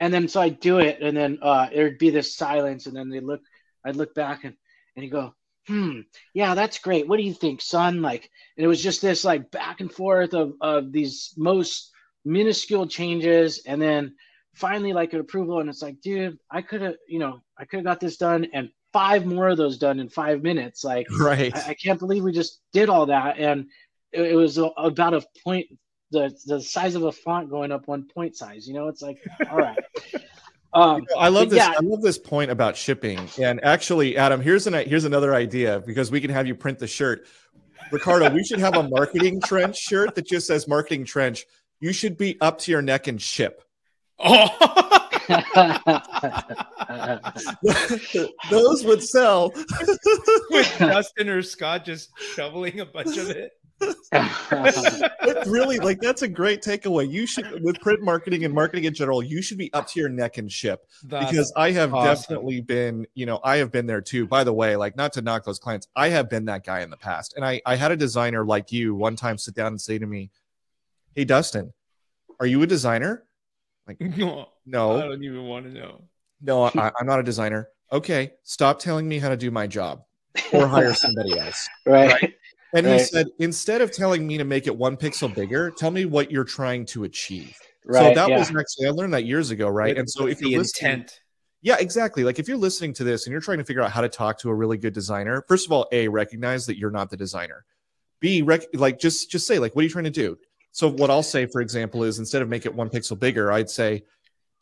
and 0.00 0.12
then 0.12 0.26
so 0.26 0.40
I 0.40 0.48
do 0.48 0.78
it, 0.78 0.98
and 1.00 1.16
then 1.16 1.38
uh, 1.40 1.68
there'd 1.72 1.98
be 1.98 2.10
this 2.10 2.34
silence, 2.34 2.86
and 2.86 2.96
then 2.96 3.10
they 3.10 3.20
look, 3.20 3.42
I'd 3.84 3.96
look 3.96 4.14
back 4.14 4.44
and 4.44 4.54
and 4.96 5.04
you 5.04 5.10
go, 5.10 5.34
hmm, 5.68 6.00
yeah, 6.34 6.54
that's 6.54 6.78
great. 6.80 7.06
What 7.06 7.18
do 7.18 7.22
you 7.22 7.34
think, 7.34 7.62
son? 7.62 8.02
Like, 8.02 8.28
and 8.56 8.64
it 8.64 8.68
was 8.68 8.82
just 8.82 9.00
this 9.00 9.24
like 9.24 9.50
back 9.50 9.80
and 9.80 9.92
forth 9.92 10.34
of 10.34 10.54
of 10.60 10.90
these 10.90 11.32
most 11.36 11.92
minuscule 12.24 12.88
changes, 12.88 13.62
and 13.66 13.80
then 13.80 14.16
finally 14.54 14.92
like 14.92 15.12
an 15.12 15.20
approval 15.20 15.60
and 15.60 15.68
it's 15.68 15.82
like 15.82 16.00
dude 16.00 16.38
i 16.50 16.60
could 16.60 16.82
have 16.82 16.94
you 17.08 17.18
know 17.18 17.42
i 17.58 17.64
could 17.64 17.78
have 17.78 17.84
got 17.84 18.00
this 18.00 18.16
done 18.16 18.46
and 18.52 18.70
five 18.92 19.24
more 19.24 19.48
of 19.48 19.56
those 19.56 19.78
done 19.78 19.98
in 19.98 20.08
five 20.08 20.42
minutes 20.42 20.84
like 20.84 21.06
right 21.18 21.56
i, 21.56 21.70
I 21.70 21.74
can't 21.74 21.98
believe 21.98 22.22
we 22.22 22.32
just 22.32 22.60
did 22.72 22.88
all 22.88 23.06
that 23.06 23.38
and 23.38 23.66
it, 24.12 24.32
it 24.32 24.34
was 24.34 24.58
a, 24.58 24.64
about 24.64 25.14
a 25.14 25.24
point 25.42 25.66
the 26.10 26.36
the 26.46 26.60
size 26.60 26.94
of 26.94 27.04
a 27.04 27.12
font 27.12 27.48
going 27.48 27.72
up 27.72 27.88
one 27.88 28.06
point 28.06 28.36
size 28.36 28.68
you 28.68 28.74
know 28.74 28.88
it's 28.88 29.00
like 29.00 29.18
all 29.50 29.56
right 29.56 29.78
um, 30.74 31.00
you 31.00 31.06
know, 31.14 31.20
I 31.20 31.28
love 31.28 31.50
this. 31.50 31.58
Yeah. 31.58 31.74
I 31.76 31.80
love 31.82 32.02
this 32.02 32.18
point 32.18 32.50
about 32.50 32.76
shipping. 32.76 33.28
And 33.40 33.62
actually, 33.64 34.16
Adam, 34.16 34.40
here's 34.40 34.66
an 34.66 34.74
here's 34.88 35.04
another 35.04 35.34
idea 35.34 35.80
because 35.80 36.10
we 36.10 36.20
can 36.20 36.30
have 36.30 36.46
you 36.46 36.54
print 36.54 36.78
the 36.78 36.86
shirt. 36.86 37.26
Ricardo, 37.90 38.30
we 38.30 38.42
should 38.42 38.58
have 38.60 38.76
a 38.76 38.88
marketing 38.88 39.40
trench 39.40 39.76
shirt 39.76 40.14
that 40.14 40.26
just 40.26 40.46
says 40.46 40.66
marketing 40.66 41.04
trench. 41.04 41.44
You 41.80 41.92
should 41.92 42.16
be 42.16 42.40
up 42.40 42.58
to 42.60 42.70
your 42.70 42.80
neck 42.80 43.06
and 43.06 43.20
ship. 43.20 43.62
Oh. 44.22 45.08
Those 48.50 48.84
would 48.84 49.02
sell. 49.02 49.50
With 50.50 50.78
Dustin 50.78 51.28
or 51.28 51.42
Scott 51.42 51.84
just 51.84 52.10
shoveling 52.18 52.80
a 52.80 52.86
bunch 52.86 53.16
of 53.16 53.30
it. 53.30 53.52
really, 55.46 55.78
like 55.78 56.00
that's 56.00 56.22
a 56.22 56.28
great 56.28 56.62
takeaway. 56.62 57.10
You 57.10 57.26
should, 57.26 57.64
with 57.64 57.80
print 57.80 58.00
marketing 58.00 58.44
and 58.44 58.54
marketing 58.54 58.84
in 58.84 58.94
general, 58.94 59.24
you 59.24 59.42
should 59.42 59.58
be 59.58 59.72
up 59.72 59.88
to 59.88 59.98
your 59.98 60.08
neck 60.08 60.38
and 60.38 60.50
ship 60.50 60.86
that's 61.02 61.30
because 61.30 61.52
I 61.56 61.72
have 61.72 61.92
awesome. 61.92 62.14
definitely 62.14 62.60
been, 62.60 63.06
you 63.14 63.26
know, 63.26 63.40
I 63.42 63.56
have 63.56 63.72
been 63.72 63.86
there 63.86 64.00
too. 64.00 64.26
By 64.26 64.44
the 64.44 64.52
way, 64.52 64.76
like 64.76 64.96
not 64.96 65.12
to 65.14 65.22
knock 65.22 65.44
those 65.44 65.58
clients, 65.58 65.88
I 65.96 66.10
have 66.10 66.30
been 66.30 66.44
that 66.44 66.64
guy 66.64 66.82
in 66.82 66.90
the 66.90 66.96
past, 66.96 67.34
and 67.34 67.44
I 67.44 67.60
I 67.66 67.74
had 67.74 67.90
a 67.90 67.96
designer 67.96 68.44
like 68.44 68.70
you 68.70 68.94
one 68.94 69.16
time 69.16 69.36
sit 69.36 69.54
down 69.54 69.68
and 69.68 69.80
say 69.80 69.98
to 69.98 70.06
me, 70.06 70.30
"Hey, 71.14 71.24
Dustin, 71.24 71.72
are 72.38 72.46
you 72.46 72.62
a 72.62 72.66
designer?" 72.66 73.24
Like, 73.86 74.00
no, 74.16 74.48
no, 74.66 74.98
I 74.98 75.02
don't 75.02 75.22
even 75.22 75.44
want 75.44 75.66
to 75.66 75.72
know. 75.72 76.02
No, 76.40 76.64
I, 76.74 76.90
I'm 76.98 77.06
not 77.06 77.20
a 77.20 77.22
designer. 77.22 77.68
Okay, 77.90 78.32
stop 78.42 78.78
telling 78.78 79.08
me 79.08 79.18
how 79.18 79.28
to 79.28 79.36
do 79.36 79.50
my 79.50 79.66
job, 79.66 80.04
or 80.52 80.66
hire 80.66 80.94
somebody 80.94 81.38
else. 81.38 81.68
right. 81.86 82.12
right? 82.12 82.34
And 82.74 82.86
right. 82.86 83.00
he 83.00 83.04
said, 83.04 83.26
instead 83.38 83.82
of 83.82 83.92
telling 83.92 84.26
me 84.26 84.38
to 84.38 84.44
make 84.44 84.66
it 84.66 84.74
one 84.74 84.96
pixel 84.96 85.32
bigger, 85.32 85.70
tell 85.70 85.90
me 85.90 86.06
what 86.06 86.30
you're 86.30 86.42
trying 86.42 86.86
to 86.86 87.04
achieve. 87.04 87.54
Right. 87.84 88.00
So 88.00 88.14
that 88.14 88.30
yeah. 88.30 88.38
was 88.38 88.48
actually 88.48 88.86
I 88.86 88.90
learned 88.90 89.12
that 89.12 89.26
years 89.26 89.50
ago, 89.50 89.68
right? 89.68 89.90
With, 89.90 89.98
and 89.98 90.10
so 90.10 90.26
if 90.26 90.38
the 90.38 90.54
intent. 90.54 91.20
Yeah, 91.60 91.76
exactly. 91.78 92.24
Like 92.24 92.38
if 92.38 92.48
you're 92.48 92.56
listening 92.56 92.94
to 92.94 93.04
this 93.04 93.26
and 93.26 93.32
you're 93.32 93.40
trying 93.40 93.58
to 93.58 93.64
figure 93.64 93.82
out 93.82 93.92
how 93.92 94.00
to 94.00 94.08
talk 94.08 94.38
to 94.38 94.48
a 94.48 94.54
really 94.54 94.78
good 94.78 94.94
designer, 94.94 95.44
first 95.48 95.66
of 95.66 95.72
all, 95.72 95.86
A, 95.92 96.08
recognize 96.08 96.66
that 96.66 96.78
you're 96.78 96.90
not 96.90 97.10
the 97.10 97.16
designer. 97.16 97.64
B, 98.20 98.40
rec- 98.40 98.66
like 98.74 98.98
just 98.98 99.30
just 99.30 99.46
say 99.46 99.58
like 99.58 99.74
what 99.74 99.82
are 99.82 99.84
you 99.84 99.90
trying 99.90 100.04
to 100.04 100.10
do? 100.10 100.38
So 100.72 100.88
what 100.88 101.10
I'll 101.10 101.22
say, 101.22 101.46
for 101.46 101.60
example, 101.60 102.02
is 102.02 102.18
instead 102.18 102.42
of 102.42 102.48
make 102.48 102.66
it 102.66 102.74
one 102.74 102.88
pixel 102.88 103.18
bigger, 103.18 103.52
I'd 103.52 103.70
say 103.70 104.02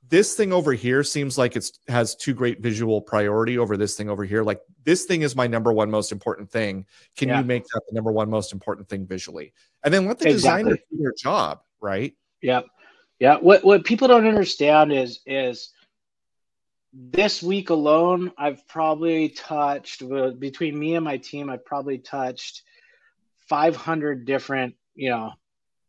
this 0.08 0.34
thing 0.34 0.52
over 0.52 0.72
here 0.72 1.04
seems 1.04 1.38
like 1.38 1.54
it 1.54 1.70
has 1.86 2.16
too 2.16 2.34
great 2.34 2.60
visual 2.60 3.00
priority 3.00 3.58
over 3.58 3.76
this 3.76 3.96
thing 3.96 4.10
over 4.10 4.24
here. 4.24 4.42
Like 4.42 4.60
this 4.84 5.04
thing 5.04 5.22
is 5.22 5.36
my 5.36 5.46
number 5.46 5.72
one 5.72 5.88
most 5.88 6.10
important 6.10 6.50
thing. 6.50 6.84
Can 7.16 7.28
yeah. 7.28 7.38
you 7.38 7.44
make 7.44 7.64
that 7.64 7.82
the 7.88 7.94
number 7.94 8.10
one 8.10 8.28
most 8.28 8.52
important 8.52 8.88
thing 8.88 9.06
visually? 9.06 9.52
And 9.84 9.94
then 9.94 10.06
let 10.06 10.18
the 10.18 10.28
exactly. 10.28 10.64
designer 10.64 10.82
do 10.90 10.98
their 10.98 11.14
job, 11.16 11.60
right? 11.80 12.12
Yep. 12.42 12.66
Yeah. 13.20 13.36
What 13.36 13.62
what 13.62 13.84
people 13.84 14.08
don't 14.08 14.26
understand 14.26 14.92
is 14.92 15.20
is 15.26 15.70
this 16.92 17.40
week 17.40 17.70
alone, 17.70 18.32
I've 18.36 18.66
probably 18.66 19.28
touched 19.28 20.02
between 20.40 20.76
me 20.76 20.96
and 20.96 21.04
my 21.04 21.18
team, 21.18 21.48
I've 21.48 21.64
probably 21.64 21.98
touched 21.98 22.62
500 23.48 24.24
different, 24.24 24.74
you 24.96 25.10
know, 25.10 25.32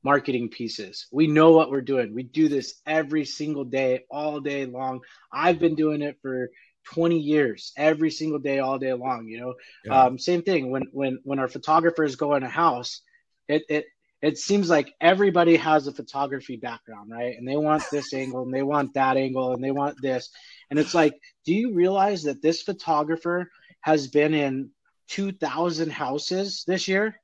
marketing 0.03 0.49
pieces. 0.49 1.07
We 1.11 1.27
know 1.27 1.51
what 1.51 1.69
we're 1.69 1.81
doing. 1.81 2.13
We 2.13 2.23
do 2.23 2.49
this 2.49 2.81
every 2.85 3.25
single 3.25 3.65
day, 3.65 4.05
all 4.09 4.39
day 4.39 4.65
long. 4.65 5.01
I've 5.31 5.59
been 5.59 5.75
doing 5.75 6.01
it 6.01 6.17
for 6.21 6.49
20 6.93 7.17
years, 7.19 7.71
every 7.77 8.11
single 8.11 8.39
day, 8.39 8.59
all 8.59 8.79
day 8.79 8.93
long. 8.93 9.27
You 9.27 9.39
know, 9.39 9.53
yeah. 9.85 10.03
um, 10.03 10.19
same 10.19 10.41
thing 10.41 10.71
when 10.71 10.83
when 10.91 11.19
when 11.23 11.39
our 11.39 11.47
photographers 11.47 12.15
go 12.15 12.35
in 12.35 12.43
a 12.43 12.49
house, 12.49 13.01
it 13.47 13.63
it 13.69 13.85
it 14.21 14.37
seems 14.37 14.69
like 14.69 14.93
everybody 15.01 15.55
has 15.57 15.87
a 15.87 15.93
photography 15.93 16.55
background, 16.55 17.11
right? 17.11 17.35
And 17.37 17.47
they 17.47 17.57
want 17.57 17.83
this 17.91 18.13
angle 18.13 18.43
and 18.43 18.53
they 18.53 18.63
want 18.63 18.93
that 18.93 19.17
angle 19.17 19.53
and 19.53 19.63
they 19.63 19.71
want 19.71 20.01
this. 20.01 20.29
And 20.69 20.79
it's 20.79 20.93
like, 20.93 21.19
do 21.45 21.53
you 21.53 21.73
realize 21.73 22.23
that 22.23 22.41
this 22.41 22.61
photographer 22.61 23.49
has 23.81 24.07
been 24.07 24.33
in 24.33 24.69
2,000 25.09 25.91
houses 25.91 26.63
this 26.67 26.87
year 26.87 27.19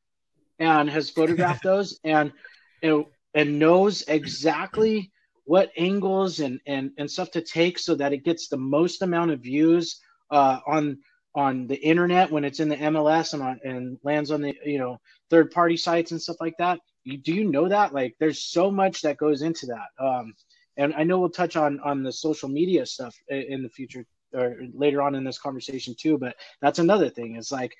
and 0.60 0.90
has 0.90 1.10
photographed 1.10 1.64
those? 1.64 2.00
And 2.04 2.34
and, 2.82 3.06
and 3.34 3.60
knows 3.60 4.04
exactly 4.08 5.12
what 5.46 5.72
angles 5.78 6.40
and, 6.40 6.60
and, 6.68 6.92
and 6.98 7.10
stuff 7.10 7.32
to 7.32 7.42
take 7.42 7.80
so 7.80 7.96
that 7.96 8.14
it 8.14 8.26
gets 8.26 8.48
the 8.48 8.58
most 8.58 9.02
amount 9.02 9.32
of 9.32 9.40
views 9.40 10.02
uh, 10.32 10.60
on 10.68 10.98
on 11.38 11.68
the 11.68 11.76
internet 11.76 12.32
when 12.32 12.44
it's 12.44 12.60
in 12.60 12.68
the 12.68 12.76
MLS 12.76 13.34
and 13.34 13.44
on, 13.44 13.60
and 13.64 14.00
lands 14.04 14.32
on 14.32 14.42
the 14.42 14.56
you 14.66 14.80
know 14.80 15.00
third 15.30 15.52
party 15.52 15.78
sites 15.78 16.12
and 16.12 16.22
stuff 16.22 16.38
like 16.42 16.56
that. 16.58 16.80
Do 17.06 17.34
you 17.34 17.46
know 17.46 17.70
that? 17.70 17.94
Like, 17.94 18.16
there's 18.20 18.44
so 18.44 18.70
much 18.72 19.04
that 19.04 19.18
goes 19.18 19.44
into 19.44 19.68
that. 19.68 20.04
Um, 20.04 20.34
and 20.76 20.94
I 20.96 21.04
know 21.04 21.20
we'll 21.20 21.30
touch 21.30 21.56
on 21.56 21.80
on 21.82 22.04
the 22.04 22.12
social 22.12 22.50
media 22.50 22.86
stuff 22.86 23.16
in 23.30 23.62
the 23.62 23.70
future 23.70 24.04
or 24.34 24.58
later 24.74 25.02
on 25.02 25.16
in 25.16 25.24
this 25.24 25.38
conversation 25.38 25.96
too. 25.98 26.18
But 26.18 26.36
that's 26.60 26.80
another 26.80 27.10
thing. 27.10 27.36
Is 27.36 27.52
like, 27.52 27.76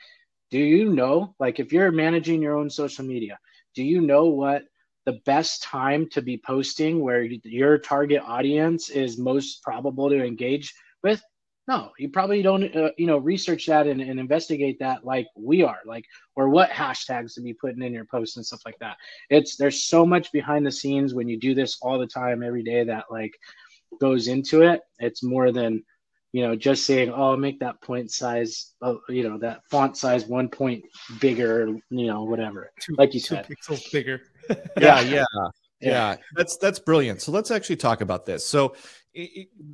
do 0.52 0.60
you 0.60 0.94
know, 0.94 1.36
like, 1.40 1.60
if 1.60 1.74
you're 1.74 1.92
managing 1.92 2.42
your 2.42 2.56
own 2.56 2.70
social 2.70 3.06
media, 3.06 3.40
do 3.74 3.84
you 3.84 4.02
know 4.02 4.26
what 4.26 4.64
the 5.08 5.22
best 5.26 5.64
time 5.64 6.10
to 6.10 6.22
be 6.22 6.38
posting 6.38 7.00
where 7.00 7.24
your 7.24 7.78
target 7.78 8.22
audience 8.26 8.90
is 8.90 9.18
most 9.18 9.64
probable 9.64 10.10
to 10.10 10.22
engage 10.22 10.76
with? 11.02 11.24
No, 11.66 11.92
you 11.98 12.10
probably 12.10 12.42
don't, 12.42 12.76
uh, 12.76 12.92
you 12.98 13.08
know, 13.08 13.18
research 13.18 13.68
that 13.68 13.88
and, 13.88 14.02
and, 14.02 14.20
investigate 14.20 14.80
that 14.80 15.06
like 15.06 15.28
we 15.38 15.64
are, 15.64 15.80
like, 15.86 16.04
or 16.36 16.50
what 16.50 16.70
hashtags 16.70 17.36
to 17.36 17.42
be 17.42 17.54
putting 17.54 17.82
in 17.84 17.94
your 17.94 18.04
posts 18.04 18.36
and 18.36 18.46
stuff 18.46 18.62
like 18.66 18.80
that. 18.80 18.98
It's 19.30 19.56
there's 19.56 19.86
so 19.86 20.06
much 20.06 20.32
behind 20.34 20.66
the 20.66 20.72
scenes 20.72 21.14
when 21.14 21.30
you 21.30 21.40
do 21.40 21.56
this 21.56 21.78
all 21.82 21.98
the 21.98 22.08
time, 22.08 22.44
every 22.44 22.64
day 22.64 22.84
that 22.84 23.06
like 23.10 23.34
goes 24.02 24.28
into 24.28 24.64
it. 24.64 24.82
It's 25.00 25.24
more 25.24 25.54
than, 25.54 25.84
you 26.34 26.46
know, 26.46 26.56
just 26.58 26.86
saying, 26.86 27.14
oh, 27.14 27.38
make 27.38 27.62
that 27.62 27.82
point 27.82 28.12
size, 28.12 28.74
uh, 28.82 28.96
you 29.08 29.28
know, 29.28 29.38
that 29.38 29.62
font 29.72 29.96
size 29.96 30.26
one 30.26 30.50
point 30.50 30.84
bigger, 31.22 31.68
you 31.90 32.08
know, 32.08 32.24
whatever. 32.24 32.72
Two, 32.82 32.96
like 32.98 33.14
you 33.14 33.22
said, 33.22 33.48
pixels 33.48 33.90
bigger. 33.92 34.22
yeah, 34.80 35.02
yeah. 35.02 35.26
Yeah, 35.80 36.16
that's 36.36 36.58
that's 36.58 36.80
brilliant. 36.80 37.22
So 37.22 37.32
let's 37.32 37.52
actually 37.52 37.76
talk 37.76 38.02
about 38.02 38.26
this. 38.26 38.44
So 38.44 38.74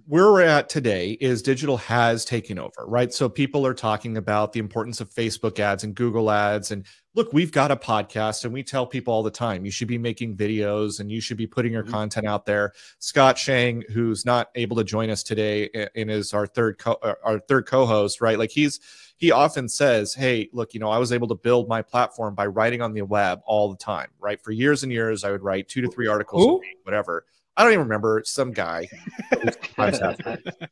where 0.07 0.31
we're 0.31 0.41
at 0.41 0.69
today 0.69 1.11
is 1.19 1.41
digital 1.41 1.75
has 1.77 2.23
taken 2.23 2.57
over, 2.57 2.85
right? 2.85 3.13
So 3.13 3.27
people 3.27 3.65
are 3.65 3.73
talking 3.73 4.15
about 4.15 4.53
the 4.53 4.59
importance 4.59 5.01
of 5.01 5.09
Facebook 5.09 5.59
ads 5.59 5.83
and 5.83 5.93
Google 5.93 6.31
ads. 6.31 6.71
And 6.71 6.85
look, 7.13 7.33
we've 7.33 7.51
got 7.51 7.71
a 7.71 7.75
podcast 7.75 8.45
and 8.45 8.53
we 8.53 8.63
tell 8.63 8.85
people 8.85 9.13
all 9.13 9.23
the 9.23 9.31
time 9.31 9.65
you 9.65 9.71
should 9.71 9.89
be 9.89 9.97
making 9.97 10.37
videos 10.37 10.99
and 10.99 11.11
you 11.11 11.19
should 11.19 11.37
be 11.37 11.47
putting 11.47 11.73
your 11.73 11.83
mm-hmm. 11.83 11.91
content 11.91 12.25
out 12.25 12.45
there. 12.45 12.71
Scott 12.99 13.37
Shang, 13.37 13.83
who's 13.91 14.25
not 14.25 14.49
able 14.55 14.77
to 14.77 14.83
join 14.83 15.09
us 15.09 15.23
today 15.23 15.69
and 15.95 16.09
is 16.09 16.33
our 16.33 16.47
third 16.47 16.77
co- 16.77 16.99
uh, 17.01 17.15
our 17.23 17.39
third 17.39 17.65
co-host, 17.65 18.21
right? 18.21 18.39
Like 18.39 18.51
he's 18.51 18.79
he 19.23 19.31
often 19.31 19.69
says, 19.69 20.13
Hey, 20.13 20.49
look, 20.51 20.73
you 20.73 20.81
know, 20.81 20.89
I 20.89 20.97
was 20.97 21.13
able 21.13 21.29
to 21.29 21.35
build 21.35 21.69
my 21.69 21.81
platform 21.81 22.35
by 22.35 22.45
writing 22.47 22.81
on 22.81 22.93
the 22.93 23.03
web 23.03 23.39
all 23.45 23.69
the 23.69 23.77
time, 23.77 24.09
right? 24.19 24.41
For 24.41 24.51
years 24.51 24.83
and 24.83 24.91
years, 24.91 25.23
I 25.23 25.31
would 25.31 25.41
write 25.41 25.69
two 25.69 25.79
to 25.79 25.87
three 25.87 26.07
articles, 26.07 26.59
week, 26.59 26.77
whatever 26.83 27.25
I 27.55 27.63
don't 27.63 27.71
even 27.71 27.85
remember 27.85 28.21
some 28.25 28.51
guy. 28.51 28.89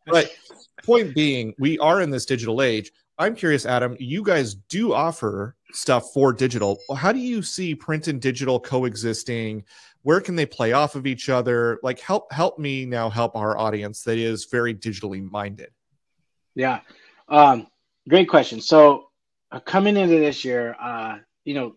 but 0.08 0.32
point 0.84 1.14
being, 1.14 1.54
we 1.60 1.78
are 1.80 2.02
in 2.02 2.10
this 2.10 2.26
digital 2.26 2.62
age. 2.62 2.92
I'm 3.18 3.36
curious, 3.36 3.66
Adam. 3.66 3.96
You 4.00 4.24
guys 4.24 4.56
do 4.56 4.94
offer 4.94 5.56
stuff 5.72 6.12
for 6.12 6.34
digital. 6.34 6.80
How 6.98 7.12
do 7.12 7.20
you 7.20 7.44
see 7.44 7.74
print 7.74 8.08
and 8.08 8.20
digital 8.20 8.60
coexisting? 8.60 9.64
Where 10.02 10.20
can 10.20 10.36
they 10.36 10.46
play 10.46 10.74
off 10.74 10.96
of 10.96 11.06
each 11.06 11.30
other? 11.30 11.80
Like, 11.84 12.00
help 12.00 12.32
help 12.34 12.58
me 12.58 12.86
now. 12.86 13.10
Help 13.10 13.36
our 13.36 13.58
audience 13.58 14.02
that 14.04 14.18
is 14.18 14.46
very 14.46 14.74
digitally 14.74 15.22
minded. 15.22 15.70
Yeah, 16.56 16.80
um, 17.30 17.68
great 18.10 18.30
question. 18.30 18.62
So 18.62 19.08
uh, 19.52 19.60
coming 19.60 19.98
into 19.98 20.20
this 20.20 20.44
year, 20.46 20.76
uh, 20.80 21.18
you 21.46 21.54
know, 21.54 21.76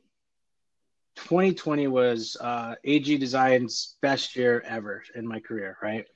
2020 1.16 1.86
was 1.86 2.36
uh, 2.40 2.74
AG 2.84 3.16
Design's 3.18 3.96
best 4.02 4.36
year 4.36 4.62
ever 4.66 5.02
in 5.14 5.26
my 5.26 5.40
career, 5.40 5.76
right? 5.82 6.06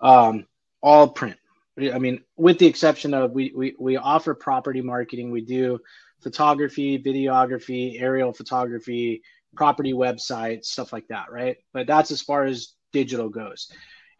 Um, 0.00 0.46
all 0.82 1.08
print. 1.08 1.36
I 1.78 1.98
mean, 1.98 2.22
with 2.36 2.58
the 2.58 2.66
exception 2.66 3.14
of 3.14 3.32
we, 3.32 3.52
we, 3.54 3.74
we 3.78 3.96
offer 3.96 4.34
property 4.34 4.80
marketing, 4.80 5.30
we 5.30 5.42
do 5.42 5.78
photography, 6.20 6.98
videography, 6.98 8.00
aerial 8.00 8.32
photography, 8.32 9.22
property 9.54 9.92
websites, 9.92 10.66
stuff 10.66 10.92
like 10.92 11.06
that, 11.08 11.30
right? 11.30 11.56
But 11.72 11.86
that's 11.86 12.10
as 12.10 12.20
far 12.20 12.44
as 12.44 12.72
digital 12.92 13.28
goes. 13.28 13.70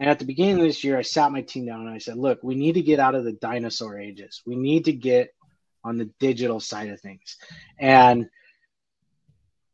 And 0.01 0.09
at 0.09 0.19
the 0.19 0.25
beginning 0.25 0.61
of 0.61 0.67
this 0.67 0.85
year, 0.85 0.97
I 0.97 1.03
sat 1.03 1.33
my 1.33 1.43
team 1.43 1.67
down 1.67 1.81
and 1.81 1.91
I 1.91 1.99
said, 1.99 2.17
look, 2.17 2.41
we 2.43 2.55
need 2.55 2.75
to 2.75 2.83
get 2.83 3.01
out 3.01 3.15
of 3.15 3.25
the 3.25 3.33
dinosaur 3.33 3.99
ages. 3.99 4.43
We 4.47 4.55
need 4.55 4.85
to 4.85 4.93
get 4.93 5.35
on 5.83 5.99
the 5.99 6.11
digital 6.19 6.61
side 6.61 6.89
of 6.91 7.01
things. 7.01 7.37
And 7.79 8.29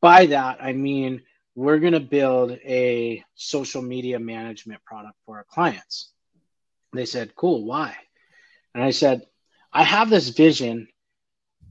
by 0.01 0.27
that, 0.27 0.63
I 0.63 0.73
mean 0.73 1.23
we're 1.55 1.79
going 1.79 1.93
to 1.93 2.01
build 2.01 2.53
a 2.53 3.25
social 3.35 3.83
media 3.83 4.19
management 4.19 4.85
product 4.85 5.15
for 5.25 5.37
our 5.37 5.45
clients. 5.45 6.11
They 6.93 7.07
said, 7.07 7.35
Cool, 7.37 7.65
why? 7.65 7.97
And 8.75 8.83
I 8.83 8.91
said, 8.91 9.27
I 9.73 9.85
have 9.85 10.11
this 10.11 10.29
vision. 10.29 10.89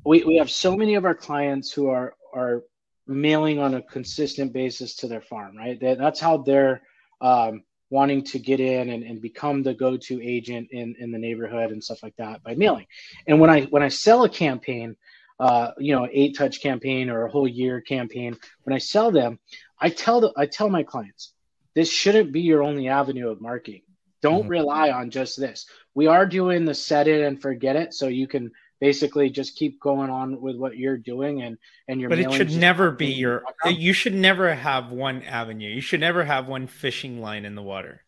We, 0.05 0.23
we 0.23 0.37
have 0.37 0.49
so 0.49 0.75
many 0.75 0.95
of 0.95 1.05
our 1.05 1.15
clients 1.15 1.71
who 1.71 1.89
are, 1.89 2.15
are 2.33 2.63
mailing 3.07 3.59
on 3.59 3.75
a 3.75 3.81
consistent 3.81 4.53
basis 4.53 4.95
to 4.97 5.07
their 5.07 5.21
farm, 5.21 5.57
right? 5.57 5.79
They, 5.79 5.95
that's 5.95 6.19
how 6.19 6.37
they're 6.37 6.81
um, 7.21 7.63
wanting 7.93 8.23
to 8.23 8.39
get 8.39 8.59
in 8.59 8.89
and, 8.89 9.03
and 9.03 9.21
become 9.21 9.61
the 9.61 9.75
go-to 9.83 10.15
agent 10.35 10.67
in, 10.71 10.95
in 10.97 11.11
the 11.11 11.19
neighborhood 11.19 11.69
and 11.71 11.83
stuff 11.83 12.01
like 12.01 12.15
that 12.17 12.41
by 12.41 12.55
mailing. 12.55 12.87
And 13.27 13.39
when 13.39 13.51
I 13.51 13.59
when 13.73 13.83
I 13.83 13.89
sell 13.89 14.23
a 14.23 14.29
campaign, 14.29 14.95
uh, 15.39 15.69
you 15.77 15.95
know, 15.95 16.07
eight 16.11 16.35
touch 16.35 16.59
campaign 16.59 17.11
or 17.11 17.25
a 17.25 17.31
whole 17.31 17.47
year 17.47 17.81
campaign, 17.81 18.31
when 18.63 18.75
I 18.75 18.79
sell 18.79 19.11
them, 19.11 19.37
I 19.79 19.89
tell 19.89 20.21
the, 20.21 20.33
I 20.35 20.47
tell 20.47 20.69
my 20.69 20.83
clients, 20.83 21.33
this 21.75 21.91
shouldn't 21.91 22.31
be 22.31 22.41
your 22.41 22.63
only 22.63 22.87
avenue 22.87 23.29
of 23.29 23.41
marketing. 23.41 23.83
Don't 24.23 24.43
mm-hmm. 24.43 24.59
rely 24.59 24.89
on 24.89 25.11
just 25.11 25.39
this. 25.39 25.67
We 25.93 26.07
are 26.07 26.25
doing 26.25 26.65
the 26.65 26.73
set 26.73 27.07
it 27.07 27.21
and 27.27 27.39
forget 27.39 27.75
it, 27.75 27.93
so 27.93 28.07
you 28.07 28.27
can 28.27 28.51
basically 28.83 29.29
just 29.29 29.55
keep 29.55 29.79
going 29.79 30.09
on 30.09 30.41
with 30.41 30.57
what 30.57 30.75
you're 30.75 30.97
doing 30.97 31.41
and 31.41 31.57
and 31.87 32.01
your 32.01 32.09
but 32.09 32.19
it 32.19 32.33
should 32.33 32.51
never 32.51 32.91
be 32.91 33.05
your 33.05 33.41
you 33.65 33.93
should 33.93 34.13
never 34.13 34.53
have 34.53 34.91
one 34.91 35.23
avenue. 35.23 35.69
You 35.69 35.79
should 35.79 36.01
never 36.01 36.21
have 36.25 36.49
one 36.49 36.67
fishing 36.67 37.21
line 37.21 37.45
in 37.45 37.55
the 37.55 37.61
water. 37.61 38.03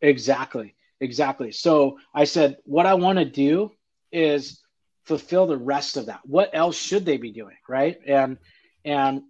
Exactly. 0.00 0.76
Exactly. 1.00 1.50
So 1.50 1.98
i 2.14 2.22
said 2.22 2.58
what 2.62 2.86
i 2.86 2.94
want 2.94 3.18
to 3.18 3.24
do 3.24 3.72
is 4.12 4.62
fulfill 5.06 5.48
the 5.48 5.56
rest 5.56 5.96
of 5.96 6.06
that. 6.06 6.20
What 6.22 6.50
else 6.52 6.76
should 6.76 7.04
they 7.04 7.16
be 7.16 7.32
doing 7.32 7.56
right? 7.68 7.98
And 8.06 8.38
and 8.84 9.22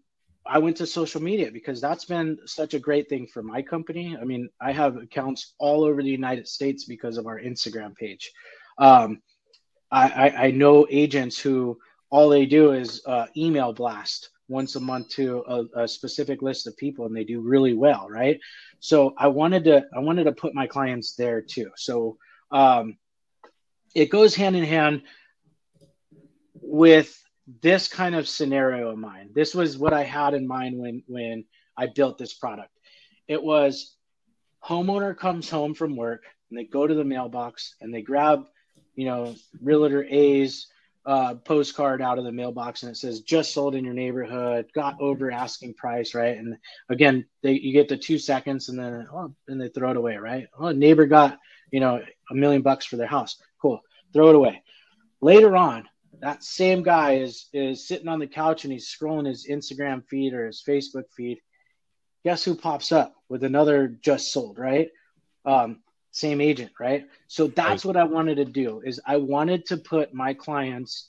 i 0.45 0.59
went 0.59 0.77
to 0.77 0.87
social 0.87 1.23
media 1.23 1.51
because 1.51 1.81
that's 1.81 2.05
been 2.05 2.37
such 2.45 2.75
a 2.75 2.85
great 2.87 3.09
thing 3.09 3.27
for 3.33 3.43
my 3.43 3.63
company. 3.63 4.15
I 4.21 4.25
mean 4.25 4.51
i 4.61 4.73
have 4.73 4.97
accounts 4.97 5.55
all 5.59 5.85
over 5.85 6.03
the 6.03 6.17
united 6.23 6.47
states 6.47 6.85
because 6.85 7.17
of 7.17 7.27
our 7.27 7.41
instagram 7.41 7.97
page. 7.97 8.31
Um, 8.77 9.23
I, 9.95 10.31
I, 10.47 10.51
know 10.53 10.87
agents 10.89 11.39
who 11.39 11.79
all 12.09 12.31
they 12.31 12.47
do 12.47 12.73
is 12.73 13.03
uh, 13.05 13.27
email 13.37 13.75
blast 13.75 14.31
once 14.49 14.75
a 14.75 14.81
month 14.81 15.11
to 15.11 15.45
a, 15.47 15.83
a, 15.83 15.89
specific 15.89 16.41
list 16.41 16.67
of 16.67 16.75
people 16.79 17.05
and 17.05 17.15
they 17.15 17.25
do 17.25 17.41
really 17.41 17.75
well 17.75 18.07
right 18.09 18.41
so 18.81 19.15
i 19.19 19.29
wanted 19.29 19.65
to 19.65 19.85
i 19.95 19.99
wanted 19.99 20.25
to 20.25 20.33
put 20.33 20.55
my 20.55 20.67
clients 20.67 21.15
there 21.15 21.43
too 21.43 21.71
so 21.77 22.17
um, 22.51 22.97
it 23.95 24.11
goes 24.11 24.35
hand 24.35 24.57
in 24.57 24.65
hand 24.65 25.03
with 26.55 27.23
this 27.61 27.89
kind 27.89 28.15
of 28.15 28.29
scenario 28.29 28.91
in 28.93 29.01
mind. 29.01 29.31
This 29.35 29.55
was 29.55 29.77
what 29.77 29.93
I 29.93 30.05
had 30.05 30.35
in 30.35 30.47
mind 30.47 30.79
when 30.79 31.03
when 31.07 31.45
I 31.77 31.87
built 31.87 32.19
this 32.19 32.35
product. 32.35 32.71
It 33.29 33.43
was 33.43 33.97
homeowner 34.65 35.17
comes 35.17 35.51
home 35.51 35.75
from 35.75 35.97
work 35.97 36.23
and 36.51 36.59
they 36.59 36.65
go 36.65 36.87
to 36.87 36.95
the 36.95 37.05
mailbox 37.05 37.75
and 37.81 37.93
they 37.93 38.03
grab, 38.03 38.45
you 38.95 39.05
know, 39.07 39.35
realtor 39.61 40.05
A's 40.05 40.67
uh, 41.05 41.35
postcard 41.35 42.01
out 42.01 42.19
of 42.19 42.25
the 42.25 42.33
mailbox 42.33 42.83
and 42.83 42.93
it 42.93 42.97
says 42.97 43.21
just 43.21 43.53
sold 43.53 43.75
in 43.75 43.85
your 43.85 43.95
neighborhood, 43.95 44.71
got 44.75 45.01
over 45.01 45.33
asking 45.33 45.75
price, 45.75 46.15
right? 46.15 46.37
And 46.37 46.57
again, 46.89 47.27
they 47.43 47.55
you 47.55 47.73
get 47.73 47.89
the 47.89 47.97
two 47.97 48.19
seconds 48.19 48.69
and 48.69 48.79
then 48.79 49.09
oh, 49.13 49.35
and 49.49 49.61
they 49.61 49.69
throw 49.69 49.91
it 49.91 49.97
away, 49.97 50.17
right? 50.17 50.47
Oh, 50.57 50.71
neighbor 50.71 51.07
got 51.07 51.39
you 51.71 51.81
know 51.81 52.03
a 52.31 52.35
million 52.35 52.63
bucks 52.63 52.87
for 52.87 52.97
their 52.97 53.07
house, 53.07 53.37
cool, 53.61 53.81
throw 54.13 54.29
it 54.29 54.37
away. 54.37 54.63
Later 55.21 55.57
on, 55.57 55.89
that 56.21 56.45
same 56.45 56.83
guy 56.83 57.17
is 57.17 57.49
is 57.53 57.87
sitting 57.87 58.09
on 58.09 58.21
the 58.21 58.27
couch 58.29 58.65
and 58.65 58.73
he's 58.73 58.89
scrolling 58.89 59.27
his 59.27 59.49
Instagram 59.49 60.07
feed 60.09 60.35
or 60.35 60.47
his 60.47 60.63
Facebook 60.67 61.05
feed. 61.17 61.39
Guess 62.25 62.45
who 62.45 62.55
pops 62.55 62.93
up 62.93 63.17
with 63.29 63.43
another 63.43 63.89
just 63.89 64.33
sold, 64.33 64.57
right? 64.57 64.89
Um, 65.45 65.81
same 66.13 66.41
agent, 66.41 66.71
right? 66.79 67.07
So 67.27 67.49
that's 67.49 67.85
right. 67.85 67.95
what 67.95 67.97
I 67.97 68.05
wanted 68.05 68.37
to 68.37 68.45
do 68.45 68.83
is 68.85 69.01
I 69.05 69.17
wanted 69.17 69.67
to 69.67 69.77
put 69.77 70.15
my 70.15 70.35
clients 70.35 71.09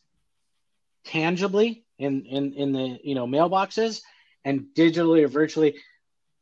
tangibly 1.05 1.83
in 1.99 2.25
in 2.25 2.53
in 2.53 2.71
the 2.71 2.99
you 3.03 3.13
know 3.13 3.27
mailboxes 3.27 4.01
and 4.43 4.67
digitally 4.75 5.23
or 5.23 5.27
virtually 5.27 5.75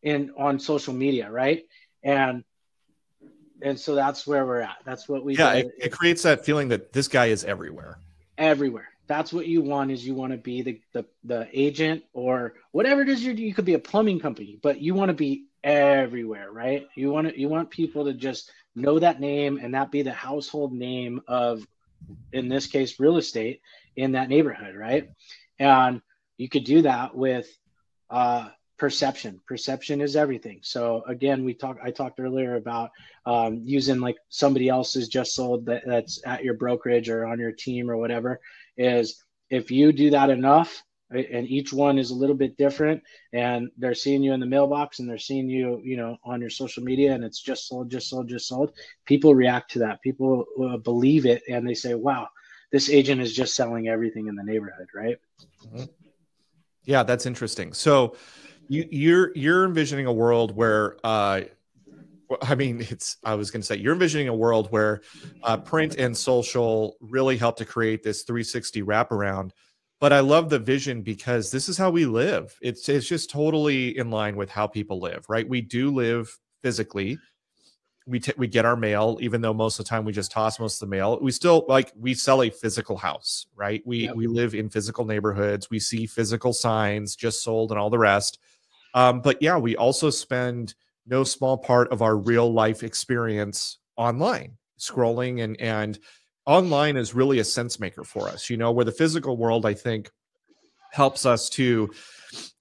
in 0.02 0.32
on 0.38 0.60
social 0.60 0.94
media, 0.94 1.30
right? 1.30 1.66
And 2.04 2.44
and 3.62 3.80
so 3.80 3.94
that's 3.96 4.26
where 4.26 4.46
we're 4.46 4.62
at. 4.62 4.78
That's 4.86 5.10
what 5.10 5.26
we 5.26 5.36
yeah. 5.36 5.54
It, 5.54 5.72
it 5.78 5.92
creates 5.92 6.24
that 6.24 6.46
feeling 6.46 6.70
that 6.70 6.94
this 6.94 7.08
guy 7.08 7.26
is 7.28 7.44
everywhere 7.44 8.00
everywhere. 8.42 8.90
that's 9.08 9.32
what 9.34 9.46
you 9.46 9.62
want 9.62 9.92
is 9.92 10.06
you 10.06 10.16
want 10.16 10.32
to 10.32 10.38
be 10.38 10.62
the, 10.62 10.82
the 10.94 11.06
the 11.24 11.48
agent 11.54 12.04
or 12.14 12.54
whatever 12.72 13.02
it 13.02 13.10
is 13.10 13.24
you 13.24 13.34
you 13.34 13.54
could 13.54 13.66
be 13.66 13.74
a 13.74 13.80
plumbing 13.80 14.20
company 14.20 14.58
but 14.62 14.82
you 14.82 14.94
want 14.94 15.10
to 15.10 15.14
be 15.14 15.46
everywhere 15.64 16.52
right? 16.52 16.88
You 16.96 17.12
want 17.12 17.30
to 17.30 17.40
you 17.40 17.50
want 17.50 17.70
people 17.70 18.06
to 18.06 18.14
just 18.14 18.52
know 18.76 19.00
that 19.00 19.20
name 19.20 19.60
and 19.62 19.74
that 19.74 19.92
be 19.92 20.02
the 20.02 20.14
household 20.14 20.74
name 20.74 21.22
of 21.28 21.66
in 22.32 22.50
this 22.50 22.68
case 22.68 23.00
real 23.00 23.18
estate 23.18 23.62
in 23.96 24.14
that 24.14 24.30
neighborhood 24.30 24.76
right? 24.76 25.10
And 25.60 26.02
you 26.38 26.50
could 26.50 26.64
do 26.64 26.82
that 26.84 27.16
with 27.16 27.48
uh, 28.10 28.50
perception. 28.78 29.40
Perception 29.48 30.02
is 30.02 30.16
everything. 30.16 30.60
So 30.64 31.04
again 31.08 31.46
we 31.46 31.54
talked 31.54 31.82
i 31.84 31.92
talked 31.92 32.20
earlier 32.20 32.56
about 32.56 32.92
um, 33.26 33.62
using 33.64 34.00
like 34.00 34.18
somebody 34.30 34.70
else's 34.70 35.08
just 35.08 35.36
sold 35.36 35.66
that, 35.68 35.84
that's 35.86 36.22
at 36.26 36.44
your 36.44 36.56
brokerage 36.56 37.10
or 37.10 37.26
on 37.26 37.40
your 37.40 37.52
team 37.52 37.90
or 37.90 37.98
whatever 37.98 38.40
is 38.78 39.24
if 39.52 39.70
you 39.70 39.92
do 39.92 40.10
that 40.10 40.30
enough 40.30 40.82
and 41.12 41.48
each 41.48 41.74
one 41.74 41.98
is 41.98 42.12
a 42.12 42.16
little 42.16 42.36
bit 42.36 42.58
different 42.58 43.02
and 43.34 43.70
they're 43.78 43.94
seeing 43.94 44.24
you 44.24 44.34
in 44.34 44.40
the 44.40 44.46
mailbox 44.46 45.00
and 45.00 45.10
they're 45.10 45.18
seeing 45.18 45.50
you 45.50 45.82
you 45.84 45.98
know 45.98 46.18
on 46.24 46.42
your 46.42 46.50
social 46.50 46.84
media 46.84 47.14
and 47.14 47.24
it's 47.24 47.42
just 47.42 47.68
sold 47.68 47.90
just 47.90 48.10
sold 48.10 48.28
just 48.28 48.48
sold. 48.48 48.74
People 49.06 49.36
react 49.36 49.72
to 49.72 49.80
that. 49.80 50.02
People 50.02 50.46
uh, 50.64 50.78
believe 50.78 51.26
it 51.26 51.44
and 51.50 51.68
they 51.68 51.74
say 51.74 51.94
wow 51.94 52.28
this 52.72 52.90
agent 52.90 53.20
is 53.20 53.34
just 53.34 53.56
selling 53.56 53.90
everything 53.90 54.28
in 54.28 54.36
the 54.36 54.44
neighborhood 54.44 54.88
right? 54.96 55.18
Mm-hmm. 55.66 55.84
yeah 56.86 57.04
that's 57.04 57.26
interesting. 57.26 57.74
So 57.74 58.16
you, 58.68 58.88
you're 58.90 59.32
you're 59.36 59.66
envisioning 59.66 60.06
a 60.06 60.14
world 60.14 60.56
where 60.56 60.98
uh, 61.04 61.42
I 62.42 62.56
mean, 62.56 62.86
it's, 62.90 63.18
I 63.24 63.36
was 63.36 63.52
going 63.52 63.62
to 63.62 63.66
say, 63.66 63.78
you're 63.78 63.94
envisioning 63.94 64.28
a 64.28 64.36
world 64.36 64.72
where 64.72 65.02
uh, 65.44 65.58
print 65.58 65.96
and 65.96 66.16
social 66.16 66.96
really 67.02 67.38
help 67.38 67.58
to 67.58 67.66
create 67.66 68.04
this 68.04 68.24
360 68.24 68.84
wraparound. 68.84 69.52
But 70.02 70.12
I 70.12 70.20
love 70.20 70.50
the 70.50 70.60
vision 70.60 71.02
because 71.02 71.52
this 71.52 71.70
is 71.70 71.78
how 71.78 71.92
we 71.92 72.06
live. 72.06 72.58
It's, 72.62 72.90
it's 72.90 73.08
just 73.08 73.30
totally 73.30 73.98
in 73.98 74.12
line 74.12 74.36
with 74.36 74.50
how 74.50 74.68
people 74.68 75.00
live, 75.00 75.24
right? 75.30 75.48
We 75.48 75.62
do 75.62 75.90
live 75.92 76.38
physically. 76.62 77.18
We, 78.06 78.20
t- 78.20 78.34
we 78.36 78.48
get 78.48 78.66
our 78.66 78.76
mail, 78.76 79.18
even 79.22 79.40
though 79.40 79.54
most 79.54 79.80
of 79.80 79.86
the 79.86 79.90
time 79.90 80.04
we 80.04 80.12
just 80.12 80.32
toss 80.32 80.60
most 80.60 80.82
of 80.82 80.90
the 80.90 80.96
mail. 80.96 81.18
We 81.22 81.32
still 81.32 81.66
like 81.70 81.94
we 81.98 82.16
sell 82.16 82.42
a 82.42 82.50
physical 82.50 82.98
house, 82.98 83.46
right? 83.56 83.82
We 83.86 84.06
yep. 84.06 84.16
we 84.16 84.28
live 84.28 84.56
in 84.56 84.70
physical 84.70 85.06
neighborhoods. 85.06 85.70
We 85.70 85.80
see 85.80 86.08
physical 86.08 86.52
signs, 86.52 87.16
just 87.16 87.44
sold, 87.44 87.72
and 87.72 87.80
all 87.80 87.92
the 87.92 88.00
rest 88.00 88.40
um, 88.94 89.22
but 89.22 89.42
yeah, 89.42 89.58
we 89.58 89.76
also 89.76 90.10
spend 90.10 90.76
no 91.06 91.24
small 91.24 91.58
part 91.58 91.92
of 91.92 92.02
our 92.02 92.18
real 92.18 92.52
life 92.52 92.84
experience 92.84 93.80
online, 93.98 94.58
scrolling 94.80 95.44
and 95.44 95.60
and 95.60 96.00
online 96.46 96.98
is 96.98 97.14
really 97.14 97.40
a 97.40 97.44
sense 97.44 97.80
maker 97.80 98.04
for 98.04 98.28
us. 98.28 98.50
You 98.50 98.58
know, 98.58 98.72
where 98.72 98.86
the 98.86 98.92
physical 98.92 99.38
world, 99.38 99.66
I 99.66 99.74
think, 99.74 100.10
helps 100.92 101.26
us 101.26 101.50
to. 101.52 101.92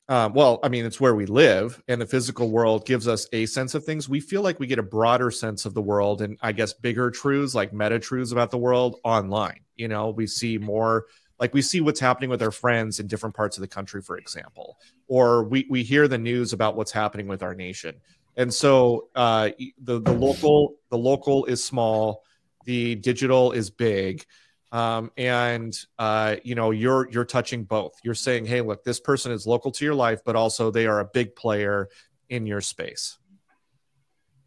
Um, 0.09 0.33
well, 0.35 0.59
I 0.65 0.69
mean, 0.69 0.85
it's 0.85 1.01
where 1.01 1.15
we 1.15 1.27
live, 1.27 1.81
and 1.87 2.01
the 2.01 2.07
physical 2.07 2.51
world 2.51 2.85
gives 2.85 3.07
us 3.07 3.29
a 3.33 3.47
sense 3.47 3.77
of 3.77 3.85
things. 3.85 4.09
We 4.09 4.19
feel 4.19 4.43
like 4.43 4.59
we 4.59 4.67
get 4.67 4.81
a 4.81 4.83
broader 4.83 5.31
sense 5.31 5.67
of 5.67 5.75
the 5.75 5.83
world, 5.83 6.21
and 6.21 6.37
I 6.43 6.51
guess 6.51 6.73
bigger 6.73 7.13
truths, 7.13 7.55
like 7.55 7.73
meta 7.73 8.01
truths 8.01 8.33
about 8.33 8.51
the 8.51 8.59
world, 8.59 8.99
online. 9.05 9.61
You 9.77 9.87
know, 9.87 10.11
we 10.11 10.27
see 10.27 10.59
more 10.59 11.07
like 11.41 11.55
we 11.55 11.63
see 11.63 11.81
what's 11.81 11.99
happening 11.99 12.29
with 12.29 12.43
our 12.43 12.51
friends 12.51 13.01
in 13.01 13.07
different 13.07 13.35
parts 13.35 13.57
of 13.57 13.63
the 13.63 13.69
country 13.69 14.03
for 14.03 14.19
example 14.19 14.77
or 15.09 15.43
we 15.45 15.67
we 15.71 15.83
hear 15.83 16.07
the 16.07 16.19
news 16.19 16.53
about 16.53 16.77
what's 16.77 16.93
happening 16.93 17.27
with 17.27 17.43
our 17.43 17.55
nation 17.55 17.97
and 18.37 18.53
so 18.53 19.09
uh, 19.17 19.51
the 19.83 20.01
the 20.01 20.13
local 20.13 20.77
the 20.91 20.99
local 20.99 21.47
is 21.47 21.65
small 21.65 22.23
the 22.65 22.95
digital 22.97 23.53
is 23.53 23.71
big 23.71 24.25
um, 24.73 25.11
and 25.17 25.77
uh, 25.99 26.37
you 26.45 26.55
know 26.55 26.71
you're 26.71 27.09
you're 27.11 27.25
touching 27.25 27.65
both. 27.65 27.93
You're 28.05 28.15
saying 28.15 28.47
hey 28.47 28.61
look 28.61 28.85
this 28.85 29.01
person 29.01 29.33
is 29.33 29.47
local 29.47 29.73
to 29.73 29.85
your 29.85 29.95
life 29.95 30.21
but 30.25 30.37
also 30.37 30.71
they 30.71 30.87
are 30.87 31.01
a 31.01 31.05
big 31.05 31.35
player 31.35 31.89
in 32.29 32.47
your 32.47 32.61
space. 32.61 33.19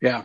Yeah. 0.01 0.23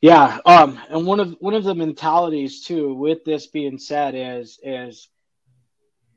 Yeah 0.00 0.38
um 0.44 0.78
and 0.90 1.06
one 1.06 1.20
of 1.20 1.36
one 1.40 1.54
of 1.54 1.64
the 1.64 1.74
mentalities 1.74 2.62
too 2.64 2.94
with 2.94 3.24
this 3.24 3.46
being 3.46 3.78
said 3.78 4.14
is 4.14 4.58
is 4.62 5.08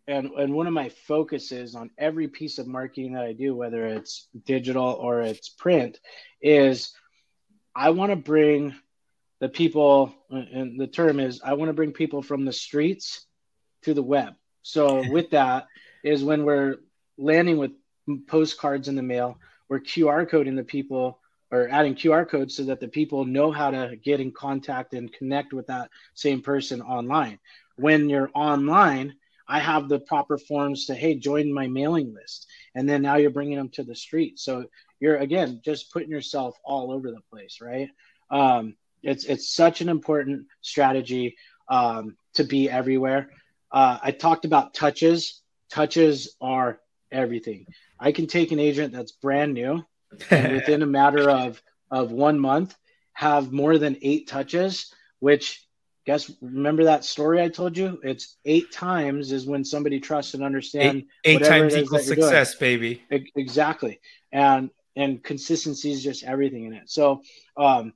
and 0.07 0.31
and 0.31 0.53
one 0.53 0.65
of 0.65 0.73
my 0.73 0.89
focuses 0.89 1.75
on 1.75 1.91
every 1.97 2.27
piece 2.27 2.57
of 2.57 2.65
marketing 2.65 3.13
that 3.13 3.23
I 3.23 3.33
do, 3.33 3.55
whether 3.55 3.85
it's 3.85 4.27
digital 4.45 4.85
or 4.85 5.21
it's 5.21 5.49
print, 5.49 5.99
is 6.41 6.93
I 7.75 7.91
want 7.91 8.11
to 8.11 8.15
bring 8.15 8.75
the 9.39 9.49
people, 9.49 10.13
and 10.29 10.79
the 10.79 10.87
term 10.87 11.19
is 11.19 11.41
I 11.43 11.53
want 11.53 11.69
to 11.69 11.73
bring 11.73 11.93
people 11.93 12.21
from 12.21 12.45
the 12.45 12.53
streets 12.53 13.25
to 13.83 13.93
the 13.93 14.03
web. 14.03 14.33
So 14.61 15.09
with 15.11 15.31
that 15.31 15.67
is 16.03 16.23
when 16.23 16.43
we're 16.45 16.77
landing 17.17 17.57
with 17.57 17.71
postcards 18.27 18.87
in 18.87 18.95
the 18.95 19.03
mail, 19.03 19.37
we're 19.69 19.79
QR 19.79 20.29
coding 20.29 20.55
the 20.55 20.63
people 20.63 21.19
or 21.51 21.67
adding 21.69 21.95
QR 21.95 22.27
codes 22.27 22.55
so 22.55 22.63
that 22.65 22.79
the 22.79 22.87
people 22.87 23.25
know 23.25 23.51
how 23.51 23.71
to 23.71 23.95
get 23.95 24.19
in 24.19 24.31
contact 24.31 24.93
and 24.93 25.11
connect 25.11 25.53
with 25.53 25.67
that 25.67 25.89
same 26.13 26.41
person 26.41 26.81
online. 26.81 27.39
When 27.75 28.09
you're 28.09 28.29
online, 28.35 29.15
I 29.47 29.59
have 29.59 29.89
the 29.89 29.99
proper 29.99 30.37
forms 30.37 30.85
to, 30.85 30.95
hey, 30.95 31.15
join 31.15 31.51
my 31.51 31.67
mailing 31.67 32.13
list. 32.13 32.45
And 32.75 32.87
then 32.87 33.01
now 33.01 33.15
you're 33.15 33.31
bringing 33.31 33.57
them 33.57 33.69
to 33.69 33.83
the 33.83 33.95
street. 33.95 34.37
So 34.39 34.65
you're, 34.99 35.17
again, 35.17 35.61
just 35.65 35.91
putting 35.91 36.11
yourself 36.11 36.55
all 36.63 36.91
over 36.91 37.09
the 37.09 37.21
place, 37.31 37.57
right? 37.59 37.89
Um, 38.29 38.75
it's, 39.03 39.25
it's 39.25 39.53
such 39.53 39.81
an 39.81 39.89
important 39.89 40.47
strategy 40.61 41.37
um, 41.67 42.17
to 42.33 42.43
be 42.43 42.69
everywhere. 42.69 43.29
Uh, 43.71 43.99
I 44.01 44.11
talked 44.11 44.45
about 44.45 44.73
touches. 44.73 45.41
Touches 45.71 46.35
are 46.41 46.79
everything. 47.11 47.67
I 47.99 48.11
can 48.11 48.27
take 48.27 48.51
an 48.51 48.59
agent 48.59 48.93
that's 48.93 49.11
brand 49.11 49.53
new 49.53 49.83
and 50.31 50.51
within 50.55 50.81
a 50.81 50.87
matter 50.87 51.29
of, 51.29 51.61
of 51.91 52.11
one 52.11 52.39
month 52.39 52.75
have 53.13 53.51
more 53.51 53.77
than 53.77 53.97
eight 54.01 54.27
touches, 54.27 54.93
which 55.19 55.65
guess 56.05 56.31
remember 56.41 56.85
that 56.85 57.05
story 57.05 57.41
I 57.41 57.49
told 57.49 57.77
you? 57.77 57.99
It's 58.03 58.37
eight 58.45 58.71
times 58.71 59.31
is 59.31 59.45
when 59.45 59.63
somebody 59.63 59.99
trusts 59.99 60.33
and 60.33 60.43
understands. 60.43 61.03
Eight, 61.03 61.07
eight 61.25 61.43
times 61.43 61.75
equals 61.75 62.07
success, 62.07 62.55
baby. 62.55 63.03
Exactly, 63.11 63.99
and 64.31 64.71
and 64.95 65.23
consistency 65.23 65.91
is 65.91 66.03
just 66.03 66.23
everything 66.23 66.65
in 66.65 66.73
it. 66.73 66.89
So, 66.89 67.21
um, 67.57 67.93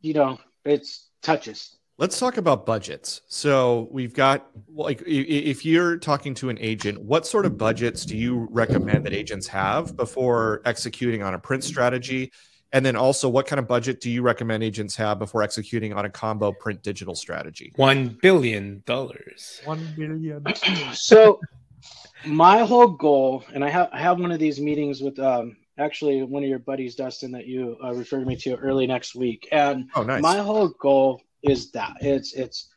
you 0.00 0.14
know, 0.14 0.38
it's 0.64 1.08
touches. 1.22 1.76
Let's 1.98 2.20
talk 2.20 2.36
about 2.36 2.64
budgets. 2.64 3.22
So 3.26 3.88
we've 3.90 4.14
got 4.14 4.48
like 4.72 5.02
if 5.04 5.64
you're 5.64 5.98
talking 5.98 6.32
to 6.34 6.48
an 6.48 6.58
agent, 6.60 7.00
what 7.02 7.26
sort 7.26 7.44
of 7.44 7.58
budgets 7.58 8.04
do 8.04 8.16
you 8.16 8.46
recommend 8.52 9.04
that 9.06 9.12
agents 9.12 9.48
have 9.48 9.96
before 9.96 10.62
executing 10.64 11.22
on 11.22 11.34
a 11.34 11.38
print 11.38 11.64
strategy? 11.64 12.30
And 12.72 12.84
then 12.84 12.96
also, 12.96 13.28
what 13.28 13.46
kind 13.46 13.58
of 13.58 13.66
budget 13.66 14.00
do 14.00 14.10
you 14.10 14.22
recommend 14.22 14.62
agents 14.62 14.94
have 14.96 15.18
before 15.18 15.42
executing 15.42 15.92
on 15.94 16.04
a 16.04 16.10
combo 16.10 16.52
print 16.52 16.82
digital 16.82 17.14
strategy? 17.14 17.72
One 17.76 18.18
billion 18.20 18.82
dollars. 18.84 19.60
One 19.64 19.88
billion. 19.96 20.44
so, 20.92 21.40
my 22.26 22.58
whole 22.58 22.88
goal, 22.88 23.42
and 23.54 23.64
I 23.64 23.70
have 23.70 23.88
I 23.90 24.00
have 24.00 24.20
one 24.20 24.30
of 24.32 24.38
these 24.38 24.60
meetings 24.60 25.00
with 25.00 25.18
um, 25.18 25.56
actually 25.78 26.22
one 26.22 26.42
of 26.42 26.48
your 26.48 26.58
buddies, 26.58 26.94
Dustin, 26.94 27.32
that 27.32 27.46
you 27.46 27.76
uh, 27.82 27.94
referred 27.94 28.26
me 28.26 28.36
to 28.36 28.56
early 28.56 28.86
next 28.86 29.14
week, 29.14 29.48
and 29.52 29.88
oh, 29.94 30.02
nice. 30.02 30.22
my 30.22 30.38
whole 30.38 30.68
goal 30.68 31.22
is 31.42 31.70
that 31.72 31.98
it's 32.00 32.32
it's 32.32 32.68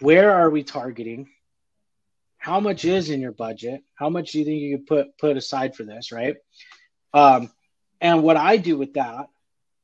where 0.00 0.32
are 0.32 0.50
we 0.50 0.62
targeting? 0.62 1.28
How 2.38 2.60
much 2.60 2.84
is 2.84 3.10
in 3.10 3.20
your 3.20 3.32
budget? 3.32 3.82
How 3.94 4.08
much 4.08 4.32
do 4.32 4.38
you 4.38 4.44
think 4.44 4.60
you 4.60 4.78
could 4.78 4.86
put 4.86 5.18
put 5.18 5.36
aside 5.36 5.74
for 5.74 5.84
this? 5.84 6.12
Right. 6.12 6.36
Um, 7.12 7.50
and 8.00 8.22
what 8.22 8.36
I 8.36 8.56
do 8.56 8.78
with 8.78 8.94
that 8.94 9.28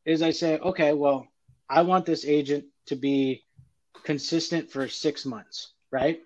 is 0.04 0.22
I 0.22 0.30
say, 0.30 0.58
okay, 0.58 0.92
well, 0.92 1.26
I 1.68 1.82
want 1.82 2.06
this 2.06 2.24
agent 2.24 2.66
to 2.86 2.96
be 2.96 3.44
consistent 4.04 4.70
for 4.70 4.88
six 4.88 5.24
months, 5.24 5.72
right? 5.90 6.20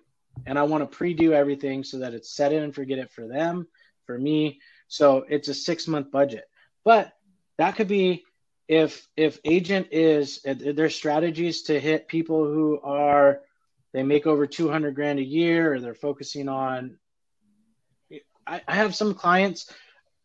And 0.45 0.59
I 0.59 0.63
want 0.63 0.89
to 0.89 0.97
pre-do 0.97 1.33
everything 1.33 1.83
so 1.83 1.99
that 1.99 2.13
it's 2.13 2.35
set 2.35 2.53
in 2.53 2.63
and 2.63 2.75
forget 2.75 2.99
it 2.99 3.11
for 3.11 3.27
them, 3.27 3.67
for 4.05 4.17
me. 4.17 4.59
So 4.89 5.23
it's 5.29 5.47
a 5.47 5.53
six 5.53 5.87
month 5.87 6.11
budget. 6.11 6.49
But 6.83 7.13
that 7.57 7.75
could 7.75 7.87
be 7.87 8.25
if 8.67 9.07
if 9.15 9.39
agent 9.45 9.87
is 9.91 10.41
their 10.43 10.89
strategies 10.89 11.63
to 11.63 11.79
hit 11.79 12.07
people 12.07 12.43
who 12.45 12.79
are 12.83 13.41
they 13.93 14.03
make 14.03 14.27
over 14.27 14.45
200 14.45 14.93
grand 14.93 15.19
a 15.19 15.23
year 15.23 15.73
or 15.73 15.79
they're 15.79 15.95
focusing 15.95 16.49
on 16.49 16.97
I, 18.45 18.61
I 18.67 18.75
have 18.75 18.95
some 18.95 19.13
clients 19.13 19.73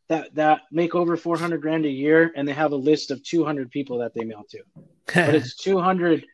that 0.08 0.34
that 0.34 0.62
make 0.70 0.94
over 0.94 1.16
400 1.16 1.60
grand 1.62 1.86
a 1.86 1.90
year 1.90 2.32
and 2.36 2.46
they 2.46 2.52
have 2.52 2.72
a 2.72 2.76
list 2.76 3.10
of 3.10 3.22
200 3.22 3.70
people 3.70 3.98
that 3.98 4.12
they 4.14 4.24
mail 4.24 4.44
to 4.50 4.60
but 5.06 5.34
it's 5.34 5.54
200 5.62 6.26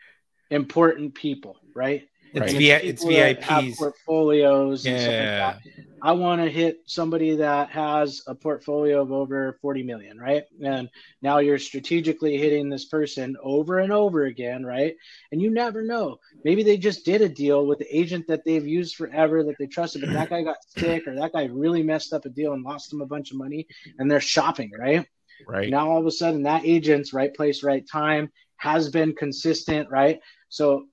important 0.51 1.15
people 1.15 1.57
right 1.75 2.09
it's, 2.35 2.53
v- 2.53 2.71
it's 2.71 3.05
vips 3.05 3.77
portfolios 3.79 4.85
yeah. 4.85 5.57
Like 5.65 5.75
I 6.03 6.13
want 6.13 6.43
to 6.43 6.51
hit 6.51 6.81
somebody 6.87 7.37
that 7.37 7.71
has 7.71 8.23
a 8.27 8.35
portfolio 8.35 9.03
of 9.03 9.13
over 9.13 9.59
40 9.61 9.83
million, 9.83 10.19
right? 10.19 10.45
And 10.65 10.89
now 11.23 11.39
you're 11.39 11.59
strategically 11.59 12.37
hitting 12.37 12.69
this 12.69 12.87
person 12.87 13.37
over 13.43 13.79
and 13.79 13.93
over 13.93 14.25
again, 14.25 14.65
right? 14.65 14.95
And 15.33 15.41
you 15.41 15.51
never 15.51 15.83
know. 15.83 16.19
Maybe 16.45 16.63
they 16.63 16.77
just 16.77 17.05
did 17.05 17.23
a 17.23 17.29
deal 17.29 17.67
with 17.67 17.79
the 17.79 17.97
agent 17.97 18.27
that 18.29 18.45
they've 18.45 18.67
used 18.67 18.97
forever 18.97 19.45
that 19.45 19.57
they 19.59 19.67
trusted, 19.67 20.03
but 20.03 20.13
that 20.13 20.31
guy 20.31 20.43
got 20.43 20.63
sick 20.69 21.07
or 21.07 21.15
that 21.17 21.33
guy 21.33 21.45
really 21.45 21.83
messed 21.83 22.13
up 22.13 22.25
a 22.25 22.31
deal 22.31 22.53
and 22.53 22.65
lost 22.65 22.91
them 22.91 23.03
a 23.03 23.07
bunch 23.07 23.31
of 23.31 23.39
money 23.39 23.67
and 23.99 24.11
they're 24.11 24.21
shopping, 24.21 24.71
right? 24.79 25.07
Right. 25.47 25.71
Now 25.71 25.91
all 25.91 26.01
of 26.01 26.07
a 26.07 26.11
sudden 26.11 26.43
that 26.45 26.65
agent's 26.65 27.13
right 27.13 27.35
place, 27.35 27.63
right 27.63 27.87
time 27.87 28.31
has 28.57 28.91
been 28.91 29.15
consistent, 29.15 29.91
right? 29.91 30.21
So 30.49 30.87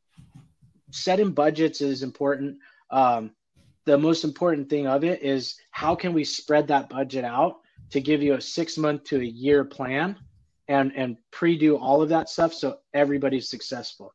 setting 0.91 1.31
budgets 1.31 1.81
is 1.81 2.03
important. 2.03 2.57
Um, 2.89 3.31
the 3.87 3.97
most 3.97 4.23
important 4.23 4.69
thing 4.69 4.85
of 4.85 5.03
it 5.03 5.23
is 5.23 5.55
how 5.71 5.95
can 5.95 6.13
we 6.13 6.23
spread 6.23 6.67
that 6.67 6.89
budget 6.89 7.23
out 7.23 7.61
to 7.89 8.01
give 8.01 8.21
you 8.21 8.33
a 8.33 8.41
six 8.41 8.77
month 8.77 9.05
to 9.05 9.19
a 9.19 9.23
year 9.23 9.63
plan 9.63 10.15
and 10.67 10.91
and 10.95 11.17
pre-do 11.31 11.77
all 11.77 12.01
of 12.01 12.09
that 12.09 12.29
stuff 12.29 12.53
so 12.53 12.77
everybody's 12.93 13.49
successful. 13.49 14.13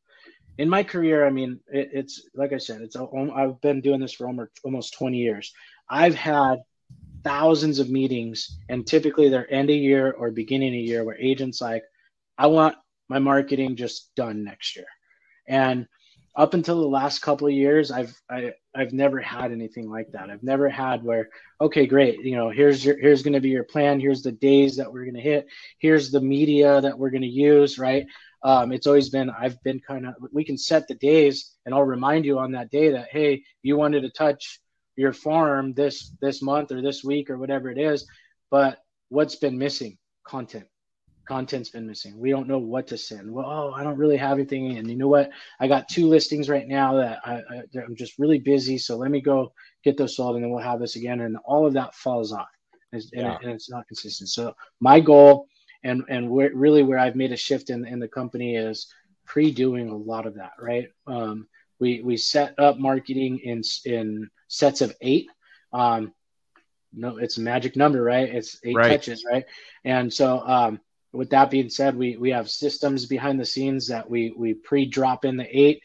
In 0.59 0.69
my 0.69 0.83
career 0.85 1.27
i 1.27 1.31
mean 1.31 1.61
it, 1.69 1.89
it's 1.93 2.29
like 2.35 2.53
i 2.53 2.59
said 2.59 2.83
it's 2.83 2.97
i've 2.97 3.61
been 3.63 3.81
doing 3.81 4.01
this 4.01 4.13
for 4.13 4.27
almost 4.27 4.61
almost 4.63 4.95
20 4.95 5.17
years. 5.17 5.53
I've 5.89 6.15
had 6.15 6.59
thousands 7.25 7.79
of 7.79 7.89
meetings 7.89 8.59
and 8.69 8.87
typically 8.87 9.29
they're 9.29 9.53
end 9.53 9.71
of 9.71 9.77
year 9.77 10.13
or 10.13 10.31
beginning 10.31 10.75
of 10.75 10.85
year 10.85 11.05
where 11.05 11.17
agents 11.17 11.61
like 11.61 11.85
i 12.37 12.47
want 12.47 12.77
my 13.13 13.19
marketing 13.19 13.77
just 13.77 14.15
done 14.15 14.43
next 14.43 14.75
year. 14.75 14.87
And 15.47 15.87
up 16.37 16.55
until 16.55 16.81
the 16.81 16.87
last 16.87 17.21
couple 17.21 17.47
of 17.47 17.53
years 17.53 17.91
i've 17.91 18.15
I, 18.31 18.53
i've 18.75 18.93
never 18.93 19.21
had 19.21 19.53
anything 19.53 19.91
like 19.91 20.11
that. 20.13 20.31
I've 20.31 20.43
never 20.43 20.69
had 20.69 21.03
where 21.03 21.29
okay 21.61 21.87
great 21.87 22.21
you 22.25 22.37
know 22.37 22.51
here's 22.51 22.85
your 22.85 22.99
here's 22.99 23.23
going 23.23 23.35
to 23.35 23.41
be 23.41 23.51
your 23.51 23.65
plan. 23.65 24.01
Here's 24.01 24.23
the 24.23 24.33
days 24.33 24.77
that 24.77 24.93
we're 24.93 25.05
going 25.05 25.15
to 25.15 25.21
hit. 25.21 25.47
Here's 25.79 26.11
the 26.11 26.21
media 26.21 26.81
that 26.81 26.99
we're 26.99 27.11
going 27.11 27.23
to 27.23 27.29
use 27.29 27.79
right? 27.79 28.07
Um, 28.45 28.73
it's 28.73 28.89
always 28.89 29.09
been 29.09 29.31
i've 29.31 29.63
been 29.63 29.79
kind 29.79 30.05
of 30.05 30.15
we 30.33 30.45
can 30.45 30.59
set 30.59 30.89
the 30.89 30.97
days 30.97 31.53
and 31.65 31.73
i'll 31.73 31.85
remind 31.85 32.25
you 32.25 32.41
on 32.41 32.51
that 32.53 32.73
day 32.73 32.91
that 32.91 33.07
hey 33.09 33.45
you 33.63 33.77
wanted 33.77 34.01
to 34.01 34.11
touch 34.11 34.61
your 34.97 35.13
farm 35.13 35.75
this 35.75 36.17
this 36.21 36.43
month 36.43 36.73
or 36.73 36.83
this 36.83 37.05
week 37.05 37.31
or 37.31 37.39
whatever 37.39 37.71
it 37.71 37.79
is 37.79 38.05
but 38.51 38.79
what's 39.09 39.37
been 39.37 39.59
missing? 39.59 39.99
Content 40.25 40.72
content's 41.27 41.71
been 41.71 41.87
missing. 41.87 42.19
We 42.19 42.31
don't 42.31 42.49
know 42.49 42.59
what 42.59 42.87
to 42.89 42.99
send. 42.99 43.31
Well, 43.31 43.47
oh, 43.47 43.73
I 43.73 43.85
don't 43.85 43.97
really 43.97 44.17
have 44.17 44.39
anything. 44.39 44.79
And 44.79 44.89
you 44.89 44.97
know 44.97 45.09
what? 45.09 45.31
I 45.61 45.69
got 45.69 45.89
two 45.89 46.09
listings 46.09 46.49
right 46.49 46.67
now 46.67 46.95
that 46.97 47.21
I, 47.25 47.43
I, 47.51 47.79
am 47.79 47.95
just 47.95 48.19
really 48.19 48.39
busy. 48.39 48.79
So 48.79 48.97
let 48.97 49.11
me 49.11 49.21
go 49.21 49.53
get 49.85 49.97
those 49.97 50.17
sold 50.17 50.37
and 50.37 50.45
then 50.45 50.51
we'll 50.51 50.63
have 50.63 50.81
this 50.81 50.97
again. 50.97 51.21
And 51.21 51.37
all 51.45 51.67
of 51.67 51.75
that 51.75 51.95
falls 51.95 52.33
off 52.33 52.49
and, 52.93 53.03
yeah. 53.13 53.39
and, 53.43 53.53
it's 53.53 53.71
not 53.71 53.87
consistent. 53.87 54.31
So 54.31 54.55
my 54.81 55.01
goal 55.01 55.47
and, 55.85 56.03
and 56.09 56.29
where, 56.31 56.55
really 56.55 56.83
where 56.83 56.99
I've 56.99 57.17
made 57.17 57.33
a 57.33 57.37
shift 57.37 57.71
in, 57.71 57.87
in 57.87 57.99
the 57.99 58.09
company 58.09 58.57
is 58.57 58.93
pre-doing 59.25 59.89
a 59.89 59.97
lot 59.97 60.27
of 60.27 60.35
that, 60.35 60.53
right? 60.59 60.89
Um, 61.07 61.49
we, 61.79 62.01
we 62.03 62.17
set 62.17 62.59
up 62.59 62.79
marketing 62.79 63.39
in, 63.39 63.63
in 63.85 64.31
sets 64.49 64.81
of 64.81 64.95
eight. 65.01 65.29
Um, 65.73 66.13
no, 66.93 67.17
it's 67.17 67.39
a 67.39 67.41
magic 67.41 67.77
number, 67.77 68.03
right? 68.03 68.29
It's 68.29 68.59
eight 68.65 68.77
right. 68.77 68.91
touches, 68.91 69.25
right? 69.31 69.45
And 69.85 70.13
so, 70.13 70.41
um, 70.47 70.81
with 71.13 71.31
that 71.31 71.51
being 71.51 71.69
said, 71.69 71.97
we 71.97 72.17
we 72.17 72.31
have 72.31 72.51
systems 72.51 73.07
behind 73.07 73.39
the 73.39 73.45
scenes 73.45 73.89
that 73.89 74.09
we 74.09 74.33
we 74.37 74.55
pre-drop 74.55 75.25
in 75.25 75.37
the 75.37 75.59
eight 75.59 75.83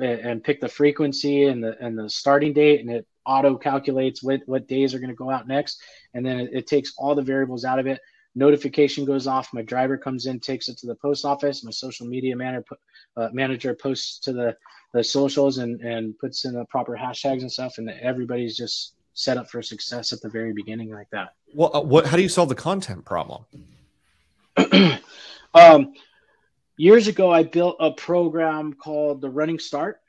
and 0.00 0.44
pick 0.44 0.60
the 0.60 0.68
frequency 0.68 1.44
and 1.44 1.62
the 1.62 1.76
and 1.80 1.98
the 1.98 2.10
starting 2.10 2.52
date, 2.52 2.80
and 2.80 2.90
it 2.90 3.06
auto 3.24 3.56
calculates 3.56 4.22
what 4.22 4.42
what 4.46 4.68
days 4.68 4.94
are 4.94 4.98
going 4.98 5.10
to 5.10 5.16
go 5.16 5.30
out 5.30 5.48
next, 5.48 5.80
and 6.12 6.24
then 6.24 6.40
it, 6.40 6.50
it, 6.52 6.66
takes 6.66 6.92
all 6.98 7.14
the 7.14 7.22
variables 7.22 7.64
out 7.64 7.78
of 7.78 7.86
it. 7.86 8.00
Notification 8.34 9.04
goes 9.04 9.26
off. 9.26 9.54
My 9.54 9.62
driver 9.62 9.96
comes 9.96 10.26
in, 10.26 10.40
takes 10.40 10.68
it 10.68 10.76
to 10.78 10.86
the 10.86 10.96
post 10.96 11.24
office. 11.24 11.64
My 11.64 11.70
social 11.70 12.06
media 12.06 12.36
manager 12.36 12.76
uh, 13.16 13.28
manager 13.32 13.74
posts 13.74 14.18
to 14.20 14.32
the 14.32 14.56
the 14.92 15.02
socials 15.02 15.58
and 15.58 15.80
and 15.80 16.18
puts 16.18 16.44
in 16.44 16.52
the 16.52 16.64
proper 16.66 16.96
hashtags 16.96 17.40
and 17.40 17.50
stuff, 17.50 17.78
and 17.78 17.88
everybody's 17.88 18.56
just 18.56 18.94
set 19.14 19.38
up 19.38 19.48
for 19.48 19.62
success 19.62 20.12
at 20.12 20.20
the 20.20 20.28
very 20.28 20.52
beginning 20.52 20.90
like 20.90 21.08
that. 21.10 21.34
Well, 21.54 21.74
uh, 21.74 21.80
what? 21.80 22.06
How 22.06 22.16
do 22.16 22.22
you 22.22 22.28
solve 22.28 22.48
the 22.50 22.54
content 22.54 23.04
problem? 23.04 23.46
um, 25.54 25.94
years 26.76 27.06
ago, 27.06 27.30
I 27.30 27.42
built 27.42 27.76
a 27.80 27.90
program 27.90 28.72
called 28.74 29.20
the 29.20 29.30
Running 29.30 29.58
Start. 29.58 30.00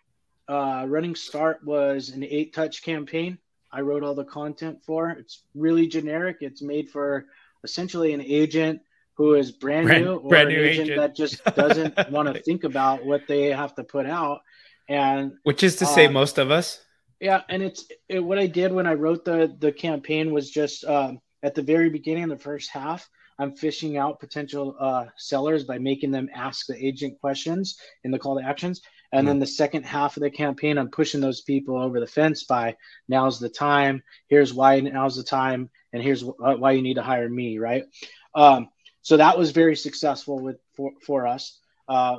Uh, 0.48 0.86
Running 0.88 1.16
Start 1.16 1.64
was 1.66 2.10
an 2.10 2.24
eight 2.24 2.54
touch 2.54 2.84
campaign. 2.84 3.38
I 3.72 3.82
wrote 3.82 4.04
all 4.04 4.16
the 4.16 4.24
content 4.24 4.80
for. 4.86 5.10
It's 5.10 5.44
really 5.54 5.88
generic. 5.88 6.38
It's 6.42 6.62
made 6.62 6.90
for 6.90 7.26
essentially 7.64 8.14
an 8.14 8.22
agent 8.22 8.82
who 9.16 9.34
is 9.34 9.52
brand, 9.52 9.88
brand 9.88 10.06
new 10.06 10.16
or 10.16 10.30
brand 10.30 10.50
an 10.50 10.56
agent, 10.56 10.90
agent, 10.90 11.02
that 11.02 11.16
just 11.16 11.44
doesn't 11.56 11.96
want 12.12 12.34
to 12.34 12.42
think 12.42 12.64
about 12.64 13.06
what 13.06 13.22
they 13.28 13.48
have 13.48 13.76
to 13.76 13.84
put 13.84 14.06
out. 14.06 14.42
And 14.88 15.34
which 15.44 15.64
is 15.64 15.78
to 15.78 15.86
say, 15.86 16.06
um, 16.06 16.14
most 16.14 16.38
of 16.38 16.52
us. 16.52 16.80
Yeah, 17.20 17.42
and 17.50 17.64
it's 17.64 17.86
it, 18.08 18.20
what 18.20 18.38
I 18.38 18.48
did 18.48 18.72
when 18.72 18.86
I 18.86 18.94
wrote 18.94 19.26
the 19.26 19.56
the 19.58 19.72
campaign 19.72 20.32
was 20.32 20.52
just 20.52 20.86
um, 20.86 21.20
at 21.42 21.56
the 21.56 21.62
very 21.62 21.90
beginning, 21.90 22.28
the 22.28 22.38
first 22.38 22.70
half. 22.70 23.10
I'm 23.38 23.56
fishing 23.56 23.98
out 23.98 24.20
potential 24.20 24.76
uh, 24.80 25.06
sellers 25.18 25.64
by 25.64 25.78
making 25.78 26.12
them 26.12 26.30
ask 26.34 26.68
the 26.68 26.86
agent 26.86 27.20
questions 27.20 27.78
in 28.04 28.12
the 28.12 28.20
call 28.20 28.40
to 28.40 28.46
actions. 28.46 28.82
And 29.12 29.22
mm-hmm. 29.22 29.28
then 29.28 29.40
the 29.40 29.48
second 29.48 29.84
half 29.84 30.18
of 30.18 30.24
the 30.24 30.30
campaign, 30.30 30.78
I'm 30.78 30.90
pushing 30.90 31.22
those 31.22 31.42
people 31.42 31.78
over 31.78 32.00
the 32.00 32.08
fence 32.08 32.44
by 32.44 32.76
now's 33.08 33.40
the 33.40 33.50
time. 33.50 34.04
Here's 34.28 34.54
why 34.54 34.80
now's 34.80 35.18
the 35.18 35.24
time. 35.24 35.70
And 35.94 36.02
here's 36.04 36.24
why 36.24 36.72
you 36.72 36.82
need 36.82 36.96
to 36.96 37.04
hire 37.04 37.30
me. 37.30 37.58
Right. 37.58 37.86
Um, 38.34 38.70
so 39.02 39.18
that 39.18 39.38
was 39.38 39.52
very 39.52 39.76
successful 39.76 40.40
with 40.40 40.58
for, 40.76 40.92
for 41.06 41.28
us. 41.28 41.60
Uh, 41.88 42.18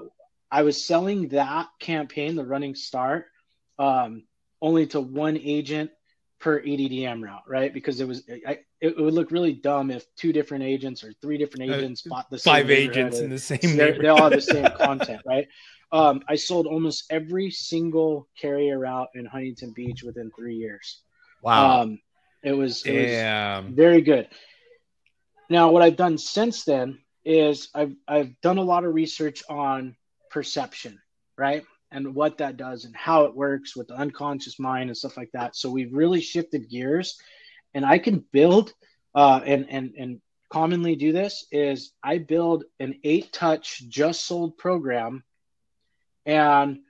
I 0.51 0.63
was 0.63 0.85
selling 0.85 1.29
that 1.29 1.67
campaign, 1.81 2.37
the 2.37 2.47
running 2.47 2.75
start, 2.75 3.27
um, 3.79 4.25
only 4.63 4.87
to 4.89 5.01
one 5.01 5.37
agent 5.37 5.91
per 6.47 6.63
EDDM 6.63 7.25
route, 7.25 7.43
right? 7.49 7.75
Because 7.75 8.01
it 8.01 8.07
was 8.07 8.23
I, 8.47 8.61
it 8.81 8.97
would 8.97 9.15
look 9.15 9.33
really 9.33 9.53
dumb 9.53 9.91
if 9.91 10.07
two 10.15 10.33
different 10.33 10.63
agents 10.63 11.03
or 11.03 11.13
three 11.21 11.39
different 11.39 11.69
uh, 11.69 11.75
agents 11.75 12.07
uh, 12.07 12.11
bought 12.11 12.31
the 12.31 12.39
five 12.39 12.71
agents 12.71 13.19
in 13.19 13.31
the 13.31 13.39
same. 13.39 13.77
They 13.77 14.07
all 14.07 14.23
have 14.23 14.31
the 14.31 14.41
same 14.41 14.65
content, 14.79 15.23
right? 15.27 15.49
Um, 15.91 16.23
I 16.29 16.37
sold 16.37 16.69
almost 16.69 17.07
every 17.11 17.51
single 17.51 18.29
carrier 18.41 18.79
route 18.79 19.09
in 19.17 19.27
Huntington 19.27 19.73
Beach 19.73 20.05
within 20.05 20.31
three 20.39 20.55
years. 20.55 21.01
Wow, 21.43 21.81
um, 21.81 21.99
it 22.45 22.53
was, 22.53 22.87
it 22.87 22.93
was 22.93 23.75
very 23.75 24.01
good. 24.01 24.29
Now, 25.51 25.73
what 25.73 25.83
I've 25.83 25.97
done 25.97 26.17
since 26.17 26.63
then 26.63 27.01
is 27.25 27.71
I've 27.75 27.97
I've 28.07 28.41
done 28.41 28.59
a 28.59 28.63
lot 28.63 28.85
of 28.85 28.95
research 28.95 29.43
on 29.49 29.97
perception, 30.31 31.01
right? 31.37 31.65
And 31.91 32.15
what 32.15 32.39
that 32.39 32.57
does 32.57 32.85
and 32.85 32.95
how 32.97 33.25
it 33.25 33.35
works 33.35 33.77
with 33.77 33.89
the 33.89 33.95
unconscious 33.95 34.59
mind 34.59 34.91
and 34.91 34.97
stuff 34.97 35.17
like 35.17 35.31
that. 35.33 35.57
So 35.57 35.71
we've 35.71 35.93
really 35.93 36.21
shifted 36.21 36.69
gears, 36.69 37.19
and 37.75 37.85
I 37.85 37.99
can 37.99 38.25
build 38.33 38.73
uh, 39.15 39.41
and 39.45 39.67
and 39.71 39.95
and 39.97 40.21
commonly 40.51 40.97
do 40.97 41.13
this 41.13 41.47
is 41.51 41.93
I 42.03 42.19
build 42.19 42.65
an 42.79 43.01
eight 43.03 43.33
touch 43.33 43.83
just 43.89 44.25
sold 44.25 44.59
program, 44.59 45.25
and 46.25 46.81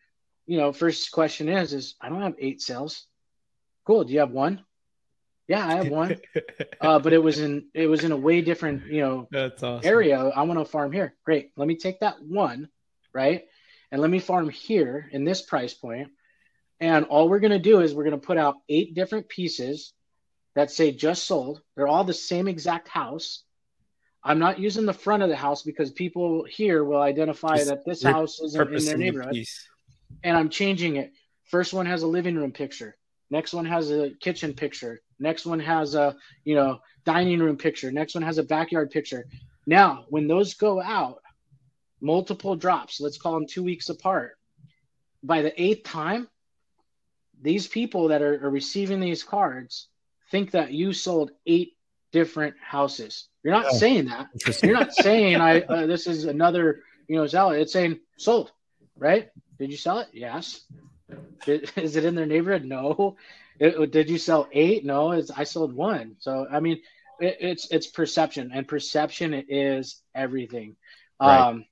you 0.47 0.59
know 0.59 0.73
first 0.73 1.13
question 1.13 1.49
is 1.49 1.73
is 1.73 1.95
I 2.01 2.09
don't 2.09 2.23
have 2.23 2.37
eight 2.39 2.61
sales. 2.61 3.07
Cool. 3.87 4.05
Do 4.05 4.13
you 4.13 4.21
have 4.21 4.33
one? 4.33 4.65
Yeah, 5.49 5.65
I 5.65 5.75
have 5.77 5.89
one. 5.89 6.17
uh, 6.81 6.99
but 6.99 7.13
it 7.13 7.23
was 7.23 7.39
in 7.39 7.69
it 7.73 7.87
was 7.87 8.03
in 8.03 8.13
a 8.13 8.17
way 8.17 8.41
different 8.41 8.87
you 8.87 9.01
know 9.01 9.29
awesome. 9.33 9.81
area. 9.85 10.19
I 10.19 10.43
want 10.43 10.59
to 10.59 10.65
farm 10.65 10.91
here. 10.91 11.15
Great. 11.25 11.53
Let 11.57 11.69
me 11.69 11.77
take 11.77 12.01
that 12.01 12.21
one, 12.21 12.69
right? 13.13 13.45
And 13.97 14.03
let 14.03 14.11
me 14.11 14.19
farm 14.19 14.51
here 14.51 15.09
in 15.11 15.25
this 15.25 15.41
price 15.41 15.73
point. 15.73 16.11
And 16.81 17.07
all 17.07 17.31
we're 17.31 17.41
going 17.41 17.53
to 17.53 17.59
do 17.59 17.81
is 17.81 17.95
we're 17.95 18.05
going 18.05 18.21
to 18.21 18.27
put 18.27 18.37
out 18.37 18.57
eight 18.69 18.95
different 18.95 19.27
pieces 19.27 19.95
that 20.55 20.71
say 20.71 20.93
just 20.93 21.25
sold. 21.25 21.63
They're 21.75 21.89
all 21.89 22.05
the 22.05 22.13
same 22.13 22.47
exact 22.47 22.89
house. 22.89 23.43
I'm 24.23 24.39
not 24.39 24.59
using 24.59 24.85
the 24.85 24.93
front 24.93 25.23
of 25.23 25.31
the 25.31 25.37
house 25.37 25.63
because 25.63 25.93
people 25.93 26.45
here 26.45 26.85
will 26.85 27.01
identify 27.01 27.57
just 27.57 27.69
that 27.69 27.87
this 27.87 28.03
house 28.03 28.39
isn't 28.39 28.75
in 28.75 28.85
their 28.85 28.99
neighborhood. 28.99 29.33
The 29.33 29.47
and 30.23 30.37
I'm 30.37 30.51
changing 30.51 30.97
it. 30.97 31.15
First 31.45 31.73
one 31.73 31.87
has 31.87 32.03
a 32.03 32.07
living 32.07 32.37
room 32.37 32.53
picture. 32.53 32.99
Next 33.31 33.55
one 33.55 33.65
has 33.65 33.91
a 33.91 34.11
kitchen 34.21 34.53
picture. 34.53 35.01
Next 35.19 35.47
one 35.47 35.61
has 35.61 35.95
a, 35.95 36.15
you 36.45 36.55
know, 36.55 36.81
dining 37.07 37.39
room 37.39 37.57
picture. 37.57 37.91
Next 37.91 38.15
one 38.15 38.25
has 38.25 38.37
a 38.37 38.43
backyard 38.43 38.91
picture. 38.91 39.25
Now, 39.67 40.05
when 40.11 40.29
those 40.29 40.53
go 40.53 40.83
out, 40.83 41.23
multiple 42.07 42.57
drops, 42.57 43.01
let's 43.01 43.19
call 43.19 43.35
them 43.35 43.47
two 43.47 43.65
weeks 43.65 43.89
apart. 43.89 44.39
By 45.23 45.43
the 45.43 45.61
eighth 45.61 45.85
time, 45.85 46.29
these 47.43 47.67
people 47.67 48.09
that 48.09 48.23
are, 48.23 48.47
are 48.47 48.51
receiving 48.51 49.01
these 49.01 49.23
cards 49.23 49.89
think 50.31 50.53
that 50.53 50.73
you 50.73 50.93
sold 50.93 51.33
eight 51.47 51.77
different 52.13 52.55
houses. 52.59 53.29
You're 53.43 53.55
not 53.55 53.67
oh, 53.71 53.77
saying 53.77 54.07
that. 54.07 54.29
You're 54.63 54.75
not 54.75 54.95
saying 54.95 55.37
I 55.37 55.61
uh, 55.61 55.87
this 55.87 56.07
is 56.07 56.25
another 56.25 56.81
you 57.09 57.17
know 57.17 57.27
seller. 57.27 57.57
It's 57.57 57.73
saying 57.73 58.01
sold, 58.17 58.51
right? 58.97 59.29
Did 59.59 59.71
you 59.71 59.77
sell 59.77 59.99
it? 60.01 60.09
Yes. 60.13 60.65
Is 61.47 61.97
it 61.97 62.05
in 62.05 62.15
their 62.15 62.27
neighborhood? 62.27 62.65
No. 62.65 63.17
it, 63.61 63.91
did 63.93 64.11
you 64.11 64.19
sell 64.19 64.49
eight? 64.53 64.85
No, 64.85 65.13
it's, 65.13 65.31
I 65.31 65.45
sold 65.45 65.73
one. 65.75 66.17
So 66.19 66.47
I 66.51 66.61
mean, 66.61 66.81
it, 67.21 67.37
it's 67.41 67.71
it's 67.71 67.87
perception, 67.87 68.51
and 68.53 68.67
perception 68.67 69.45
is 69.49 70.03
everything. 70.15 70.77
Right. 71.21 71.49
Um, 71.49 71.65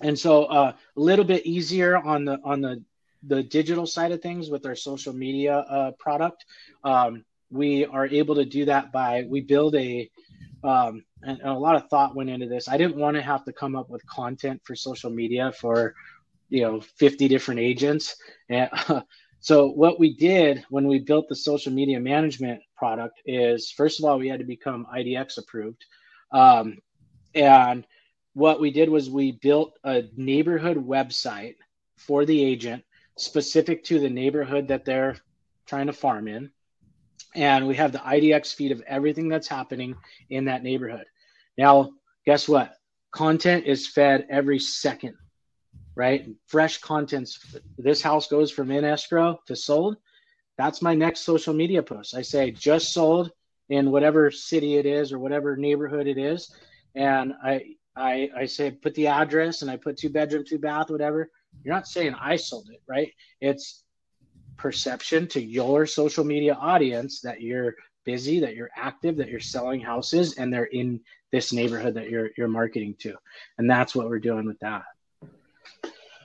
and 0.00 0.18
so 0.18 0.44
uh, 0.44 0.72
a 0.96 1.00
little 1.00 1.24
bit 1.24 1.46
easier 1.46 1.96
on 1.96 2.24
the 2.24 2.38
on 2.44 2.60
the 2.60 2.82
the 3.22 3.42
digital 3.42 3.86
side 3.86 4.12
of 4.12 4.22
things 4.22 4.50
with 4.50 4.66
our 4.66 4.76
social 4.76 5.12
media 5.12 5.58
uh, 5.58 5.90
product. 5.98 6.44
Um, 6.84 7.24
we 7.50 7.86
are 7.86 8.06
able 8.06 8.34
to 8.36 8.44
do 8.44 8.64
that 8.66 8.92
by 8.92 9.24
we 9.28 9.40
build 9.40 9.74
a 9.76 10.10
um, 10.64 11.04
and, 11.22 11.40
a 11.42 11.52
lot 11.52 11.76
of 11.76 11.88
thought 11.88 12.16
went 12.16 12.30
into 12.30 12.46
this. 12.46 12.68
I 12.68 12.76
didn't 12.76 12.96
want 12.96 13.16
to 13.16 13.22
have 13.22 13.44
to 13.44 13.52
come 13.52 13.76
up 13.76 13.88
with 13.88 14.06
content 14.06 14.60
for 14.64 14.74
social 14.74 15.10
media 15.10 15.52
for 15.52 15.94
you 16.48 16.62
know 16.62 16.80
50 16.80 17.28
different 17.28 17.60
agents 17.60 18.16
and 18.48 18.70
so 19.40 19.68
what 19.68 19.98
we 19.98 20.16
did 20.16 20.64
when 20.70 20.86
we 20.86 21.00
built 21.00 21.28
the 21.28 21.34
social 21.34 21.72
media 21.72 21.98
management 21.98 22.60
product 22.76 23.20
is 23.26 23.70
first 23.70 23.98
of 23.98 24.04
all 24.04 24.18
we 24.18 24.28
had 24.28 24.38
to 24.38 24.46
become 24.46 24.86
idx 24.94 25.38
approved 25.38 25.84
um, 26.32 26.78
and 27.34 27.86
what 28.36 28.60
we 28.60 28.70
did 28.70 28.88
was 28.90 29.08
we 29.08 29.32
built 29.32 29.78
a 29.84 30.04
neighborhood 30.16 30.76
website 30.76 31.54
for 31.96 32.24
the 32.26 32.44
agent 32.44 32.84
specific 33.16 33.82
to 33.84 33.98
the 33.98 34.10
neighborhood 34.10 34.68
that 34.68 34.84
they're 34.84 35.16
trying 35.66 35.86
to 35.86 35.92
farm 35.92 36.28
in 36.28 36.50
and 37.34 37.66
we 37.66 37.74
have 37.74 37.92
the 37.92 37.98
idx 37.98 38.54
feed 38.54 38.72
of 38.72 38.82
everything 38.86 39.28
that's 39.28 39.48
happening 39.48 39.94
in 40.28 40.44
that 40.44 40.62
neighborhood 40.62 41.06
now 41.56 41.90
guess 42.26 42.46
what 42.46 42.74
content 43.10 43.64
is 43.64 43.86
fed 43.86 44.26
every 44.28 44.58
second 44.58 45.16
right? 45.96 46.28
Fresh 46.46 46.78
contents. 46.78 47.56
This 47.78 48.02
house 48.02 48.28
goes 48.28 48.52
from 48.52 48.70
in 48.70 48.84
escrow 48.84 49.40
to 49.46 49.56
sold. 49.56 49.96
That's 50.58 50.82
my 50.82 50.94
next 50.94 51.20
social 51.20 51.54
media 51.54 51.82
post. 51.82 52.14
I 52.14 52.22
say 52.22 52.50
just 52.50 52.92
sold 52.92 53.32
in 53.68 53.90
whatever 53.90 54.30
city 54.30 54.76
it 54.76 54.86
is 54.86 55.10
or 55.12 55.18
whatever 55.18 55.56
neighborhood 55.56 56.06
it 56.06 56.18
is, 56.18 56.54
and 56.94 57.32
I 57.42 57.62
I 57.96 58.30
I 58.36 58.46
say 58.46 58.70
put 58.70 58.94
the 58.94 59.08
address 59.08 59.62
and 59.62 59.70
I 59.70 59.76
put 59.76 59.96
two 59.96 60.10
bedroom, 60.10 60.44
two 60.46 60.58
bath, 60.58 60.90
whatever. 60.90 61.30
You're 61.64 61.74
not 61.74 61.88
saying 61.88 62.14
I 62.20 62.36
sold 62.36 62.68
it, 62.70 62.82
right? 62.86 63.12
It's 63.40 63.82
perception 64.56 65.26
to 65.28 65.40
your 65.42 65.86
social 65.86 66.24
media 66.24 66.54
audience 66.54 67.20
that 67.22 67.40
you're 67.40 67.74
busy, 68.04 68.40
that 68.40 68.54
you're 68.54 68.70
active, 68.76 69.16
that 69.16 69.28
you're 69.28 69.40
selling 69.40 69.80
houses, 69.80 70.36
and 70.38 70.52
they're 70.52 70.64
in 70.64 71.00
this 71.32 71.52
neighborhood 71.52 71.94
that 71.94 72.10
you're 72.10 72.30
you're 72.36 72.48
marketing 72.48 72.94
to, 73.00 73.14
and 73.58 73.68
that's 73.68 73.94
what 73.94 74.08
we're 74.08 74.18
doing 74.18 74.46
with 74.46 74.58
that. 74.60 74.84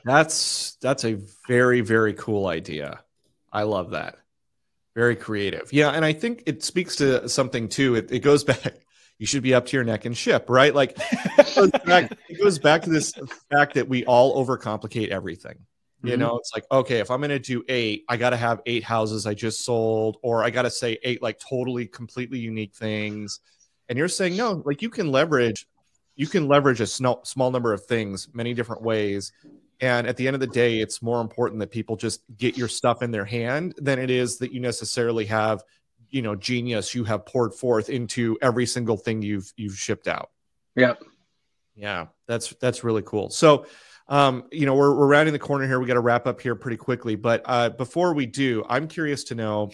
That's 0.03 0.73
that's 0.81 1.05
a 1.05 1.19
very 1.47 1.81
very 1.81 2.13
cool 2.13 2.47
idea. 2.47 2.99
I 3.51 3.63
love 3.63 3.91
that. 3.91 4.17
Very 4.95 5.15
creative. 5.15 5.71
Yeah, 5.71 5.89
and 5.91 6.03
I 6.03 6.13
think 6.13 6.43
it 6.45 6.63
speaks 6.63 6.97
to 6.97 7.29
something 7.29 7.69
too. 7.69 7.95
It, 7.95 8.11
it 8.11 8.19
goes 8.19 8.43
back. 8.43 8.75
You 9.21 9.27
should 9.27 9.43
be 9.43 9.53
up 9.53 9.67
to 9.67 9.77
your 9.77 9.83
neck 9.83 10.07
in 10.07 10.15
ship, 10.15 10.49
right? 10.49 10.73
Like 10.73 10.97
it 10.97 11.55
goes, 11.55 11.69
back, 11.85 12.11
it 12.27 12.41
goes 12.41 12.57
back 12.57 12.81
to 12.81 12.89
this 12.89 13.13
fact 13.51 13.75
that 13.75 13.87
we 13.87 14.03
all 14.05 14.43
overcomplicate 14.43 15.09
everything. 15.09 15.59
You 16.03 16.13
mm-hmm. 16.13 16.21
know, 16.21 16.37
it's 16.37 16.49
like, 16.55 16.65
okay, 16.71 16.97
if 16.97 17.11
I'm 17.11 17.19
going 17.19 17.29
to 17.29 17.37
do 17.37 17.63
eight, 17.69 18.03
I 18.09 18.17
got 18.17 18.31
to 18.31 18.37
have 18.37 18.61
eight 18.65 18.83
houses 18.83 19.27
I 19.27 19.35
just 19.35 19.63
sold, 19.63 20.17
or 20.23 20.43
I 20.43 20.49
got 20.49 20.63
to 20.63 20.71
say 20.71 20.97
eight 21.03 21.21
like 21.21 21.39
totally, 21.39 21.85
completely 21.85 22.39
unique 22.39 22.73
things. 22.73 23.41
And 23.89 23.95
you're 23.95 24.07
saying, 24.07 24.35
no, 24.35 24.63
like 24.65 24.81
you 24.81 24.89
can 24.89 25.11
leverage, 25.11 25.67
you 26.15 26.25
can 26.25 26.47
leverage 26.47 26.81
a 26.81 26.87
small, 26.87 27.23
small 27.23 27.51
number 27.51 27.73
of 27.73 27.85
things 27.85 28.27
many 28.33 28.55
different 28.55 28.81
ways 28.81 29.31
and 29.81 30.05
at 30.05 30.15
the 30.15 30.27
end 30.27 30.35
of 30.35 30.39
the 30.39 30.47
day, 30.47 30.79
it's 30.79 31.01
more 31.01 31.19
important 31.19 31.59
that 31.59 31.71
people 31.71 31.97
just 31.97 32.21
get 32.37 32.55
your 32.55 32.67
stuff 32.67 33.01
in 33.01 33.09
their 33.09 33.25
hand 33.25 33.73
than 33.77 33.97
it 33.97 34.11
is 34.11 34.37
that 34.37 34.53
you 34.53 34.59
necessarily 34.59 35.25
have, 35.25 35.63
you 36.11 36.21
know, 36.21 36.35
genius 36.35 36.93
you 36.93 37.03
have 37.05 37.25
poured 37.25 37.53
forth 37.53 37.89
into 37.89 38.37
every 38.41 38.65
single 38.65 38.97
thing 38.97 39.21
you've 39.21 39.51
you've 39.55 39.77
shipped 39.77 40.07
out. 40.07 40.29
Yep. 40.75 41.03
Yeah, 41.75 42.07
that's 42.27 42.53
that's 42.61 42.83
really 42.83 43.01
cool. 43.01 43.29
So, 43.29 43.65
um, 44.07 44.43
you 44.51 44.65
know, 44.65 44.75
we're 44.75 44.93
we're 44.95 45.07
rounding 45.07 45.33
the 45.33 45.39
corner 45.39 45.65
here. 45.65 45.79
We 45.79 45.87
got 45.87 45.93
to 45.95 46.01
wrap 46.01 46.27
up 46.27 46.41
here 46.41 46.55
pretty 46.55 46.77
quickly. 46.77 47.15
But 47.15 47.41
uh, 47.45 47.69
before 47.69 48.13
we 48.13 48.25
do, 48.25 48.63
I'm 48.69 48.87
curious 48.87 49.23
to 49.25 49.35
know, 49.35 49.71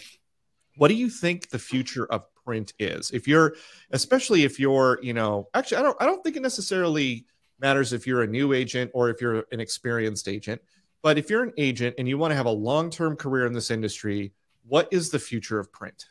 what 0.76 0.88
do 0.88 0.94
you 0.94 1.10
think 1.10 1.50
the 1.50 1.58
future 1.58 2.06
of 2.06 2.24
print 2.44 2.72
is? 2.78 3.10
If 3.10 3.26
you're, 3.26 3.56
especially 3.90 4.44
if 4.44 4.58
you're, 4.60 5.00
you 5.02 5.12
know, 5.12 5.48
actually, 5.54 5.78
I 5.78 5.82
don't 5.82 5.96
I 6.00 6.06
don't 6.06 6.22
think 6.22 6.36
it 6.36 6.42
necessarily 6.42 7.26
matters 7.60 7.92
if 7.92 8.06
you're 8.06 8.22
a 8.22 8.26
new 8.26 8.52
agent 8.52 8.90
or 8.94 9.10
if 9.10 9.20
you're 9.20 9.44
an 9.50 9.60
experienced 9.60 10.28
agent. 10.28 10.62
But 11.02 11.18
if 11.18 11.30
you're 11.30 11.42
an 11.42 11.52
agent 11.58 11.96
and 11.98 12.08
you 12.08 12.18
want 12.18 12.30
to 12.32 12.36
have 12.36 12.46
a 12.46 12.50
long 12.50 12.90
term 12.90 13.16
career 13.16 13.46
in 13.46 13.52
this 13.52 13.70
industry, 13.70 14.32
what 14.66 14.88
is 14.92 15.10
the 15.10 15.18
future 15.18 15.58
of 15.58 15.72
print? 15.72 16.06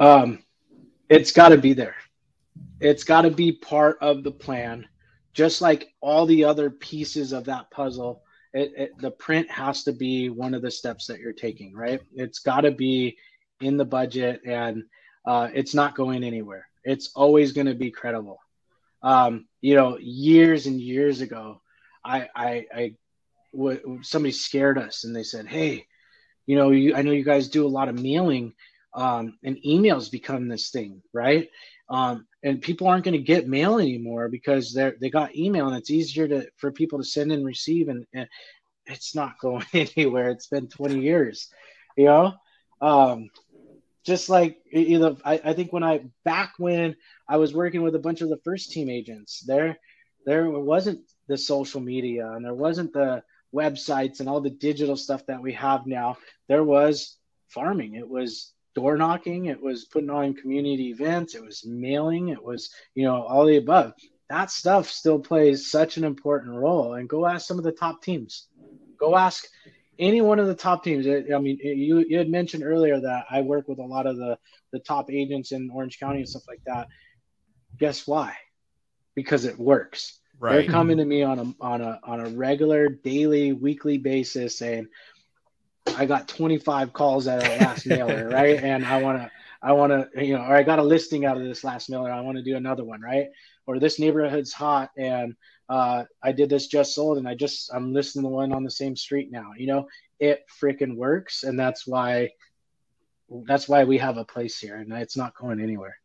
Um, 0.00 0.42
it's 1.10 1.32
got 1.32 1.50
to 1.50 1.58
be 1.58 1.74
there. 1.74 1.94
It's 2.80 3.04
got 3.04 3.22
to 3.22 3.30
be 3.30 3.52
part 3.52 3.98
of 4.00 4.24
the 4.24 4.32
plan, 4.32 4.88
just 5.34 5.60
like 5.60 5.92
all 6.00 6.24
the 6.24 6.44
other 6.44 6.70
pieces 6.70 7.32
of 7.32 7.44
that 7.44 7.70
puzzle. 7.70 8.22
It, 8.54 8.72
it, 8.76 8.98
the 8.98 9.10
print 9.10 9.50
has 9.50 9.84
to 9.84 9.92
be 9.92 10.30
one 10.30 10.54
of 10.54 10.62
the 10.62 10.70
steps 10.70 11.06
that 11.06 11.20
you're 11.20 11.34
taking, 11.34 11.74
right? 11.74 12.00
It's 12.14 12.40
got 12.40 12.62
to 12.62 12.70
be 12.70 13.18
in 13.60 13.76
the 13.76 13.84
budget 13.84 14.40
and 14.46 14.84
uh, 15.26 15.48
it's 15.52 15.74
not 15.74 15.94
going 15.94 16.24
anywhere. 16.24 16.66
It's 16.82 17.10
always 17.14 17.52
going 17.52 17.66
to 17.66 17.74
be 17.74 17.90
credible. 17.90 18.40
Um, 19.02 19.46
you 19.60 19.74
know, 19.74 19.98
years 20.00 20.66
and 20.66 20.80
years 20.80 21.20
ago, 21.20 21.60
I, 22.04 22.28
I, 22.34 22.66
I 22.74 22.94
w- 23.52 24.00
somebody 24.02 24.32
scared 24.32 24.78
us 24.78 25.04
and 25.04 25.14
they 25.14 25.22
said, 25.22 25.46
Hey, 25.46 25.86
you 26.46 26.56
know, 26.56 26.70
you, 26.70 26.94
I 26.94 27.02
know 27.02 27.12
you 27.12 27.24
guys 27.24 27.48
do 27.48 27.66
a 27.66 27.68
lot 27.68 27.88
of 27.88 28.00
mailing, 28.00 28.54
um, 28.94 29.38
and 29.44 29.56
emails 29.66 30.10
become 30.10 30.48
this 30.48 30.70
thing, 30.70 31.02
right? 31.12 31.48
Um, 31.88 32.26
and 32.42 32.62
people 32.62 32.86
aren't 32.86 33.04
going 33.04 33.16
to 33.16 33.22
get 33.22 33.48
mail 33.48 33.78
anymore 33.78 34.28
because 34.28 34.72
they're 34.72 34.96
they 35.00 35.10
got 35.10 35.36
email 35.36 35.68
and 35.68 35.76
it's 35.76 35.90
easier 35.90 36.28
to 36.28 36.48
for 36.56 36.70
people 36.72 36.98
to 36.98 37.04
send 37.04 37.32
and 37.32 37.44
receive 37.44 37.88
and, 37.88 38.06
and 38.14 38.28
it's 38.86 39.14
not 39.14 39.38
going 39.38 39.66
anywhere. 39.72 40.30
It's 40.30 40.46
been 40.46 40.68
20 40.68 41.00
years, 41.00 41.48
you 41.96 42.06
know. 42.06 42.34
Um, 42.80 43.30
just 44.04 44.28
like 44.28 44.58
you 44.72 44.98
know, 44.98 45.16
I, 45.24 45.40
I 45.44 45.52
think 45.52 45.72
when 45.72 45.84
I 45.84 46.04
back 46.24 46.54
when 46.58 46.96
I 47.28 47.36
was 47.36 47.52
working 47.52 47.82
with 47.82 47.94
a 47.94 48.00
bunch 48.00 48.22
of 48.22 48.28
the 48.28 48.40
first 48.44 48.72
team 48.72 48.88
agents, 48.88 49.40
there 49.46 49.78
there 50.26 50.48
wasn't 50.48 51.00
the 51.28 51.36
social 51.36 51.80
media 51.80 52.30
and 52.32 52.44
there 52.44 52.54
wasn't 52.54 52.92
the 52.92 53.22
websites 53.54 54.20
and 54.20 54.28
all 54.28 54.40
the 54.40 54.50
digital 54.50 54.96
stuff 54.96 55.26
that 55.26 55.42
we 55.42 55.52
have 55.52 55.86
now. 55.86 56.16
There 56.48 56.64
was 56.64 57.16
farming. 57.48 57.94
It 57.94 58.08
was 58.08 58.52
door 58.80 58.96
knocking. 58.96 59.46
It 59.46 59.62
was 59.62 59.84
putting 59.84 60.10
on 60.10 60.34
community 60.34 60.88
events. 60.88 61.34
It 61.34 61.44
was 61.44 61.64
mailing. 61.66 62.28
It 62.28 62.42
was 62.42 62.70
you 62.94 63.04
know 63.04 63.22
all 63.22 63.46
the 63.46 63.56
above. 63.56 63.92
That 64.28 64.50
stuff 64.50 64.88
still 64.88 65.18
plays 65.18 65.70
such 65.70 65.96
an 65.96 66.04
important 66.04 66.54
role. 66.54 66.94
And 66.94 67.08
go 67.08 67.26
ask 67.26 67.46
some 67.46 67.58
of 67.58 67.64
the 67.64 67.72
top 67.72 68.02
teams. 68.02 68.46
Go 68.98 69.16
ask 69.16 69.46
any 69.98 70.22
one 70.22 70.38
of 70.38 70.46
the 70.46 70.54
top 70.54 70.84
teams. 70.84 71.06
I 71.06 71.38
mean, 71.38 71.58
you, 71.62 72.04
you 72.08 72.16
had 72.16 72.30
mentioned 72.30 72.62
earlier 72.62 73.00
that 73.00 73.26
I 73.28 73.40
work 73.40 73.68
with 73.68 73.78
a 73.78 73.84
lot 73.84 74.06
of 74.06 74.16
the, 74.16 74.38
the 74.72 74.78
top 74.78 75.10
agents 75.10 75.52
in 75.52 75.68
Orange 75.70 75.98
County 75.98 76.20
and 76.20 76.28
stuff 76.28 76.44
like 76.46 76.62
that. 76.66 76.88
Guess 77.78 78.06
why? 78.06 78.34
Because 79.14 79.44
it 79.44 79.58
works. 79.58 80.20
Right. 80.38 80.52
They're 80.52 80.70
coming 80.70 80.96
to 80.98 81.04
me 81.04 81.22
on 81.22 81.38
a 81.38 81.54
on 81.60 81.82
a 81.82 82.00
on 82.02 82.20
a 82.20 82.30
regular, 82.30 82.88
daily, 82.88 83.52
weekly 83.52 83.98
basis 83.98 84.56
saying, 84.56 84.86
"I 85.96 86.06
got 86.06 86.28
25 86.28 86.92
calls 86.92 87.26
at 87.26 87.46
a 87.46 87.64
last 87.64 87.86
mailer, 87.86 88.28
right? 88.28 88.62
And 88.62 88.84
I 88.84 89.02
want 89.02 89.18
to, 89.18 89.30
I 89.62 89.72
want 89.72 89.92
to, 89.92 90.24
you 90.24 90.34
know, 90.34 90.42
or 90.42 90.54
I 90.54 90.62
got 90.62 90.78
a 90.78 90.82
listing 90.82 91.24
out 91.24 91.36
of 91.36 91.42
this 91.42 91.64
last 91.64 91.90
mailer. 91.90 92.10
I 92.10 92.20
want 92.20 92.36
to 92.38 92.44
do 92.44 92.56
another 92.56 92.84
one, 92.84 93.00
right? 93.00 93.28
Or 93.66 93.78
this 93.78 93.98
neighborhood's 93.98 94.52
hot 94.52 94.90
and 94.96 95.36
uh, 95.70 96.04
I 96.20 96.32
did 96.32 96.50
this 96.50 96.66
just 96.66 96.94
sold 96.94 97.16
and 97.16 97.28
I 97.28 97.34
just 97.34 97.72
I'm 97.72 97.92
listing 97.92 98.22
the 98.22 98.28
one 98.28 98.52
on 98.52 98.64
the 98.64 98.70
same 98.70 98.96
street 98.96 99.30
now. 99.30 99.52
You 99.56 99.68
know, 99.68 99.88
it 100.18 100.44
freaking 100.60 100.96
works, 100.96 101.44
and 101.44 101.58
that's 101.58 101.86
why 101.86 102.30
that's 103.46 103.68
why 103.68 103.84
we 103.84 103.98
have 103.98 104.16
a 104.16 104.24
place 104.24 104.58
here, 104.58 104.76
and 104.76 104.92
it's 104.92 105.16
not 105.16 105.34
going 105.36 105.60
anywhere. 105.60 105.96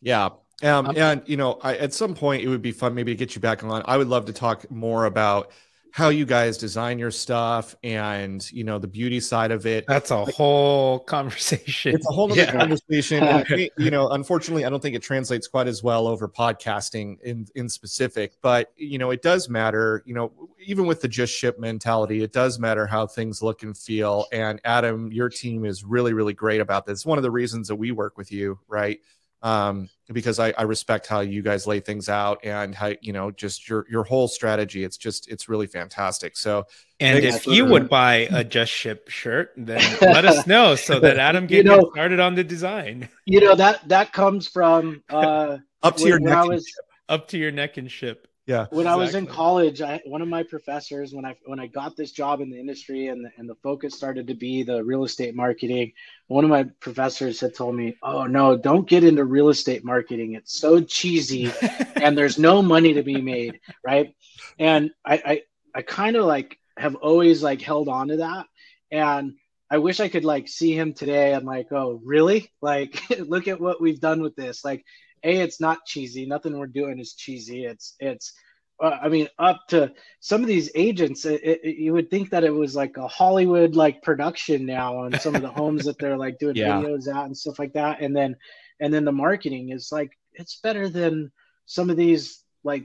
Yeah. 0.00 0.30
Um, 0.62 0.96
and 0.96 1.22
you 1.26 1.36
know, 1.36 1.58
I, 1.62 1.76
at 1.76 1.92
some 1.92 2.14
point 2.14 2.42
it 2.42 2.48
would 2.48 2.62
be 2.62 2.72
fun 2.72 2.94
maybe 2.94 3.12
to 3.12 3.16
get 3.16 3.34
you 3.34 3.40
back 3.40 3.64
on. 3.64 3.82
I 3.84 3.96
would 3.96 4.08
love 4.08 4.26
to 4.26 4.32
talk 4.32 4.70
more 4.70 5.04
about 5.04 5.50
how 5.92 6.08
you 6.08 6.26
guys 6.26 6.58
design 6.58 6.98
your 6.98 7.10
stuff 7.10 7.74
and 7.82 8.50
you 8.52 8.64
know 8.64 8.78
the 8.78 8.88
beauty 8.88 9.20
side 9.20 9.50
of 9.50 9.66
it. 9.66 9.84
That's 9.86 10.10
a 10.10 10.24
whole 10.24 11.00
conversation. 11.00 11.94
It's 11.94 12.08
a 12.08 12.12
whole 12.12 12.30
other 12.30 12.42
yeah. 12.42 12.52
conversation 12.52 13.44
you 13.78 13.90
know 13.90 14.08
unfortunately 14.10 14.64
i 14.64 14.68
don't 14.70 14.80
think 14.80 14.96
it 14.96 15.02
translates 15.02 15.46
quite 15.46 15.66
as 15.66 15.82
well 15.82 16.06
over 16.06 16.28
podcasting 16.28 17.20
in 17.22 17.46
in 17.54 17.68
specific 17.68 18.34
but 18.42 18.72
you 18.76 18.98
know 18.98 19.10
it 19.10 19.22
does 19.22 19.48
matter 19.48 20.02
you 20.06 20.14
know 20.14 20.32
even 20.64 20.86
with 20.86 21.00
the 21.00 21.08
just 21.08 21.32
ship 21.32 21.58
mentality 21.58 22.22
it 22.22 22.32
does 22.32 22.58
matter 22.58 22.86
how 22.86 23.06
things 23.06 23.42
look 23.42 23.62
and 23.62 23.78
feel 23.78 24.26
and 24.32 24.60
adam 24.64 25.12
your 25.12 25.28
team 25.28 25.64
is 25.64 25.84
really 25.84 26.12
really 26.12 26.34
great 26.34 26.60
about 26.60 26.86
this. 26.86 27.06
One 27.06 27.18
of 27.18 27.22
the 27.22 27.30
reasons 27.30 27.68
that 27.68 27.76
we 27.76 27.92
work 27.92 28.16
with 28.16 28.32
you 28.32 28.58
right 28.68 29.00
um, 29.46 29.88
because 30.12 30.40
I, 30.40 30.52
I 30.58 30.62
respect 30.62 31.06
how 31.06 31.20
you 31.20 31.40
guys 31.40 31.68
lay 31.68 31.78
things 31.78 32.08
out 32.08 32.40
and 32.42 32.74
how 32.74 32.92
you 33.00 33.12
know 33.12 33.30
just 33.30 33.68
your 33.68 33.86
your 33.88 34.02
whole 34.02 34.26
strategy. 34.26 34.82
It's 34.82 34.96
just 34.96 35.30
it's 35.30 35.48
really 35.48 35.68
fantastic. 35.68 36.36
So, 36.36 36.64
and 36.98 37.24
if 37.24 37.46
you 37.46 37.64
would 37.64 37.88
buy 37.88 38.28
a 38.32 38.42
Just 38.42 38.72
Ship 38.72 39.08
shirt, 39.08 39.52
then 39.56 39.80
let 40.00 40.24
us 40.24 40.46
know 40.48 40.74
so 40.74 40.98
that 40.98 41.18
Adam 41.18 41.46
can 41.46 41.58
you 41.58 41.62
know, 41.62 41.82
get 41.82 41.92
started 41.92 42.18
on 42.18 42.34
the 42.34 42.42
design. 42.42 43.08
You 43.24 43.40
know 43.40 43.54
that 43.54 43.88
that 43.88 44.12
comes 44.12 44.48
from 44.48 45.04
uh, 45.08 45.58
up 45.80 45.96
to 45.98 46.08
your 46.08 46.18
neck. 46.18 46.44
Was, 46.46 46.66
up 47.08 47.28
to 47.28 47.38
your 47.38 47.52
neck 47.52 47.76
and 47.76 47.88
ship. 47.88 48.26
Yeah. 48.46 48.66
When 48.70 48.86
exactly. 48.86 48.88
I 48.88 48.94
was 48.94 49.14
in 49.16 49.26
college, 49.26 49.82
I 49.82 50.00
one 50.06 50.22
of 50.22 50.28
my 50.28 50.44
professors 50.44 51.12
when 51.12 51.24
I 51.24 51.36
when 51.46 51.58
I 51.58 51.66
got 51.66 51.96
this 51.96 52.12
job 52.12 52.40
in 52.40 52.48
the 52.48 52.58
industry 52.58 53.08
and 53.08 53.24
the, 53.24 53.30
and 53.36 53.48
the 53.48 53.56
focus 53.56 53.94
started 53.94 54.28
to 54.28 54.34
be 54.34 54.62
the 54.62 54.84
real 54.84 55.02
estate 55.02 55.34
marketing, 55.34 55.92
one 56.28 56.44
of 56.44 56.50
my 56.50 56.64
professors 56.78 57.40
had 57.40 57.56
told 57.56 57.74
me, 57.74 57.96
"Oh 58.04 58.26
no, 58.26 58.56
don't 58.56 58.88
get 58.88 59.02
into 59.02 59.24
real 59.24 59.48
estate 59.48 59.84
marketing. 59.84 60.34
It's 60.34 60.56
so 60.56 60.80
cheesy 60.80 61.50
and 61.96 62.16
there's 62.16 62.38
no 62.38 62.62
money 62.62 62.94
to 62.94 63.02
be 63.02 63.20
made, 63.20 63.58
right?" 63.84 64.14
And 64.60 64.92
I 65.04 65.14
I, 65.14 65.42
I 65.74 65.82
kind 65.82 66.14
of 66.14 66.24
like 66.24 66.56
have 66.76 66.94
always 66.94 67.42
like 67.42 67.60
held 67.60 67.88
on 67.88 68.08
to 68.08 68.18
that 68.18 68.46
and 68.92 69.34
I 69.68 69.78
wish 69.78 69.98
I 69.98 70.08
could 70.08 70.24
like 70.24 70.46
see 70.46 70.78
him 70.78 70.94
today 70.94 71.32
and 71.32 71.44
like, 71.44 71.72
"Oh, 71.72 72.00
really? 72.04 72.52
Like 72.62 73.02
look 73.18 73.48
at 73.48 73.60
what 73.60 73.80
we've 73.80 74.00
done 74.00 74.22
with 74.22 74.36
this." 74.36 74.64
Like 74.64 74.84
a 75.24 75.40
it's 75.40 75.60
not 75.60 75.84
cheesy. 75.86 76.26
Nothing 76.26 76.58
we're 76.58 76.66
doing 76.66 76.98
is 76.98 77.14
cheesy. 77.14 77.64
It's 77.64 77.94
it's 78.00 78.32
uh, 78.78 78.98
i 79.00 79.08
mean 79.08 79.26
up 79.38 79.58
to 79.68 79.90
some 80.20 80.42
of 80.42 80.46
these 80.46 80.70
agents 80.74 81.24
it, 81.24 81.40
it, 81.42 81.76
you 81.78 81.94
would 81.94 82.10
think 82.10 82.28
that 82.28 82.44
it 82.44 82.52
was 82.52 82.76
like 82.76 82.98
a 82.98 83.08
hollywood 83.08 83.74
like 83.74 84.02
production 84.02 84.66
now 84.66 84.98
on 84.98 85.18
some 85.18 85.34
of 85.34 85.40
the 85.40 85.48
homes 85.60 85.86
that 85.86 85.98
they're 85.98 86.18
like 86.18 86.38
doing 86.38 86.54
yeah. 86.54 86.78
videos 86.82 87.08
at 87.08 87.24
and 87.24 87.36
stuff 87.36 87.58
like 87.58 87.72
that. 87.72 88.02
And 88.02 88.14
then 88.14 88.36
and 88.80 88.92
then 88.92 89.04
the 89.04 89.12
marketing 89.12 89.70
is 89.70 89.90
like 89.90 90.10
it's 90.34 90.60
better 90.60 90.88
than 90.88 91.32
some 91.66 91.90
of 91.90 91.96
these 91.96 92.42
like 92.64 92.84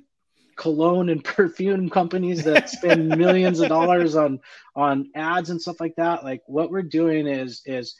cologne 0.55 1.09
and 1.09 1.23
perfume 1.23 1.89
companies 1.89 2.43
that 2.43 2.69
spend 2.77 3.09
millions 3.09 3.59
of 3.59 3.69
dollars 3.69 4.15
on 4.15 4.39
on 4.75 5.09
ads 5.15 5.49
and 5.49 5.61
stuff 5.61 5.79
like 5.79 5.95
that. 5.95 6.23
Like 6.23 6.41
what 6.47 6.71
we're 6.71 6.83
doing 6.83 7.27
is 7.27 7.61
is 7.65 7.95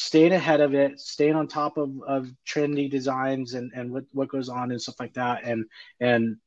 staying 0.00 0.32
ahead 0.32 0.62
of 0.62 0.74
it, 0.74 0.98
staying 0.98 1.34
on 1.34 1.46
top 1.46 1.76
of, 1.76 1.90
of 2.06 2.30
trendy 2.46 2.90
designs 2.90 3.52
and, 3.52 3.70
and 3.74 3.92
what, 3.92 4.04
what 4.12 4.28
goes 4.28 4.48
on 4.48 4.70
and 4.70 4.80
stuff 4.80 4.98
like 4.98 5.12
that 5.12 5.44
and 5.44 5.66
and 6.00 6.38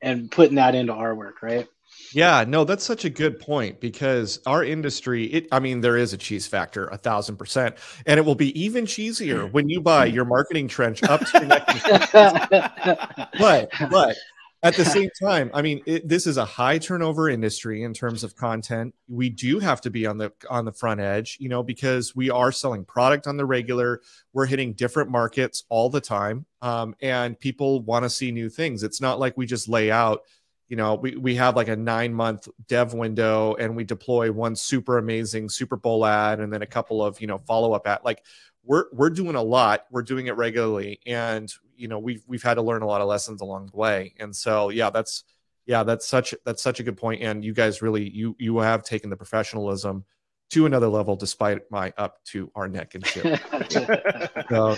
and 0.00 0.30
putting 0.30 0.54
that 0.54 0.74
into 0.74 0.94
our 0.94 1.14
work, 1.14 1.42
right? 1.42 1.68
Yeah, 2.14 2.44
no, 2.48 2.64
that's 2.64 2.82
such 2.82 3.04
a 3.04 3.10
good 3.10 3.38
point 3.38 3.78
because 3.78 4.40
our 4.46 4.64
industry, 4.64 5.24
it 5.24 5.48
I 5.52 5.60
mean, 5.60 5.82
there 5.82 5.98
is 5.98 6.14
a 6.14 6.16
cheese 6.16 6.46
factor, 6.46 6.86
a 6.86 6.96
thousand 6.96 7.36
percent. 7.36 7.76
And 8.06 8.16
it 8.16 8.24
will 8.24 8.34
be 8.34 8.58
even 8.58 8.86
cheesier 8.86 9.52
when 9.52 9.68
you 9.68 9.82
buy 9.82 10.06
your 10.06 10.24
marketing 10.24 10.66
trench 10.66 11.02
up 11.02 11.20
to 11.20 11.38
your 11.40 11.46
neck. 11.46 11.66
but 13.38 13.68
but 13.90 14.16
at 14.62 14.74
the 14.74 14.84
same 14.84 15.08
time 15.22 15.50
i 15.54 15.62
mean 15.62 15.80
it, 15.86 16.08
this 16.08 16.26
is 16.26 16.36
a 16.36 16.44
high 16.44 16.78
turnover 16.78 17.28
industry 17.28 17.82
in 17.82 17.94
terms 17.94 18.24
of 18.24 18.36
content. 18.36 18.94
We 19.08 19.28
do 19.28 19.58
have 19.58 19.80
to 19.82 19.90
be 19.90 20.06
on 20.06 20.18
the 20.18 20.32
on 20.48 20.64
the 20.64 20.72
front 20.72 21.00
edge 21.00 21.36
you 21.40 21.48
know 21.48 21.62
because 21.62 22.14
we 22.14 22.30
are 22.30 22.52
selling 22.52 22.84
product 22.84 23.26
on 23.26 23.36
the 23.36 23.44
regular. 23.44 24.00
We're 24.32 24.46
hitting 24.46 24.72
different 24.74 25.10
markets 25.10 25.64
all 25.68 25.90
the 25.90 26.00
time 26.00 26.46
um, 26.62 26.94
and 27.00 27.38
people 27.38 27.82
want 27.82 28.04
to 28.04 28.10
see 28.10 28.30
new 28.30 28.48
things. 28.48 28.82
It's 28.82 29.00
not 29.00 29.18
like 29.18 29.36
we 29.36 29.46
just 29.46 29.68
lay 29.68 29.90
out 29.90 30.22
you 30.68 30.76
know 30.76 30.94
we, 30.94 31.16
we 31.16 31.34
have 31.34 31.56
like 31.56 31.68
a 31.68 31.76
nine 31.76 32.14
month 32.14 32.48
dev 32.68 32.94
window 32.94 33.54
and 33.56 33.76
we 33.76 33.84
deploy 33.84 34.30
one 34.32 34.56
super 34.56 34.98
amazing 34.98 35.48
super 35.48 35.76
bowl 35.76 36.06
ad 36.06 36.40
and 36.40 36.52
then 36.52 36.62
a 36.62 36.66
couple 36.66 37.04
of 37.04 37.20
you 37.20 37.26
know 37.26 37.38
follow 37.38 37.72
up 37.72 37.86
at 37.86 38.04
like 38.04 38.22
we're 38.64 38.84
we're 38.92 39.10
doing 39.10 39.36
a 39.36 39.42
lot 39.42 39.86
we're 39.90 40.02
doing 40.02 40.26
it 40.26 40.36
regularly 40.36 41.00
and 41.06 41.52
you 41.76 41.88
know 41.88 41.98
we've 41.98 42.22
we've 42.26 42.42
had 42.42 42.54
to 42.54 42.62
learn 42.62 42.82
a 42.82 42.86
lot 42.86 43.00
of 43.00 43.08
lessons 43.08 43.40
along 43.40 43.66
the 43.66 43.76
way 43.76 44.14
and 44.18 44.34
so 44.34 44.68
yeah 44.68 44.90
that's 44.90 45.24
yeah 45.66 45.82
that's 45.82 46.06
such 46.06 46.34
that's 46.44 46.62
such 46.62 46.80
a 46.80 46.82
good 46.82 46.96
point 46.96 47.22
and 47.22 47.44
you 47.44 47.54
guys 47.54 47.82
really 47.82 48.08
you 48.10 48.36
you 48.38 48.58
have 48.58 48.82
taken 48.82 49.08
the 49.10 49.16
professionalism 49.16 50.04
to 50.50 50.66
another 50.66 50.88
level 50.88 51.16
despite 51.16 51.60
my 51.70 51.92
up 51.96 52.22
to 52.24 52.50
our 52.54 52.68
neck 52.68 52.94
and 52.94 53.06
shit 53.06 53.40
so 54.50 54.76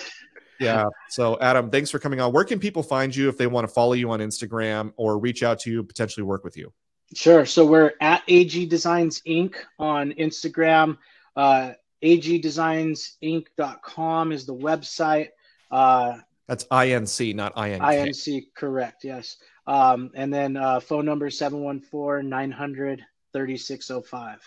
yeah 0.61 0.85
so 1.09 1.39
adam 1.41 1.71
thanks 1.71 1.91
for 1.91 1.99
coming 1.99 2.21
on. 2.21 2.33
Where 2.33 2.45
can 2.45 2.61
people 2.61 2.83
find 2.83 3.15
you 3.15 3.29
if 3.29 3.37
they 3.37 3.47
want 3.47 3.67
to 3.67 3.73
follow 3.73 3.95
you 3.95 4.11
on 4.11 4.21
instagram 4.21 4.93
or 4.97 5.19
reach 5.19 5.43
out 5.43 5.59
to 5.61 5.71
you 5.71 5.83
potentially 5.83 6.25
work 6.25 6.45
with 6.45 6.57
you? 6.57 6.73
Sure 7.15 7.45
so 7.47 7.65
we're 7.67 7.93
at 8.01 8.23
ag 8.29 8.69
designs 8.69 9.23
inc 9.27 9.55
on 9.79 10.13
instagram 10.13 10.99
uh 11.37 11.73
agdesignsinc.com 12.03 14.33
is 14.33 14.47
the 14.47 14.55
website 14.55 15.29
uh 15.71 16.17
that's 16.49 16.65
INC, 16.65 17.35
not 17.35 17.55
INC. 17.57 17.81
INC, 17.81 18.47
correct. 18.55 19.05
Yes. 19.05 19.37
Um, 19.67 20.11
and 20.15 20.33
then 20.33 20.57
uh, 20.57 20.81
phone 20.81 21.07
number 21.07 21.31
714 21.31 22.29
900 22.29 23.05
3605. 23.33 24.39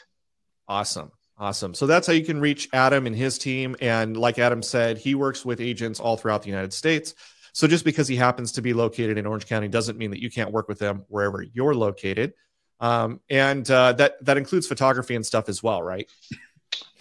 Awesome. 0.68 1.12
Awesome. 1.38 1.74
So 1.74 1.88
that's 1.88 2.08
how 2.08 2.14
you 2.14 2.24
can 2.24 2.40
reach 2.40 2.70
Adam 2.74 3.08
and 3.08 3.16
his 3.16 3.38
team. 3.38 3.76
And 3.82 4.16
like 4.16 4.40
Adam 4.40 4.62
said, 4.62 4.98
he 4.98 5.16
works 5.16 5.44
with 5.44 5.60
agents 5.60 6.00
all 6.00 6.16
throughout 6.16 6.44
the 6.44 6.50
United 6.50 6.74
States. 6.74 7.14
So 7.54 7.68
just 7.68 7.86
because 7.86 8.08
he 8.08 8.16
happens 8.16 8.54
to 8.54 8.62
be 8.62 8.74
located 8.74 9.18
in 9.18 9.26
Orange 9.26 9.46
County 9.46 9.68
doesn't 9.68 9.98
mean 9.98 10.12
that 10.12 10.22
you 10.22 10.30
can't 10.30 10.52
work 10.52 10.68
with 10.68 10.80
them 10.80 11.06
wherever 11.08 11.42
you're 11.42 11.74
located. 11.74 12.34
Um, 12.80 13.22
and 13.30 13.70
uh, 13.72 13.94
that 13.94 14.24
that 14.26 14.38
includes 14.38 14.68
photography 14.68 15.16
and 15.16 15.26
stuff 15.26 15.48
as 15.48 15.64
well, 15.64 15.82
right? 15.82 16.10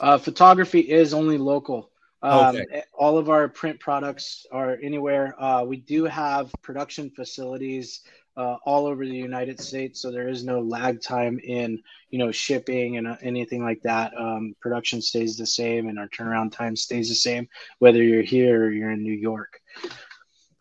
Uh, 0.00 0.18
photography 0.18 0.80
is 0.80 1.14
only 1.14 1.38
local. 1.38 1.90
Um, 2.22 2.56
okay. 2.56 2.82
All 2.94 3.18
of 3.18 3.28
our 3.28 3.48
print 3.48 3.78
products 3.80 4.46
are 4.50 4.78
anywhere. 4.82 5.34
Uh, 5.38 5.64
we 5.64 5.76
do 5.76 6.04
have 6.04 6.50
production 6.62 7.10
facilities 7.10 8.00
uh, 8.36 8.56
all 8.64 8.86
over 8.86 9.04
the 9.04 9.14
United 9.14 9.60
States, 9.60 10.00
so 10.00 10.10
there 10.10 10.28
is 10.28 10.42
no 10.42 10.60
lag 10.60 11.00
time 11.00 11.38
in 11.38 11.80
you 12.10 12.18
know 12.18 12.32
shipping 12.32 12.96
and 12.96 13.06
uh, 13.06 13.16
anything 13.22 13.62
like 13.62 13.82
that. 13.82 14.12
Um, 14.18 14.56
production 14.60 15.00
stays 15.02 15.36
the 15.36 15.46
same, 15.46 15.88
and 15.88 15.98
our 15.98 16.08
turnaround 16.08 16.52
time 16.52 16.76
stays 16.76 17.08
the 17.08 17.14
same, 17.14 17.48
whether 17.78 18.02
you're 18.02 18.22
here 18.22 18.64
or 18.64 18.70
you're 18.70 18.90
in 18.90 19.02
New 19.02 19.12
York. 19.12 19.60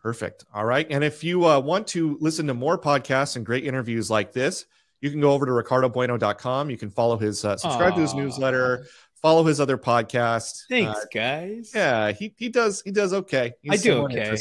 Perfect. 0.00 0.44
All 0.54 0.66
right, 0.66 0.86
and 0.90 1.02
if 1.02 1.24
you 1.24 1.46
uh, 1.46 1.58
want 1.58 1.86
to 1.88 2.16
listen 2.20 2.46
to 2.46 2.54
more 2.54 2.78
podcasts 2.78 3.36
and 3.36 3.44
great 3.44 3.64
interviews 3.64 4.10
like 4.10 4.32
this, 4.32 4.66
you 5.00 5.10
can 5.10 5.20
go 5.20 5.32
over 5.32 5.44
to 5.44 5.52
ricardobueno.com. 5.52 6.70
You 6.70 6.78
can 6.78 6.90
follow 6.90 7.16
his 7.16 7.44
uh, 7.44 7.56
subscribe 7.56 7.94
Aww. 7.94 7.96
to 7.96 8.00
his 8.02 8.14
newsletter 8.14 8.86
follow 9.24 9.42
his 9.42 9.58
other 9.58 9.78
podcast. 9.78 10.64
Thanks, 10.68 11.00
uh, 11.00 11.04
guys. 11.12 11.72
Yeah, 11.74 12.12
he 12.12 12.34
he 12.36 12.50
does 12.50 12.82
he 12.82 12.90
does 12.90 13.14
okay. 13.14 13.54
He's 13.62 13.80
I 13.80 13.82
do 13.82 13.92
okay. 14.04 14.36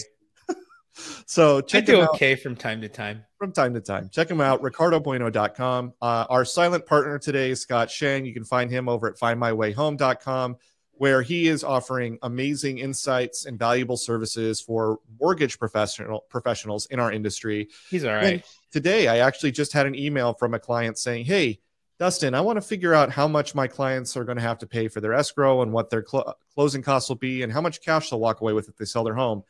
so 1.26 1.62
check 1.62 1.84
I 1.84 1.86
do 1.86 2.02
okay 2.10 2.36
from 2.36 2.58
time 2.58 2.82
to 2.82 2.90
time. 2.90 3.24
From 3.38 3.54
time 3.54 3.74
to 3.76 3.82
time. 3.82 4.10
Check 4.12 4.30
him 4.30 4.42
out, 4.42 4.62
ricardobueno.com. 4.62 5.94
Uh, 6.02 6.26
our 6.30 6.44
silent 6.44 6.86
partner 6.86 7.18
today, 7.18 7.52
is 7.52 7.62
Scott 7.62 7.90
Shang. 7.90 8.26
You 8.26 8.34
can 8.34 8.44
find 8.44 8.70
him 8.70 8.90
over 8.90 9.08
at 9.08 9.18
findmywayhome.com, 9.18 10.58
where 10.96 11.22
he 11.22 11.48
is 11.48 11.64
offering 11.64 12.20
amazing 12.22 12.80
insights 12.80 13.46
and 13.46 13.58
valuable 13.58 13.96
services 13.96 14.60
for 14.60 15.00
mortgage 15.18 15.60
professional 15.60 16.26
professionals 16.30 16.88
in 16.88 17.00
our 17.00 17.12
industry. 17.12 17.70
He's 17.90 18.04
all 18.04 18.16
right. 18.16 18.34
And 18.34 18.44
today, 18.72 19.08
I 19.08 19.20
actually 19.20 19.54
just 19.54 19.72
had 19.72 19.86
an 19.86 19.96
email 19.96 20.34
from 20.34 20.54
a 20.54 20.60
client 20.60 20.98
saying, 20.98 21.24
Hey, 21.24 21.62
Dustin, 22.04 22.36
I 22.36 22.42
want 22.42 22.58
to 22.58 22.62
figure 22.62 22.94
out 22.94 23.12
how 23.12 23.30
much 23.30 23.56
my 23.56 23.66
clients 23.66 24.18
are 24.18 24.26
going 24.26 24.36
to 24.36 24.44
have 24.44 24.58
to 24.58 24.68
pay 24.68 24.90
for 24.90 25.00
their 25.00 25.14
escrow 25.14 25.62
and 25.62 25.72
what 25.72 25.90
their 25.90 26.06
cl- 26.06 26.36
closing 26.54 26.82
costs 26.82 27.08
will 27.08 27.16
be 27.16 27.44
and 27.44 27.54
how 27.54 27.62
much 27.62 27.82
cash 27.82 28.10
they'll 28.10 28.20
walk 28.20 28.42
away 28.42 28.52
with 28.52 28.68
if 28.68 28.76
they 28.76 28.84
sell 28.84 29.06
their 29.06 29.14
home. 29.14 29.46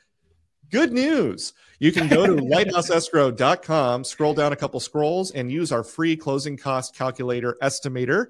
Good 0.70 0.94
news. 0.94 1.54
You 1.80 1.92
can 1.92 2.08
go 2.08 2.28
to 2.28 2.34
lighthouseescrow.com, 2.44 4.04
scroll 4.04 4.36
down 4.36 4.54
a 4.54 4.56
couple 4.56 4.80
scrolls, 4.80 5.32
and 5.32 5.52
use 5.52 5.72
our 5.72 5.84
free 5.84 6.16
closing 6.16 6.56
cost 6.56 6.96
calculator 6.96 7.58
estimator 7.60 8.28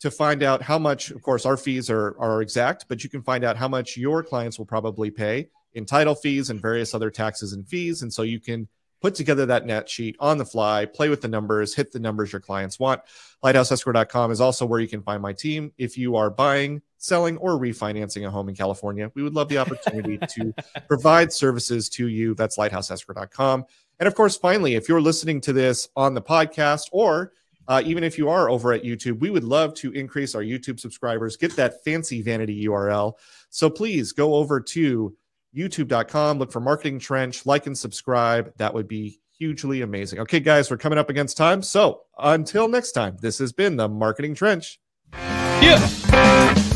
to 0.00 0.10
find 0.10 0.42
out 0.42 0.62
how 0.62 0.78
much, 0.78 1.10
of 1.10 1.20
course, 1.20 1.44
our 1.44 1.58
fees 1.58 1.90
are, 1.90 2.16
are 2.18 2.40
exact, 2.40 2.86
but 2.88 3.04
you 3.04 3.10
can 3.10 3.20
find 3.20 3.44
out 3.44 3.58
how 3.58 3.68
much 3.68 3.98
your 3.98 4.22
clients 4.22 4.58
will 4.58 4.64
probably 4.64 5.10
pay 5.10 5.50
in 5.74 5.84
title 5.84 6.14
fees 6.14 6.48
and 6.48 6.62
various 6.62 6.94
other 6.94 7.10
taxes 7.10 7.52
and 7.52 7.68
fees. 7.68 8.00
And 8.00 8.10
so 8.10 8.22
you 8.22 8.40
can 8.40 8.68
put 9.00 9.14
together 9.14 9.46
that 9.46 9.66
net 9.66 9.88
sheet 9.88 10.16
on 10.20 10.38
the 10.38 10.44
fly, 10.44 10.86
play 10.86 11.08
with 11.08 11.20
the 11.20 11.28
numbers, 11.28 11.74
hit 11.74 11.92
the 11.92 11.98
numbers 11.98 12.32
your 12.32 12.40
clients 12.40 12.78
want. 12.78 13.00
LighthouseEscrow.com 13.44 14.30
is 14.30 14.40
also 14.40 14.66
where 14.66 14.80
you 14.80 14.88
can 14.88 15.02
find 15.02 15.22
my 15.22 15.32
team. 15.32 15.72
If 15.78 15.98
you 15.98 16.16
are 16.16 16.30
buying, 16.30 16.82
selling, 16.98 17.36
or 17.38 17.52
refinancing 17.52 18.26
a 18.26 18.30
home 18.30 18.48
in 18.48 18.54
California, 18.54 19.10
we 19.14 19.22
would 19.22 19.34
love 19.34 19.48
the 19.48 19.58
opportunity 19.58 20.18
to 20.30 20.54
provide 20.88 21.32
services 21.32 21.88
to 21.90 22.08
you. 22.08 22.34
That's 22.34 22.56
LighthouseEscrow.com. 22.56 23.64
And 23.98 24.06
of 24.06 24.14
course, 24.14 24.36
finally, 24.36 24.74
if 24.74 24.88
you're 24.88 25.00
listening 25.00 25.40
to 25.42 25.52
this 25.52 25.88
on 25.96 26.14
the 26.14 26.22
podcast 26.22 26.88
or 26.92 27.32
uh, 27.68 27.82
even 27.84 28.04
if 28.04 28.16
you 28.16 28.28
are 28.28 28.48
over 28.48 28.72
at 28.72 28.84
YouTube, 28.84 29.18
we 29.20 29.30
would 29.30 29.44
love 29.44 29.74
to 29.74 29.90
increase 29.92 30.34
our 30.34 30.42
YouTube 30.42 30.78
subscribers, 30.78 31.36
get 31.36 31.56
that 31.56 31.82
fancy 31.84 32.22
vanity 32.22 32.66
URL. 32.66 33.14
So 33.50 33.68
please 33.68 34.12
go 34.12 34.34
over 34.34 34.60
to 34.60 35.16
youtube.com. 35.56 36.38
Look 36.38 36.52
for 36.52 36.60
Marketing 36.60 36.98
Trench, 36.98 37.46
like 37.46 37.66
and 37.66 37.76
subscribe. 37.76 38.52
That 38.58 38.74
would 38.74 38.88
be 38.88 39.20
hugely 39.38 39.82
amazing. 39.82 40.20
Okay, 40.20 40.40
guys, 40.40 40.70
we're 40.70 40.76
coming 40.76 40.98
up 40.98 41.10
against 41.10 41.36
time. 41.36 41.62
So 41.62 42.02
until 42.18 42.68
next 42.68 42.92
time, 42.92 43.16
this 43.20 43.38
has 43.38 43.52
been 43.52 43.76
the 43.76 43.88
Marketing 43.88 44.34
Trench. 44.34 44.78
Yeah. 45.12 46.75